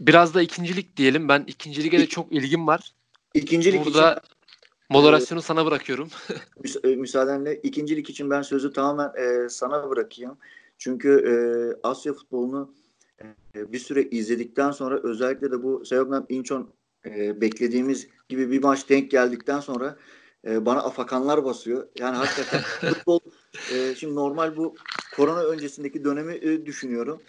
biraz 0.00 0.34
da 0.34 0.42
ikincilik 0.42 0.96
diyelim. 0.96 1.28
Ben 1.28 1.44
ikinciliğe 1.46 2.02
de 2.02 2.06
çok 2.06 2.32
ilgim 2.32 2.66
var. 2.66 2.92
İkincilik 3.34 3.86
Burada 3.86 4.12
için, 4.12 4.36
moderasyonu 4.90 5.40
e, 5.40 5.42
sana 5.42 5.66
bırakıyorum. 5.66 6.08
e, 6.84 6.88
müsaadenle 6.88 7.60
ikincilik 7.62 8.10
için 8.10 8.30
ben 8.30 8.42
sözü 8.42 8.72
tamamen 8.72 9.12
e, 9.22 9.48
sana 9.48 9.90
bırakayım. 9.90 10.38
Çünkü 10.78 11.10
e, 11.10 11.34
Asya 11.88 12.12
futbolunu 12.12 12.74
e, 13.54 13.72
bir 13.72 13.78
süre 13.78 14.02
izledikten 14.02 14.70
sonra 14.70 15.00
özellikle 15.02 15.50
de 15.50 15.62
bu 15.62 15.84
Seognam 15.84 16.26
Incheon 16.28 16.70
e, 17.06 17.40
beklediğimiz 17.40 18.08
gibi 18.28 18.50
bir 18.50 18.62
maç 18.62 18.88
denk 18.88 19.10
geldikten 19.10 19.60
sonra 19.60 19.96
e, 20.46 20.66
bana 20.66 20.82
afakanlar 20.82 21.44
basıyor. 21.44 21.88
Yani 21.98 22.16
hakikaten 22.16 22.60
futbol 22.94 23.20
e, 23.74 23.94
şimdi 23.94 24.14
normal 24.14 24.56
bu 24.56 24.74
korona 25.16 25.42
öncesindeki 25.42 26.04
dönemi 26.04 26.34
e, 26.34 26.66
düşünüyorum. 26.66 27.22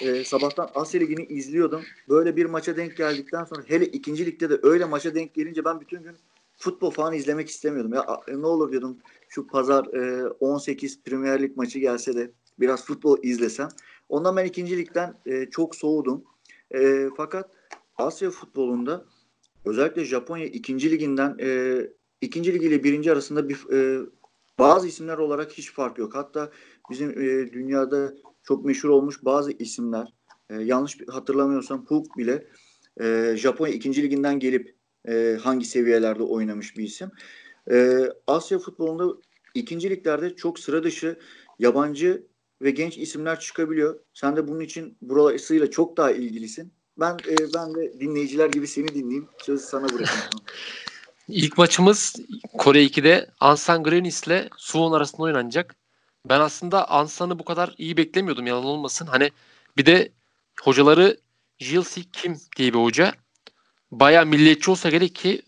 E, 0.00 0.24
sabahtan 0.24 0.70
Asya 0.74 1.00
Ligi'ni 1.00 1.24
izliyordum. 1.26 1.82
Böyle 2.08 2.36
bir 2.36 2.46
maça 2.46 2.76
denk 2.76 2.96
geldikten 2.96 3.44
sonra 3.44 3.62
hele 3.66 3.86
ikinci 3.86 4.26
ligde 4.26 4.50
de 4.50 4.58
öyle 4.62 4.84
maça 4.84 5.14
denk 5.14 5.34
gelince 5.34 5.64
ben 5.64 5.80
bütün 5.80 6.02
gün 6.02 6.16
futbol 6.56 6.90
falan 6.90 7.14
izlemek 7.14 7.48
istemiyordum. 7.48 7.92
Ya 7.92 8.20
e, 8.28 8.42
ne 8.42 8.46
olur 8.46 8.70
diyordum 8.70 8.98
şu 9.28 9.46
pazar 9.46 9.84
e, 9.84 10.28
18 10.28 11.02
Premier 11.02 11.42
Lig 11.42 11.56
maçı 11.56 11.78
gelse 11.78 12.16
de 12.16 12.30
biraz 12.60 12.84
futbol 12.84 13.18
izlesem. 13.22 13.68
Ondan 14.08 14.36
ben 14.36 14.44
ikinci 14.44 14.76
ligden 14.76 15.14
e, 15.26 15.50
çok 15.50 15.76
soğudum. 15.76 16.24
E, 16.74 17.08
fakat 17.16 17.50
Asya 17.96 18.30
futbolunda 18.30 19.04
özellikle 19.64 20.04
Japonya 20.04 20.46
ikinci 20.46 20.90
liginden 20.90 21.36
e, 21.40 21.80
ikinci 22.20 22.54
lig 22.54 22.62
ile 22.62 22.84
birinci 22.84 23.12
arasında 23.12 23.48
bir 23.48 23.70
e, 23.72 24.06
bazı 24.58 24.88
isimler 24.88 25.18
olarak 25.18 25.52
hiç 25.52 25.72
fark 25.72 25.98
yok. 25.98 26.14
Hatta 26.14 26.50
bizim 26.90 27.10
e, 27.10 27.52
dünyada 27.52 28.14
çok 28.42 28.64
meşhur 28.64 28.88
olmuş 28.88 29.24
bazı 29.24 29.52
isimler 29.52 30.14
e, 30.50 30.54
yanlış 30.56 30.98
hatırlamıyorsam 31.08 31.84
Puk 31.84 32.18
bile 32.18 32.46
e, 33.00 33.34
Japonya 33.36 33.74
ikinci 33.74 34.02
liginden 34.02 34.38
gelip 34.38 34.74
e, 35.08 35.38
hangi 35.42 35.66
seviyelerde 35.66 36.22
oynamış 36.22 36.76
bir 36.76 36.84
isim. 36.84 37.10
E, 37.70 37.98
Asya 38.26 38.58
futbolunda 38.58 39.20
ikinci 39.54 39.90
liglerde 39.90 40.36
çok 40.36 40.58
sıra 40.58 40.84
dışı 40.84 41.18
yabancı 41.58 42.26
ve 42.62 42.70
genç 42.70 42.98
isimler 42.98 43.40
çıkabiliyor. 43.40 44.00
Sen 44.14 44.36
de 44.36 44.48
bunun 44.48 44.60
için 44.60 44.96
burasıyla 45.02 45.70
çok 45.70 45.96
daha 45.96 46.10
ilgilisin. 46.10 46.72
Ben 47.00 47.16
e, 47.28 47.36
ben 47.54 47.74
de 47.74 48.00
dinleyiciler 48.00 48.48
gibi 48.48 48.66
seni 48.66 48.88
dinleyeyim. 48.88 49.28
Sözü 49.38 49.64
sana 49.64 49.84
bırakayım. 49.84 50.30
İlk 51.28 51.58
maçımız 51.58 52.16
Kore 52.58 52.84
2'de 52.84 53.30
Ansan 53.40 53.82
Grenis 53.82 54.26
ile 54.26 54.48
Suwon 54.56 54.92
arasında 54.92 55.22
oynanacak. 55.22 55.76
Ben 56.24 56.40
aslında 56.40 56.90
Ansan'ı 56.90 57.38
bu 57.38 57.44
kadar 57.44 57.74
iyi 57.78 57.96
beklemiyordum 57.96 58.46
yalan 58.46 58.64
olmasın. 58.64 59.06
Hani 59.06 59.30
bir 59.76 59.86
de 59.86 60.12
hocaları 60.62 61.16
Jilsi 61.58 62.10
Kim 62.10 62.36
diye 62.56 62.74
bir 62.74 62.78
hoca. 62.78 63.12
Baya 63.90 64.24
milliyetçi 64.24 64.70
olsa 64.70 64.90
gerek 64.90 65.14
ki 65.14 65.42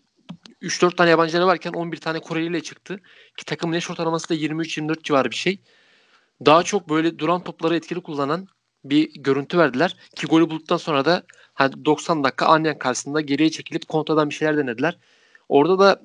3-4 0.61 0.95
tane 0.95 1.09
yabancıları 1.09 1.47
varken 1.47 1.73
11 1.73 1.97
tane 1.97 2.19
Koreli 2.19 2.47
ile 2.47 2.63
çıktı. 2.63 2.99
Ki 3.37 3.45
takımın 3.45 3.73
yaş 3.73 3.89
ortalaması 3.89 4.29
da 4.29 4.35
23-24 4.35 5.03
civarı 5.03 5.31
bir 5.31 5.35
şey. 5.35 5.59
Daha 6.45 6.63
çok 6.63 6.89
böyle 6.89 7.19
duran 7.19 7.43
topları 7.43 7.75
etkili 7.75 8.01
kullanan 8.01 8.47
bir 8.83 9.13
görüntü 9.13 9.57
verdiler. 9.57 9.95
Ki 10.15 10.27
golü 10.27 10.49
bulduktan 10.49 10.77
sonra 10.77 11.05
da 11.05 11.23
hani 11.53 11.85
90 11.85 12.23
dakika 12.23 12.45
Anyan 12.45 12.79
karşısında 12.79 13.21
geriye 13.21 13.51
çekilip 13.51 13.87
kontradan 13.87 14.29
bir 14.29 14.35
şeyler 14.35 14.57
denediler. 14.57 14.97
Orada 15.51 15.79
da 15.79 16.01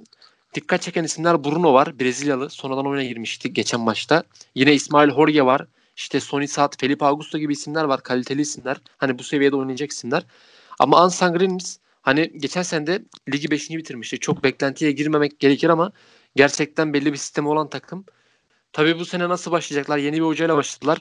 dikkat 0.54 0.82
çeken 0.82 1.04
isimler 1.04 1.44
Bruno 1.44 1.72
var. 1.74 2.00
Brezilyalı. 2.00 2.50
Sonradan 2.50 2.86
oyuna 2.86 3.04
girmişti 3.04 3.52
geçen 3.52 3.80
maçta. 3.80 4.22
Yine 4.54 4.74
İsmail 4.74 5.10
Jorge 5.10 5.42
var. 5.42 5.66
İşte 5.96 6.20
Sony 6.20 6.46
Saat, 6.46 6.80
Felipe 6.80 7.04
Augusto 7.04 7.38
gibi 7.38 7.52
isimler 7.52 7.84
var. 7.84 8.02
Kaliteli 8.02 8.40
isimler. 8.40 8.76
Hani 8.98 9.18
bu 9.18 9.22
seviyede 9.22 9.56
oynayacak 9.56 9.90
isimler. 9.90 10.22
Ama 10.78 11.00
Ansangrins 11.00 11.76
hani 12.02 12.32
geçen 12.36 12.62
sene 12.62 12.86
de 12.86 13.02
ligi 13.32 13.50
5. 13.50 13.70
bitirmişti. 13.70 14.18
Çok 14.18 14.44
beklentiye 14.44 14.92
girmemek 14.92 15.40
gerekir 15.40 15.68
ama 15.68 15.92
gerçekten 16.36 16.92
belli 16.92 17.12
bir 17.12 17.18
sistemi 17.18 17.48
olan 17.48 17.68
takım. 17.68 18.04
Tabii 18.72 18.98
bu 18.98 19.04
sene 19.04 19.28
nasıl 19.28 19.50
başlayacaklar? 19.50 19.98
Yeni 19.98 20.16
bir 20.16 20.26
hocayla 20.26 20.56
başladılar. 20.56 20.98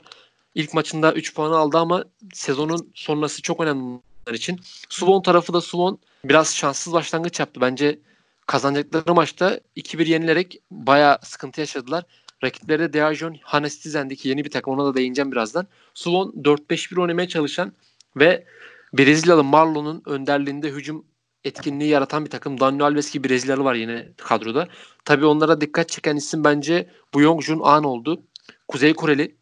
İlk 0.54 0.74
maçında 0.74 1.12
3 1.12 1.34
puanı 1.34 1.56
aldı 1.56 1.78
ama 1.78 2.04
sezonun 2.34 2.90
sonrası 2.94 3.42
çok 3.42 3.60
önemli 3.60 4.00
için. 4.32 4.60
Suwon 4.88 5.22
tarafı 5.22 5.52
da 5.52 5.60
Suwon 5.60 5.98
biraz 6.24 6.56
şanssız 6.56 6.92
başlangıç 6.92 7.40
yaptı. 7.40 7.60
Bence 7.60 7.98
kazanacakları 8.46 9.14
maçta 9.14 9.60
2-1 9.76 10.08
yenilerek 10.08 10.58
bayağı 10.70 11.18
sıkıntı 11.22 11.60
yaşadılar. 11.60 12.04
Rakipleri 12.44 12.82
de 12.82 12.92
Deajon 12.92 13.36
Hannes 13.42 13.80
Tizen'deki 13.80 14.28
yeni 14.28 14.44
bir 14.44 14.50
takım. 14.50 14.74
Ona 14.74 14.84
da 14.86 14.94
değineceğim 14.94 15.32
birazdan. 15.32 15.66
Suwon 15.94 16.32
4-5-1 16.42 17.00
oynamaya 17.00 17.28
çalışan 17.28 17.72
ve 18.16 18.46
Brezilyalı 18.92 19.44
Marlon'un 19.44 20.02
önderliğinde 20.06 20.68
hücum 20.68 21.06
etkinliği 21.44 21.90
yaratan 21.90 22.24
bir 22.24 22.30
takım. 22.30 22.60
Daniel 22.60 22.84
Alves 22.84 23.12
gibi 23.12 23.28
Brezilyalı 23.28 23.64
var 23.64 23.74
yine 23.74 24.08
kadroda. 24.16 24.68
Tabii 25.04 25.26
onlara 25.26 25.60
dikkat 25.60 25.88
çeken 25.88 26.16
isim 26.16 26.44
bence 26.44 26.90
Bu 27.14 27.22
Yong-jun 27.22 27.60
An 27.64 27.84
oldu. 27.84 28.22
Kuzey 28.68 28.94
Koreli. 28.94 29.36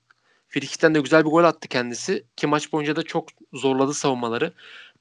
Frikik'ten 0.49 0.95
de 0.95 1.01
güzel 1.01 1.25
bir 1.25 1.31
gol 1.31 1.45
attı 1.45 1.69
kendisi. 1.69 2.25
Ki 2.37 2.47
maç 2.47 2.73
boyunca 2.73 2.97
da 2.97 3.03
çok 3.03 3.29
zorladı 3.53 3.95
savunmaları. 3.95 4.53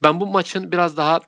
Ben 0.02 0.20
bu 0.20 0.26
maçın 0.26 0.72
biraz 0.72 0.96
daha 0.96 1.20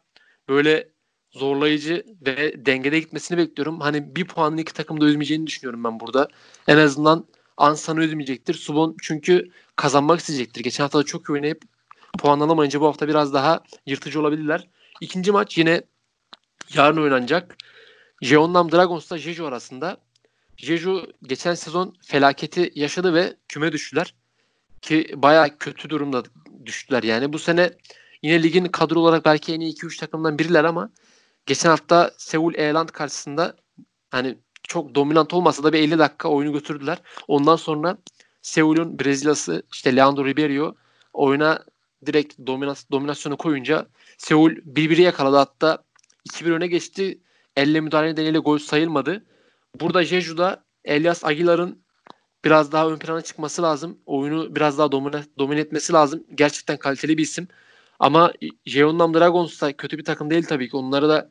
böyle 0.49 0.89
zorlayıcı 1.37 2.05
ve 2.27 2.67
dengede 2.67 3.01
gitmesini 3.01 3.39
bekliyorum. 3.39 3.81
Hani 3.81 4.17
bir 4.17 4.25
puanlı 4.25 4.61
iki 4.61 4.73
takım 4.73 5.01
da 5.01 5.05
üzmeyeceğini 5.05 5.47
düşünüyorum 5.47 5.85
ben 5.85 6.01
burada. 6.01 6.29
En 6.69 6.79
azından 6.79 7.27
Ansan'ı 7.57 8.05
üzmeyecektir. 8.05 8.55
Subon 8.55 8.97
çünkü 9.03 9.51
kazanmak 9.77 10.21
isteyecektir. 10.21 10.61
Geçen 10.61 10.85
hafta 10.85 10.99
da 10.99 11.03
çok 11.03 11.29
iyi 11.29 11.33
oynayıp 11.33 11.63
puan 12.19 12.41
alamayınca 12.41 12.81
bu 12.81 12.87
hafta 12.87 13.09
biraz 13.09 13.35
daha 13.35 13.61
yırtıcı 13.87 14.21
olabilirler. 14.21 14.69
İkinci 15.01 15.33
maç 15.33 15.59
yine 15.59 15.83
yarın 16.75 17.03
oynanacak. 17.03 17.57
Jeonnam 18.23 18.73
Dragons'la 18.73 19.19
Jeju 19.19 19.47
arasında. 19.47 19.97
Jeju 20.57 21.13
geçen 21.23 21.55
sezon 21.55 21.95
felaketi 22.03 22.73
yaşadı 22.75 23.15
ve 23.15 23.37
küme 23.49 23.73
düştüler. 23.73 24.15
Ki 24.83 25.11
baya 25.17 25.59
kötü 25.59 25.91
durumda 25.91 26.23
düştüler 26.67 27.03
yani. 27.03 27.33
Bu 27.33 27.39
sene 27.39 27.71
yine 28.23 28.43
ligin 28.43 28.65
kadro 28.65 29.01
olarak 29.01 29.25
belki 29.25 29.55
en 29.55 29.61
iyi 29.61 29.75
2-3 29.75 30.01
takımdan 30.01 30.39
biriler 30.39 30.65
ama 30.65 30.91
geçen 31.47 31.71
hafta 31.71 32.11
Seul 32.19 32.55
Eland 32.55 32.89
karşısında 32.89 33.57
hani 34.11 34.39
çok 34.63 34.95
dominant 34.95 35.35
olmasa 35.35 35.63
da 35.65 35.73
bir 35.73 35.79
50 35.79 35.99
dakika 35.99 36.29
oyunu 36.29 36.53
götürdüler. 36.53 36.99
Ondan 37.29 37.57
sonra 37.57 37.99
Seul'ün 38.43 38.99
Brezilyası 38.99 39.63
işte 39.73 39.97
Leandro 39.97 40.25
Ribeiro 40.25 40.75
oyuna 41.13 41.65
direkt 42.07 42.35
dominas 42.47 42.91
dominasyonu 42.91 43.37
koyunca 43.37 43.87
Seul 44.19 44.51
birbiri 44.65 45.03
yakaladı 45.03 45.37
hatta 45.37 45.85
2-1 46.31 46.53
öne 46.53 46.67
geçti. 46.67 47.21
Elle 47.57 47.81
müdahale 47.81 48.09
nedeniyle 48.09 48.39
gol 48.39 48.59
sayılmadı. 48.59 49.25
Burada 49.81 50.05
Jeju'da 50.05 50.65
Elias 50.85 51.25
Aguilar'ın 51.25 51.83
biraz 52.45 52.73
daha 52.73 52.89
ön 52.89 52.99
plana 52.99 53.21
çıkması 53.21 53.63
lazım. 53.63 53.99
Oyunu 54.07 54.57
biraz 54.57 54.79
daha 54.79 54.93
domine, 54.93 55.25
domine 55.39 55.61
etmesi 55.61 55.93
lazım. 55.93 56.25
Gerçekten 56.35 56.77
kaliteli 56.77 57.19
bir 57.19 57.23
isim. 57.23 57.49
Ama 57.99 58.33
Jeonnam 58.67 59.15
Dragons 59.15 59.63
da 59.63 59.77
kötü 59.77 59.99
bir 59.99 60.05
takım 60.05 60.31
değil 60.31 60.45
tabii 60.45 60.71
ki. 60.71 60.77
Onları 60.77 61.09
da 61.09 61.31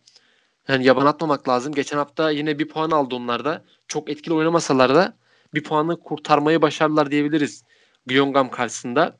yani 0.67 0.85
yaban 0.85 1.05
atmamak 1.05 1.49
lazım. 1.49 1.73
Geçen 1.73 1.97
hafta 1.97 2.31
yine 2.31 2.59
bir 2.59 2.67
puan 2.67 2.91
aldı 2.91 3.15
onlar 3.15 3.45
da. 3.45 3.65
Çok 3.87 4.09
etkili 4.09 4.33
oynamasalar 4.33 4.95
da 4.95 5.17
bir 5.53 5.63
puanı 5.63 5.99
kurtarmayı 5.99 6.61
başardılar 6.61 7.11
diyebiliriz. 7.11 7.63
Gyeongam 8.07 8.49
karşısında. 8.49 9.17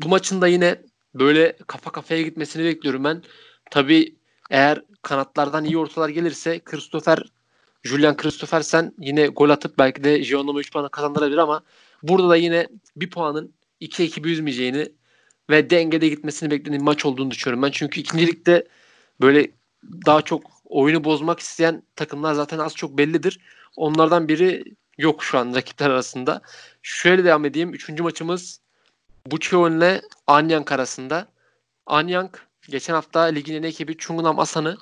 Bu 0.00 0.08
maçın 0.08 0.40
da 0.40 0.46
yine 0.46 0.82
böyle 1.14 1.56
kafa 1.66 1.92
kafaya 1.92 2.22
gitmesini 2.22 2.64
bekliyorum 2.64 3.04
ben. 3.04 3.22
Tabii 3.70 4.16
eğer 4.50 4.82
kanatlardan 5.02 5.64
iyi 5.64 5.78
ortalar 5.78 6.08
gelirse 6.08 6.60
Christopher 6.60 7.18
Julian 7.82 8.16
Christophersen 8.16 8.92
yine 8.98 9.26
gol 9.26 9.50
atıp 9.50 9.78
belki 9.78 10.04
de 10.04 10.24
Jeonnam'a 10.24 10.60
3 10.60 10.72
puan 10.72 10.88
kazandırabilir 10.88 11.38
ama 11.38 11.62
burada 12.02 12.28
da 12.28 12.36
yine 12.36 12.68
bir 12.96 13.10
puanın 13.10 13.54
2 13.80 14.02
ekibi 14.02 14.32
üzmeyeceğini 14.32 14.88
ve 15.50 15.70
dengede 15.70 16.08
gitmesini 16.08 16.50
beklediğim 16.50 16.84
maç 16.84 17.04
olduğunu 17.04 17.30
düşünüyorum 17.30 17.62
ben. 17.62 17.70
Çünkü 17.70 18.00
ikincilikte 18.00 18.64
böyle 19.20 19.50
daha 20.06 20.22
çok 20.22 20.42
oyunu 20.64 21.04
bozmak 21.04 21.40
isteyen 21.40 21.82
takımlar 21.96 22.34
zaten 22.34 22.58
az 22.58 22.74
çok 22.74 22.98
bellidir. 22.98 23.40
Onlardan 23.76 24.28
biri 24.28 24.64
yok 24.98 25.24
şu 25.24 25.38
an 25.38 25.54
rakipler 25.54 25.90
arasında. 25.90 26.40
Şöyle 26.82 27.24
devam 27.24 27.44
edeyim. 27.44 27.74
Üçüncü 27.74 28.02
maçımız 28.02 28.60
Bucheon 29.26 29.72
ile 29.72 30.02
Anyang 30.26 30.72
arasında. 30.72 31.28
Anyang 31.86 32.36
geçen 32.68 32.94
hafta 32.94 33.20
ligin 33.20 33.54
en 33.54 33.62
ekibi 33.62 33.96
Chungnam 33.96 34.38
Asan'ı 34.38 34.76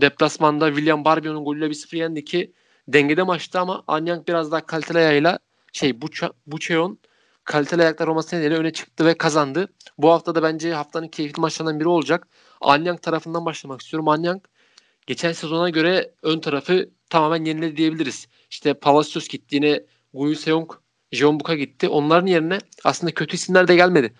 deplasmanda 0.00 0.68
William 0.68 1.04
Barbio'nun 1.04 1.44
golüyle 1.44 1.70
bir 1.70 1.74
0 1.74 1.96
yendi 1.96 2.24
ki 2.24 2.52
dengede 2.88 3.22
maçtı 3.22 3.60
ama 3.60 3.84
Anyang 3.86 4.28
biraz 4.28 4.52
daha 4.52 4.66
kaliteli 4.66 4.98
ayağıyla 4.98 5.38
şey 5.72 6.00
Bucheon 6.46 6.98
kaliteli 7.46 7.82
ayaklar 7.82 8.06
olması 8.08 8.36
nedeniyle 8.36 8.56
öne 8.58 8.72
çıktı 8.72 9.06
ve 9.06 9.18
kazandı. 9.18 9.68
Bu 9.98 10.10
hafta 10.10 10.34
da 10.34 10.42
bence 10.42 10.72
haftanın 10.72 11.08
keyifli 11.08 11.40
maçlarından 11.40 11.80
biri 11.80 11.88
olacak. 11.88 12.28
Anyang 12.60 13.02
tarafından 13.02 13.44
başlamak 13.44 13.82
istiyorum. 13.82 14.08
Anyang 14.08 14.42
geçen 15.06 15.32
sezona 15.32 15.70
göre 15.70 16.10
ön 16.22 16.40
tarafı 16.40 16.90
tamamen 17.10 17.44
yeniledi 17.44 17.76
diyebiliriz. 17.76 18.26
İşte 18.50 18.74
Palacios 18.74 19.28
gittiğine 19.28 19.82
Guyu 20.14 20.36
Seong, 20.36 20.72
Jeon 21.12 21.40
Buka 21.40 21.54
gitti. 21.54 21.88
Onların 21.88 22.26
yerine 22.26 22.58
aslında 22.84 23.14
kötü 23.14 23.34
isimler 23.34 23.68
de 23.68 23.76
gelmedi. 23.76 24.14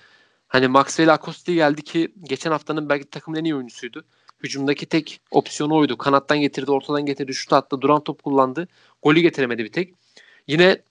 Hani 0.48 0.68
Maxwell 0.68 1.12
Acosti 1.14 1.54
geldi 1.54 1.82
ki 1.82 2.12
geçen 2.22 2.50
haftanın 2.50 2.88
belki 2.88 3.10
takımın 3.10 3.38
en 3.38 3.44
iyi 3.44 3.54
oyuncusuydu. 3.54 4.04
Hücumdaki 4.42 4.86
tek 4.86 5.20
opsiyonu 5.30 5.74
oydu. 5.74 5.98
Kanattan 5.98 6.40
getirdi, 6.40 6.70
ortadan 6.70 7.06
getirdi, 7.06 7.34
şut 7.34 7.52
attı, 7.52 7.80
duran 7.80 8.04
top 8.04 8.22
kullandı. 8.22 8.68
Golü 9.02 9.20
getiremedi 9.20 9.64
bir 9.64 9.72
tek. 9.72 9.94
Yine 10.46 10.82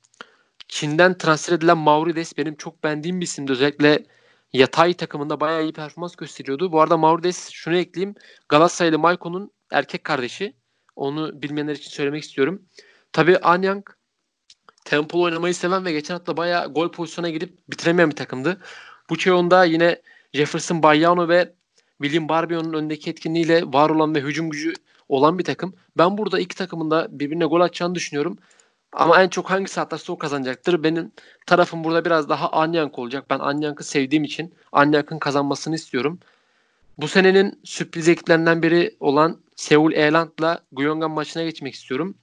Çin'den 0.76 1.18
transfer 1.18 1.54
edilen 1.54 1.78
Maurides 1.78 2.38
benim 2.38 2.56
çok 2.56 2.84
beğendiğim 2.84 3.22
bir 3.22 3.26
isimdi. 3.26 3.52
Özellikle 3.52 4.06
yatay 4.54 4.94
takımında 4.94 5.40
bayağı 5.40 5.64
iyi 5.64 5.74
performans 5.74 6.16
gösteriyordu. 6.16 6.72
Bu 6.72 6.82
arada 6.82 6.98
Maurides 6.98 7.50
şunu 7.50 7.76
ekleyeyim. 7.76 8.16
Galatasaraylı 8.50 9.00
Maiko'nun 9.00 9.52
erkek 9.72 10.04
kardeşi. 10.04 10.56
Onu 10.96 11.42
bilmeyenler 11.42 11.76
için 11.76 11.90
söylemek 11.90 12.24
istiyorum. 12.24 12.62
Tabii 13.14 13.38
Anyang 13.38 13.90
tempolu 14.86 15.24
oynamayı 15.24 15.56
seven 15.56 15.86
ve 15.86 15.92
geçen 15.92 16.14
hafta 16.14 16.38
bayağı 16.38 16.74
gol 16.74 16.92
pozisyona 16.92 17.30
girip 17.30 17.58
bitiremeyen 17.70 18.10
bir 18.10 18.16
takımdı. 18.16 18.62
Bu 19.10 19.18
Çeyon'da 19.18 19.64
yine 19.66 20.02
Jefferson 20.34 20.84
Bayano 20.84 21.30
ve 21.30 21.54
William 22.02 22.30
Barbio'nun 22.30 22.74
öndeki 22.74 23.10
etkinliğiyle 23.10 23.64
var 23.66 23.90
olan 23.90 24.16
ve 24.16 24.22
hücum 24.22 24.50
gücü 24.50 24.74
olan 25.10 25.40
bir 25.40 25.44
takım. 25.44 25.76
Ben 25.98 26.18
burada 26.18 26.40
iki 26.40 26.56
takımın 26.56 26.92
da 26.92 27.08
birbirine 27.12 27.46
gol 27.46 27.62
atacağını 27.62 27.96
düşünüyorum. 27.96 28.38
Ama 28.96 29.24
en 29.24 29.30
çok 29.30 29.50
hangisi 29.50 29.82
atarsa 29.82 30.14
o 30.14 30.18
kazanacaktır. 30.18 30.84
Benim 30.84 31.12
tarafım 31.46 31.84
burada 31.84 32.06
biraz 32.06 32.30
daha 32.30 32.50
Anyank 32.50 33.00
olacak. 33.00 33.26
Ben 33.30 33.40
Anyank'ı 33.40 33.84
sevdiğim 33.84 34.24
için 34.24 34.54
Anyank'ın 34.72 35.20
kazanmasını 35.20 35.76
istiyorum. 35.76 36.20
Bu 36.98 37.08
senenin 37.08 37.60
sürpriz 37.64 38.10
ekiplerinden 38.10 38.62
biri 38.64 38.96
olan 39.00 39.40
Seul 39.56 39.92
Eland'la 39.92 40.60
Guyongan 40.72 41.12
maçına 41.12 41.44
geçmek 41.44 41.74
istiyorum. 41.74 42.16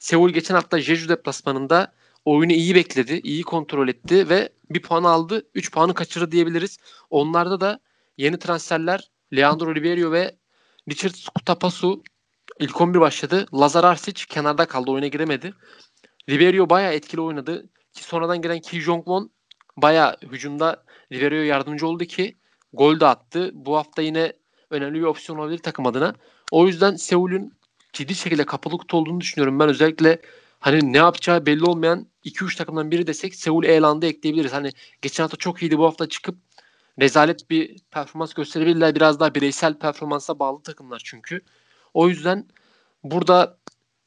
Seul 0.00 0.30
geçen 0.30 0.54
hafta 0.54 0.80
Jeju 0.80 1.08
deplasmanında 1.08 1.92
oyunu 2.24 2.52
iyi 2.52 2.74
bekledi, 2.74 3.20
iyi 3.24 3.42
kontrol 3.42 3.88
etti 3.88 4.28
ve 4.28 4.48
bir 4.70 4.82
puan 4.82 5.04
aldı, 5.04 5.46
3 5.54 5.72
puanı 5.72 5.94
kaçırdı 5.94 6.32
diyebiliriz. 6.32 6.78
Onlarda 7.10 7.60
da 7.60 7.80
yeni 8.18 8.38
transferler 8.38 9.10
Leandro 9.36 9.74
Ribeiro 9.74 10.12
ve 10.12 10.36
Richard 10.90 11.14
Skutapasu 11.14 12.02
ilk 12.58 12.80
11 12.80 13.00
başladı. 13.00 13.46
Lazar 13.54 13.84
Arsic 13.84 14.24
kenarda 14.28 14.66
kaldı, 14.66 14.90
oyuna 14.90 15.06
giremedi. 15.06 15.54
Ribeiro 16.28 16.70
bayağı 16.70 16.92
etkili 16.92 17.20
oynadı. 17.20 17.68
Ki 17.92 18.04
sonradan 18.04 18.42
gelen 18.42 18.60
Ki 18.60 18.80
Jong-won 18.80 19.30
bayağı 19.76 20.16
hücumda 20.22 20.84
Ribeiro'ya 21.12 21.44
yardımcı 21.44 21.86
oldu 21.86 22.04
ki 22.04 22.36
gol 22.72 23.00
de 23.00 23.06
attı. 23.06 23.50
Bu 23.54 23.76
hafta 23.76 24.02
yine 24.02 24.32
önemli 24.70 24.98
bir 24.98 25.04
opsiyon 25.04 25.38
olabilir 25.38 25.58
takım 25.58 25.86
adına. 25.86 26.14
O 26.50 26.66
yüzden 26.66 26.96
Seul'ün 26.96 27.52
ciddi 27.92 28.14
şekilde 28.14 28.44
kapalı 28.44 28.78
kutu 28.78 28.96
olduğunu 28.96 29.20
düşünüyorum. 29.20 29.58
Ben 29.58 29.68
özellikle 29.68 30.20
hani 30.60 30.92
ne 30.92 30.96
yapacağı 30.96 31.46
belli 31.46 31.64
olmayan 31.64 32.06
2-3 32.24 32.56
takımdan 32.56 32.90
biri 32.90 33.06
desek 33.06 33.34
Seul 33.34 33.64
Elan'da 33.64 34.06
ekleyebiliriz. 34.06 34.52
Hani 34.52 34.70
geçen 35.02 35.24
hafta 35.24 35.36
çok 35.36 35.62
iyiydi 35.62 35.78
bu 35.78 35.84
hafta 35.84 36.08
çıkıp 36.08 36.36
rezalet 37.00 37.50
bir 37.50 37.78
performans 37.90 38.34
gösterebilirler. 38.34 38.94
Biraz 38.94 39.20
daha 39.20 39.34
bireysel 39.34 39.78
performansa 39.78 40.38
bağlı 40.38 40.62
takımlar 40.62 41.02
çünkü. 41.04 41.40
O 41.94 42.08
yüzden 42.08 42.48
burada 43.04 43.58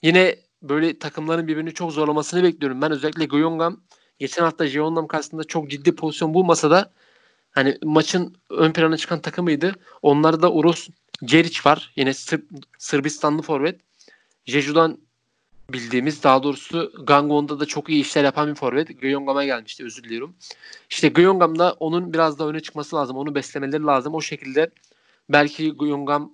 yine 0.03 0.35
böyle 0.61 0.99
takımların 0.99 1.47
birbirini 1.47 1.73
çok 1.73 1.91
zorlamasını 1.91 2.43
bekliyorum. 2.43 2.81
Ben 2.81 2.91
özellikle 2.91 3.25
Goyongam 3.25 3.81
geçen 4.19 4.43
hafta 4.43 4.67
Jeonnam 4.67 5.07
karşısında 5.07 5.43
çok 5.43 5.69
ciddi 5.69 5.95
pozisyon 5.95 6.33
bulmasa 6.33 6.71
da 6.71 6.91
hani 7.51 7.77
maçın 7.83 8.35
ön 8.49 8.73
plana 8.73 8.97
çıkan 8.97 9.21
takımıydı. 9.21 9.75
Onlarda 10.01 10.41
da 10.41 10.51
Uros 10.51 10.87
Ceric 11.25 11.59
var. 11.65 11.93
Yine 11.95 12.13
Sır 12.13 12.41
Sırbistanlı 12.77 13.41
forvet. 13.41 13.81
Jeju'dan 14.45 14.97
bildiğimiz 15.73 16.23
daha 16.23 16.43
doğrusu 16.43 16.91
Gangwon'da 17.03 17.59
da 17.59 17.65
çok 17.65 17.89
iyi 17.89 18.01
işler 18.01 18.23
yapan 18.23 18.49
bir 18.49 18.55
forvet. 18.55 19.01
Gyeongam'a 19.01 19.45
gelmişti 19.45 19.83
özür 19.85 20.03
diliyorum. 20.03 20.35
İşte 20.89 21.07
Gyeongam'da 21.07 21.73
onun 21.79 22.13
biraz 22.13 22.39
daha 22.39 22.49
öne 22.49 22.59
çıkması 22.59 22.95
lazım. 22.95 23.17
Onu 23.17 23.35
beslemeleri 23.35 23.83
lazım. 23.83 24.13
O 24.13 24.21
şekilde 24.21 24.71
belki 25.29 25.77
Gyeongam 25.77 26.31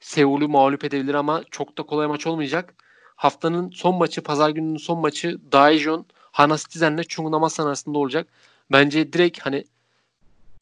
Seul'ü 0.00 0.46
mağlup 0.46 0.84
edebilir 0.84 1.14
ama 1.14 1.44
çok 1.50 1.78
da 1.78 1.82
kolay 1.82 2.06
maç 2.06 2.26
olmayacak. 2.26 2.74
Haftanın 3.16 3.70
son 3.70 3.94
maçı, 3.94 4.22
pazar 4.22 4.50
gününün 4.50 4.76
son 4.76 4.98
maçı 4.98 5.38
Daejeon 5.52 6.06
Hana 6.32 6.56
Citizen'le 6.56 7.02
Chungnam 7.02 7.44
arasında 7.44 7.98
olacak. 7.98 8.28
Bence 8.72 9.12
direkt 9.12 9.40
hani 9.40 9.64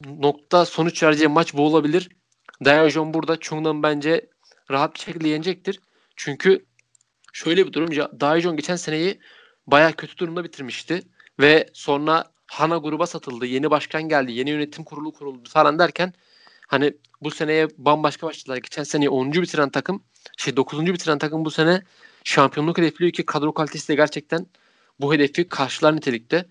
nokta 0.05 0.65
sonuç 0.65 1.03
vereceği 1.03 1.27
maç 1.27 1.53
bu 1.53 1.65
olabilir. 1.65 2.09
Daejeon 2.65 3.13
burada 3.13 3.39
Chungnam 3.39 3.83
bence 3.83 4.29
rahat 4.71 4.95
bir 4.95 4.99
şekilde 4.99 5.27
yenecektir. 5.27 5.79
Çünkü 6.15 6.65
şöyle 7.33 7.67
bir 7.67 7.73
durum. 7.73 7.89
Daejeon 8.19 8.55
geçen 8.55 8.75
seneyi 8.75 9.19
baya 9.67 9.91
kötü 9.91 10.17
durumda 10.17 10.43
bitirmişti. 10.43 11.03
Ve 11.39 11.69
sonra 11.73 12.31
Hana 12.47 12.77
gruba 12.77 13.07
satıldı. 13.07 13.45
Yeni 13.45 13.71
başkan 13.71 14.03
geldi. 14.03 14.31
Yeni 14.31 14.49
yönetim 14.49 14.83
kurulu 14.83 15.13
kuruldu 15.13 15.49
falan 15.49 15.79
derken 15.79 16.13
hani 16.67 16.93
bu 17.21 17.31
seneye 17.31 17.67
bambaşka 17.77 18.27
başladılar. 18.27 18.57
Geçen 18.57 18.83
seneyi 18.83 19.09
10. 19.09 19.33
bitiren 19.33 19.69
takım 19.69 20.03
şey 20.37 20.57
9. 20.57 20.85
bitiren 20.85 21.17
takım 21.17 21.45
bu 21.45 21.51
sene 21.51 21.81
şampiyonluk 22.25 22.77
hedefliyor 22.77 23.11
ki 23.11 23.25
kadro 23.25 23.53
kalitesi 23.53 23.87
de 23.87 23.95
gerçekten 23.95 24.47
bu 24.99 25.13
hedefi 25.13 25.49
karşılar 25.49 25.95
nitelikte. 25.95 26.45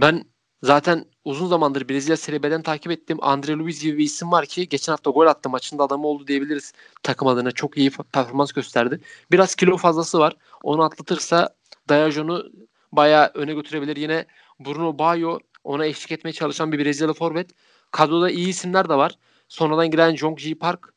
Ben 0.00 0.24
zaten 0.62 1.04
uzun 1.24 1.46
zamandır 1.46 1.88
Brezilya 1.88 2.16
Serie 2.16 2.62
takip 2.62 2.92
ettiğim 2.92 3.24
Andre 3.24 3.52
Luiz 3.52 3.82
gibi 3.82 3.98
bir 3.98 4.04
isim 4.04 4.32
var 4.32 4.46
ki 4.46 4.68
geçen 4.68 4.92
hafta 4.92 5.10
gol 5.10 5.26
attı 5.26 5.48
maçında 5.50 5.82
adamı 5.84 6.06
oldu 6.06 6.26
diyebiliriz 6.26 6.72
takım 7.02 7.28
adına. 7.28 7.52
Çok 7.52 7.78
iyi 7.78 7.90
performans 8.12 8.52
gösterdi. 8.52 9.00
Biraz 9.32 9.54
kilo 9.54 9.76
fazlası 9.76 10.18
var. 10.18 10.36
Onu 10.62 10.82
atlatırsa 10.82 11.56
Dayajon'u 11.88 12.44
bayağı 12.92 13.30
öne 13.34 13.54
götürebilir. 13.54 13.96
Yine 13.96 14.26
Bruno 14.60 14.98
Bayo 14.98 15.38
ona 15.64 15.86
eşlik 15.86 16.12
etmeye 16.12 16.32
çalışan 16.32 16.72
bir 16.72 16.78
Brezilyalı 16.78 17.14
forvet. 17.14 17.50
Kadroda 17.90 18.30
iyi 18.30 18.48
isimler 18.48 18.88
de 18.88 18.94
var. 18.94 19.18
Sonradan 19.48 19.90
giren 19.90 20.16
Jong 20.16 20.38
Ji 20.38 20.54
Park 20.54 20.95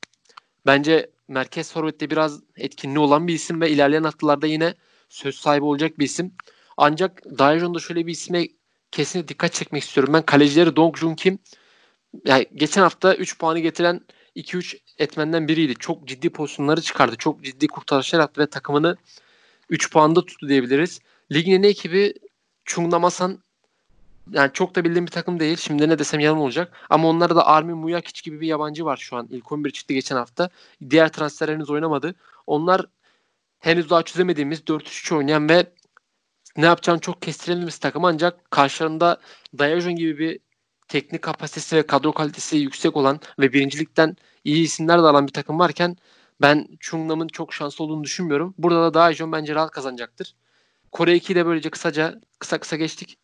bence 0.70 1.12
merkez 1.28 1.74
forvette 1.74 2.10
biraz 2.10 2.42
etkinliği 2.58 3.00
olan 3.00 3.28
bir 3.28 3.34
isim 3.34 3.62
ve 3.62 3.70
ilerleyen 3.70 4.04
haftalarda 4.04 4.48
yine 4.48 4.74
söz 5.10 5.36
sahibi 5.36 5.66
olacak 5.66 6.00
bir 6.00 6.06
isim. 6.06 6.34
Ancak 6.78 7.24
Daejeon'da 7.40 7.80
şöyle 7.80 8.08
bir 8.08 8.12
isme 8.12 8.48
kesinlikle 8.92 9.28
dikkat 9.28 9.54
çekmek 9.54 9.84
istiyorum. 9.84 10.14
Ben 10.14 10.22
kalecileri 10.22 10.76
Dong 10.76 10.98
Jun 10.98 11.16
Kim 11.16 11.40
yani 12.26 12.46
geçen 12.56 12.82
hafta 12.82 13.16
3 13.16 13.40
puanı 13.40 13.60
getiren 13.60 14.02
2-3 14.36 14.78
etmenden 14.98 15.48
biriydi. 15.48 15.76
Çok 15.76 16.08
ciddi 16.08 16.30
pozisyonları 16.30 16.82
çıkardı. 16.82 17.16
Çok 17.16 17.44
ciddi 17.44 17.68
kurtarışlar 17.68 18.20
yaptı 18.20 18.42
ve 18.42 18.50
takımını 18.50 18.98
3 19.70 19.92
puanda 19.92 20.26
tuttu 20.26 20.50
diyebiliriz. 20.50 21.00
Ligin 21.32 21.54
en 21.54 21.64
ekibi 21.64 22.14
Chung 22.66 22.92
Namasan 22.92 23.44
yani 24.34 24.52
çok 24.54 24.76
da 24.76 24.84
bildiğim 24.86 25.06
bir 25.06 25.12
takım 25.12 25.40
değil. 25.40 25.58
Şimdi 25.58 25.90
ne 25.90 26.00
desem 26.00 26.20
yalan 26.20 26.40
olacak. 26.40 26.74
Ama 26.90 27.08
onlarda 27.08 27.36
da 27.36 27.48
Armin 27.48 27.78
Mujakic 27.78 28.22
gibi 28.24 28.42
bir 28.42 28.48
yabancı 28.48 28.86
var 28.86 28.98
şu 28.98 29.16
an. 29.16 29.28
İlk 29.32 29.52
11 29.52 29.72
çıktı 29.72 29.94
geçen 29.94 30.16
hafta. 30.16 30.50
Diğer 30.90 31.10
transfer 31.10 31.50
henüz 31.50 31.70
oynamadı. 31.70 32.16
Onlar 32.48 32.86
henüz 33.60 33.90
daha 33.90 34.04
çözemediğimiz 34.04 34.60
4-3-3 34.60 35.16
oynayan 35.16 35.50
ve 35.50 35.74
ne 36.58 36.66
yapacağını 36.66 37.00
çok 37.00 37.22
kestirilmiş 37.22 37.80
takım 37.80 38.06
ancak 38.06 38.52
karşılarında 38.52 39.18
Dayajon 39.60 39.96
gibi 39.96 40.20
bir 40.20 40.40
teknik 40.88 41.22
kapasitesi 41.22 41.76
ve 41.76 41.88
kadro 41.88 42.14
kalitesi 42.14 42.58
yüksek 42.58 42.98
olan 42.98 43.20
ve 43.40 43.54
birincilikten 43.54 44.16
iyi 44.44 44.64
isimler 44.64 44.98
de 44.98 45.02
alan 45.02 45.28
bir 45.28 45.34
takım 45.34 45.60
varken 45.60 45.98
ben 46.42 46.68
Chungnam'ın 46.80 47.28
çok 47.28 47.54
şanslı 47.54 47.86
olduğunu 47.86 48.04
düşünmüyorum. 48.04 48.56
Burada 48.58 48.84
da 48.84 48.94
Daejeon 48.94 49.32
bence 49.32 49.56
rahat 49.56 49.72
kazanacaktır. 49.72 50.36
Kore 50.92 51.18
2'yi 51.18 51.36
de 51.36 51.46
böylece 51.46 51.70
kısaca 51.70 52.22
kısa 52.40 52.60
kısa 52.60 52.76
geçtik. 52.76 53.18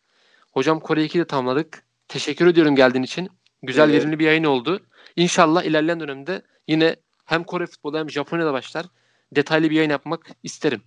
Hocam 0.56 0.80
Kore 0.80 1.04
2'yi 1.04 1.20
de 1.20 1.24
tamamladık. 1.24 1.82
Teşekkür 2.08 2.46
ediyorum 2.46 2.76
geldiğin 2.76 3.02
için. 3.02 3.28
Güzel 3.62 3.90
evet. 3.90 4.00
verimli 4.00 4.18
bir 4.18 4.24
yayın 4.24 4.44
oldu. 4.44 4.80
İnşallah 5.16 5.64
ilerleyen 5.64 6.00
dönemde 6.00 6.42
yine 6.68 6.96
hem 7.24 7.44
Kore 7.44 7.66
futbolu 7.66 7.98
hem 7.98 8.10
Japonya'da 8.10 8.52
başlar. 8.52 8.86
Detaylı 9.32 9.70
bir 9.70 9.76
yayın 9.76 9.90
yapmak 9.90 10.26
isterim. 10.42 10.80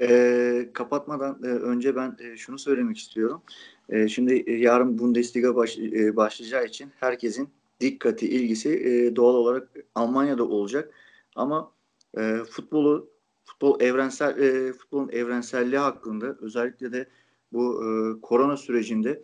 E, 0.00 0.68
kapatmadan 0.72 1.38
e, 1.42 1.46
önce 1.46 1.96
ben 1.96 2.16
e, 2.20 2.36
şunu 2.36 2.58
söylemek 2.58 2.98
istiyorum. 2.98 3.42
E, 3.88 4.08
şimdi 4.08 4.44
e, 4.46 4.52
yarın 4.52 4.98
Bundesliga 4.98 5.56
baş, 5.56 5.78
e, 5.78 6.16
başlayacağı 6.16 6.64
için 6.64 6.92
herkesin 7.00 7.48
dikkati, 7.80 8.28
ilgisi 8.28 8.70
e, 8.70 9.16
doğal 9.16 9.34
olarak 9.34 9.68
Almanya'da 9.94 10.44
olacak. 10.44 10.90
Ama 11.36 11.72
e, 12.18 12.36
futbolu 12.50 13.10
futbol 13.44 13.80
evrensel 13.80 14.38
e, 14.38 14.72
futbolun 14.72 15.08
evrenselliği 15.08 15.78
hakkında 15.78 16.36
özellikle 16.40 16.92
de 16.92 17.06
bu 17.56 17.84
e, 17.84 18.20
korona 18.20 18.56
sürecinde 18.56 19.22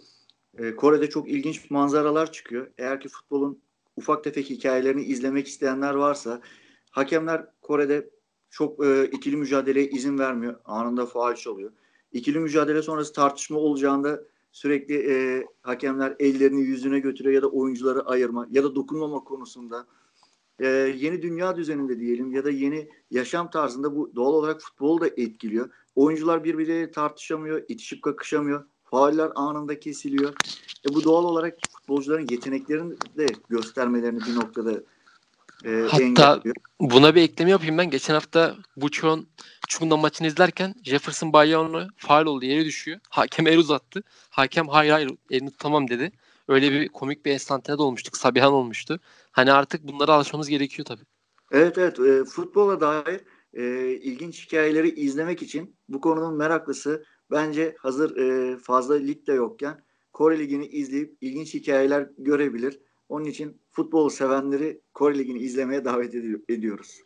e, 0.59 0.77
Kore'de 0.77 1.11
çok 1.11 1.29
ilginç 1.29 1.71
manzaralar 1.71 2.33
çıkıyor. 2.33 2.71
Eğer 2.79 3.01
ki 3.01 3.09
futbolun 3.09 3.63
ufak 3.97 4.25
tefek 4.25 4.51
hikayelerini 4.51 5.03
izlemek 5.03 5.47
isteyenler 5.47 5.95
varsa 5.95 6.41
hakemler 6.91 7.47
Kore'de 7.63 8.11
çok 8.51 8.87
e, 8.87 9.05
ikili 9.05 9.37
mücadeleye 9.37 9.89
izin 9.89 10.19
vermiyor. 10.19 10.61
Anında 10.65 11.07
faal 11.07 11.37
oluyor. 11.47 11.73
İkili 12.13 12.39
mücadele 12.39 12.83
sonrası 12.83 13.13
tartışma 13.13 13.59
olacağında 13.59 14.23
sürekli 14.53 15.11
e, 15.11 15.47
hakemler 15.63 16.17
ellerini 16.19 16.61
yüzüne 16.61 17.01
götürüyor 17.01 17.35
ya 17.35 17.43
da 17.43 17.49
oyuncuları 17.49 18.01
ayırma 18.07 18.47
ya 18.51 18.65
da 18.65 18.75
dokunmama 18.75 19.25
konusunda 19.25 19.87
e, 20.63 20.67
yeni 20.99 21.23
dünya 21.23 21.57
düzeninde 21.57 22.01
diyelim 22.01 22.33
ya 22.33 22.45
da 22.45 22.51
yeni 22.51 22.89
yaşam 23.11 23.51
tarzında 23.51 23.97
bu 23.97 24.13
doğal 24.17 24.33
olarak 24.33 24.61
futbolu 24.61 25.01
da 25.01 25.07
etkiliyor. 25.07 25.71
Oyuncular 25.97 26.45
birbirleriyle 26.45 26.91
tartışamıyor, 26.91 27.63
itişip 27.69 28.03
kakışamıyor. 28.03 28.65
Fauller 28.85 29.31
anında 29.35 29.81
kesiliyor. 29.81 30.33
E, 30.91 30.95
bu 30.95 31.05
doğal 31.05 31.25
olarak 31.25 31.59
futbolcuların 31.73 32.27
yeteneklerini 32.31 32.95
de 33.19 33.27
göstermelerini 33.49 34.21
bir 34.21 34.35
noktada 34.35 34.73
e, 35.65 35.87
Hatta 35.91 36.03
engelliyor. 36.03 36.55
buna 36.81 37.15
bir 37.15 37.23
ekleme 37.23 37.51
yapayım 37.51 37.79
ben. 37.79 37.91
Geçen 37.91 38.15
hafta 38.15 38.57
Buchon 38.77 39.27
Çukun'dan 39.69 39.99
maçını 39.99 40.27
izlerken 40.27 40.75
Jefferson 40.85 41.33
Bayon'u 41.33 41.89
faal 41.97 42.27
oldu 42.27 42.45
yere 42.45 42.65
düşüyor. 42.65 43.01
Hakem 43.09 43.47
el 43.47 43.59
uzattı. 43.59 44.03
Hakem 44.31 44.69
hayır 44.69 44.93
hayır 44.93 45.11
elini 45.31 45.51
tutamam 45.51 45.89
dedi. 45.89 46.13
Öyle 46.53 46.73
bir 46.73 46.89
komik 46.89 47.25
bir 47.25 47.31
enstantane 47.33 47.79
de 47.79 47.83
olmuştuk. 47.83 48.17
Sabihan 48.17 48.53
olmuştu. 48.53 49.01
Hani 49.33 49.53
artık 49.53 49.89
bunlara 49.89 50.13
alışmamız 50.13 50.49
gerekiyor 50.49 50.87
tabii. 50.87 51.05
Evet 51.53 51.79
evet 51.79 52.01
e, 52.01 52.25
futbola 52.25 52.81
dair 52.81 53.21
e, 53.55 53.91
ilginç 53.95 54.47
hikayeleri 54.47 54.91
izlemek 54.91 55.43
için 55.43 55.77
bu 55.89 56.01
konunun 56.01 56.35
meraklısı 56.35 57.05
bence 57.31 57.77
hazır 57.79 58.17
e, 58.17 58.57
fazla 58.59 58.95
lig 58.95 59.27
de 59.27 59.33
yokken 59.33 59.85
Kore 60.13 60.39
Ligi'ni 60.39 60.67
izleyip 60.67 61.17
ilginç 61.21 61.55
hikayeler 61.55 62.09
görebilir. 62.19 62.81
Onun 63.09 63.25
için 63.25 63.61
futbol 63.71 64.09
sevenleri 64.09 64.81
Kore 64.95 65.19
Ligi'ni 65.19 65.39
izlemeye 65.39 65.85
davet 65.85 66.15
edi- 66.15 66.43
ediyoruz. 66.49 67.01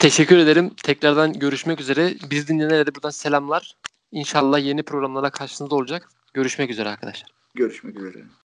Teşekkür 0.00 0.38
ederim. 0.38 0.70
Tekrardan 0.84 1.32
görüşmek 1.32 1.80
üzere. 1.80 2.14
Biz 2.30 2.48
dinleyenlere 2.48 2.86
de 2.86 2.94
buradan 2.94 3.10
selamlar. 3.10 3.76
İnşallah 4.12 4.64
yeni 4.64 4.82
programlara 4.82 5.30
karşınızda 5.30 5.74
olacak. 5.74 6.08
Görüşmek 6.34 6.70
üzere 6.70 6.88
arkadaşlar. 6.88 7.37
Görüşmek 7.54 7.96
üzere. 7.96 8.28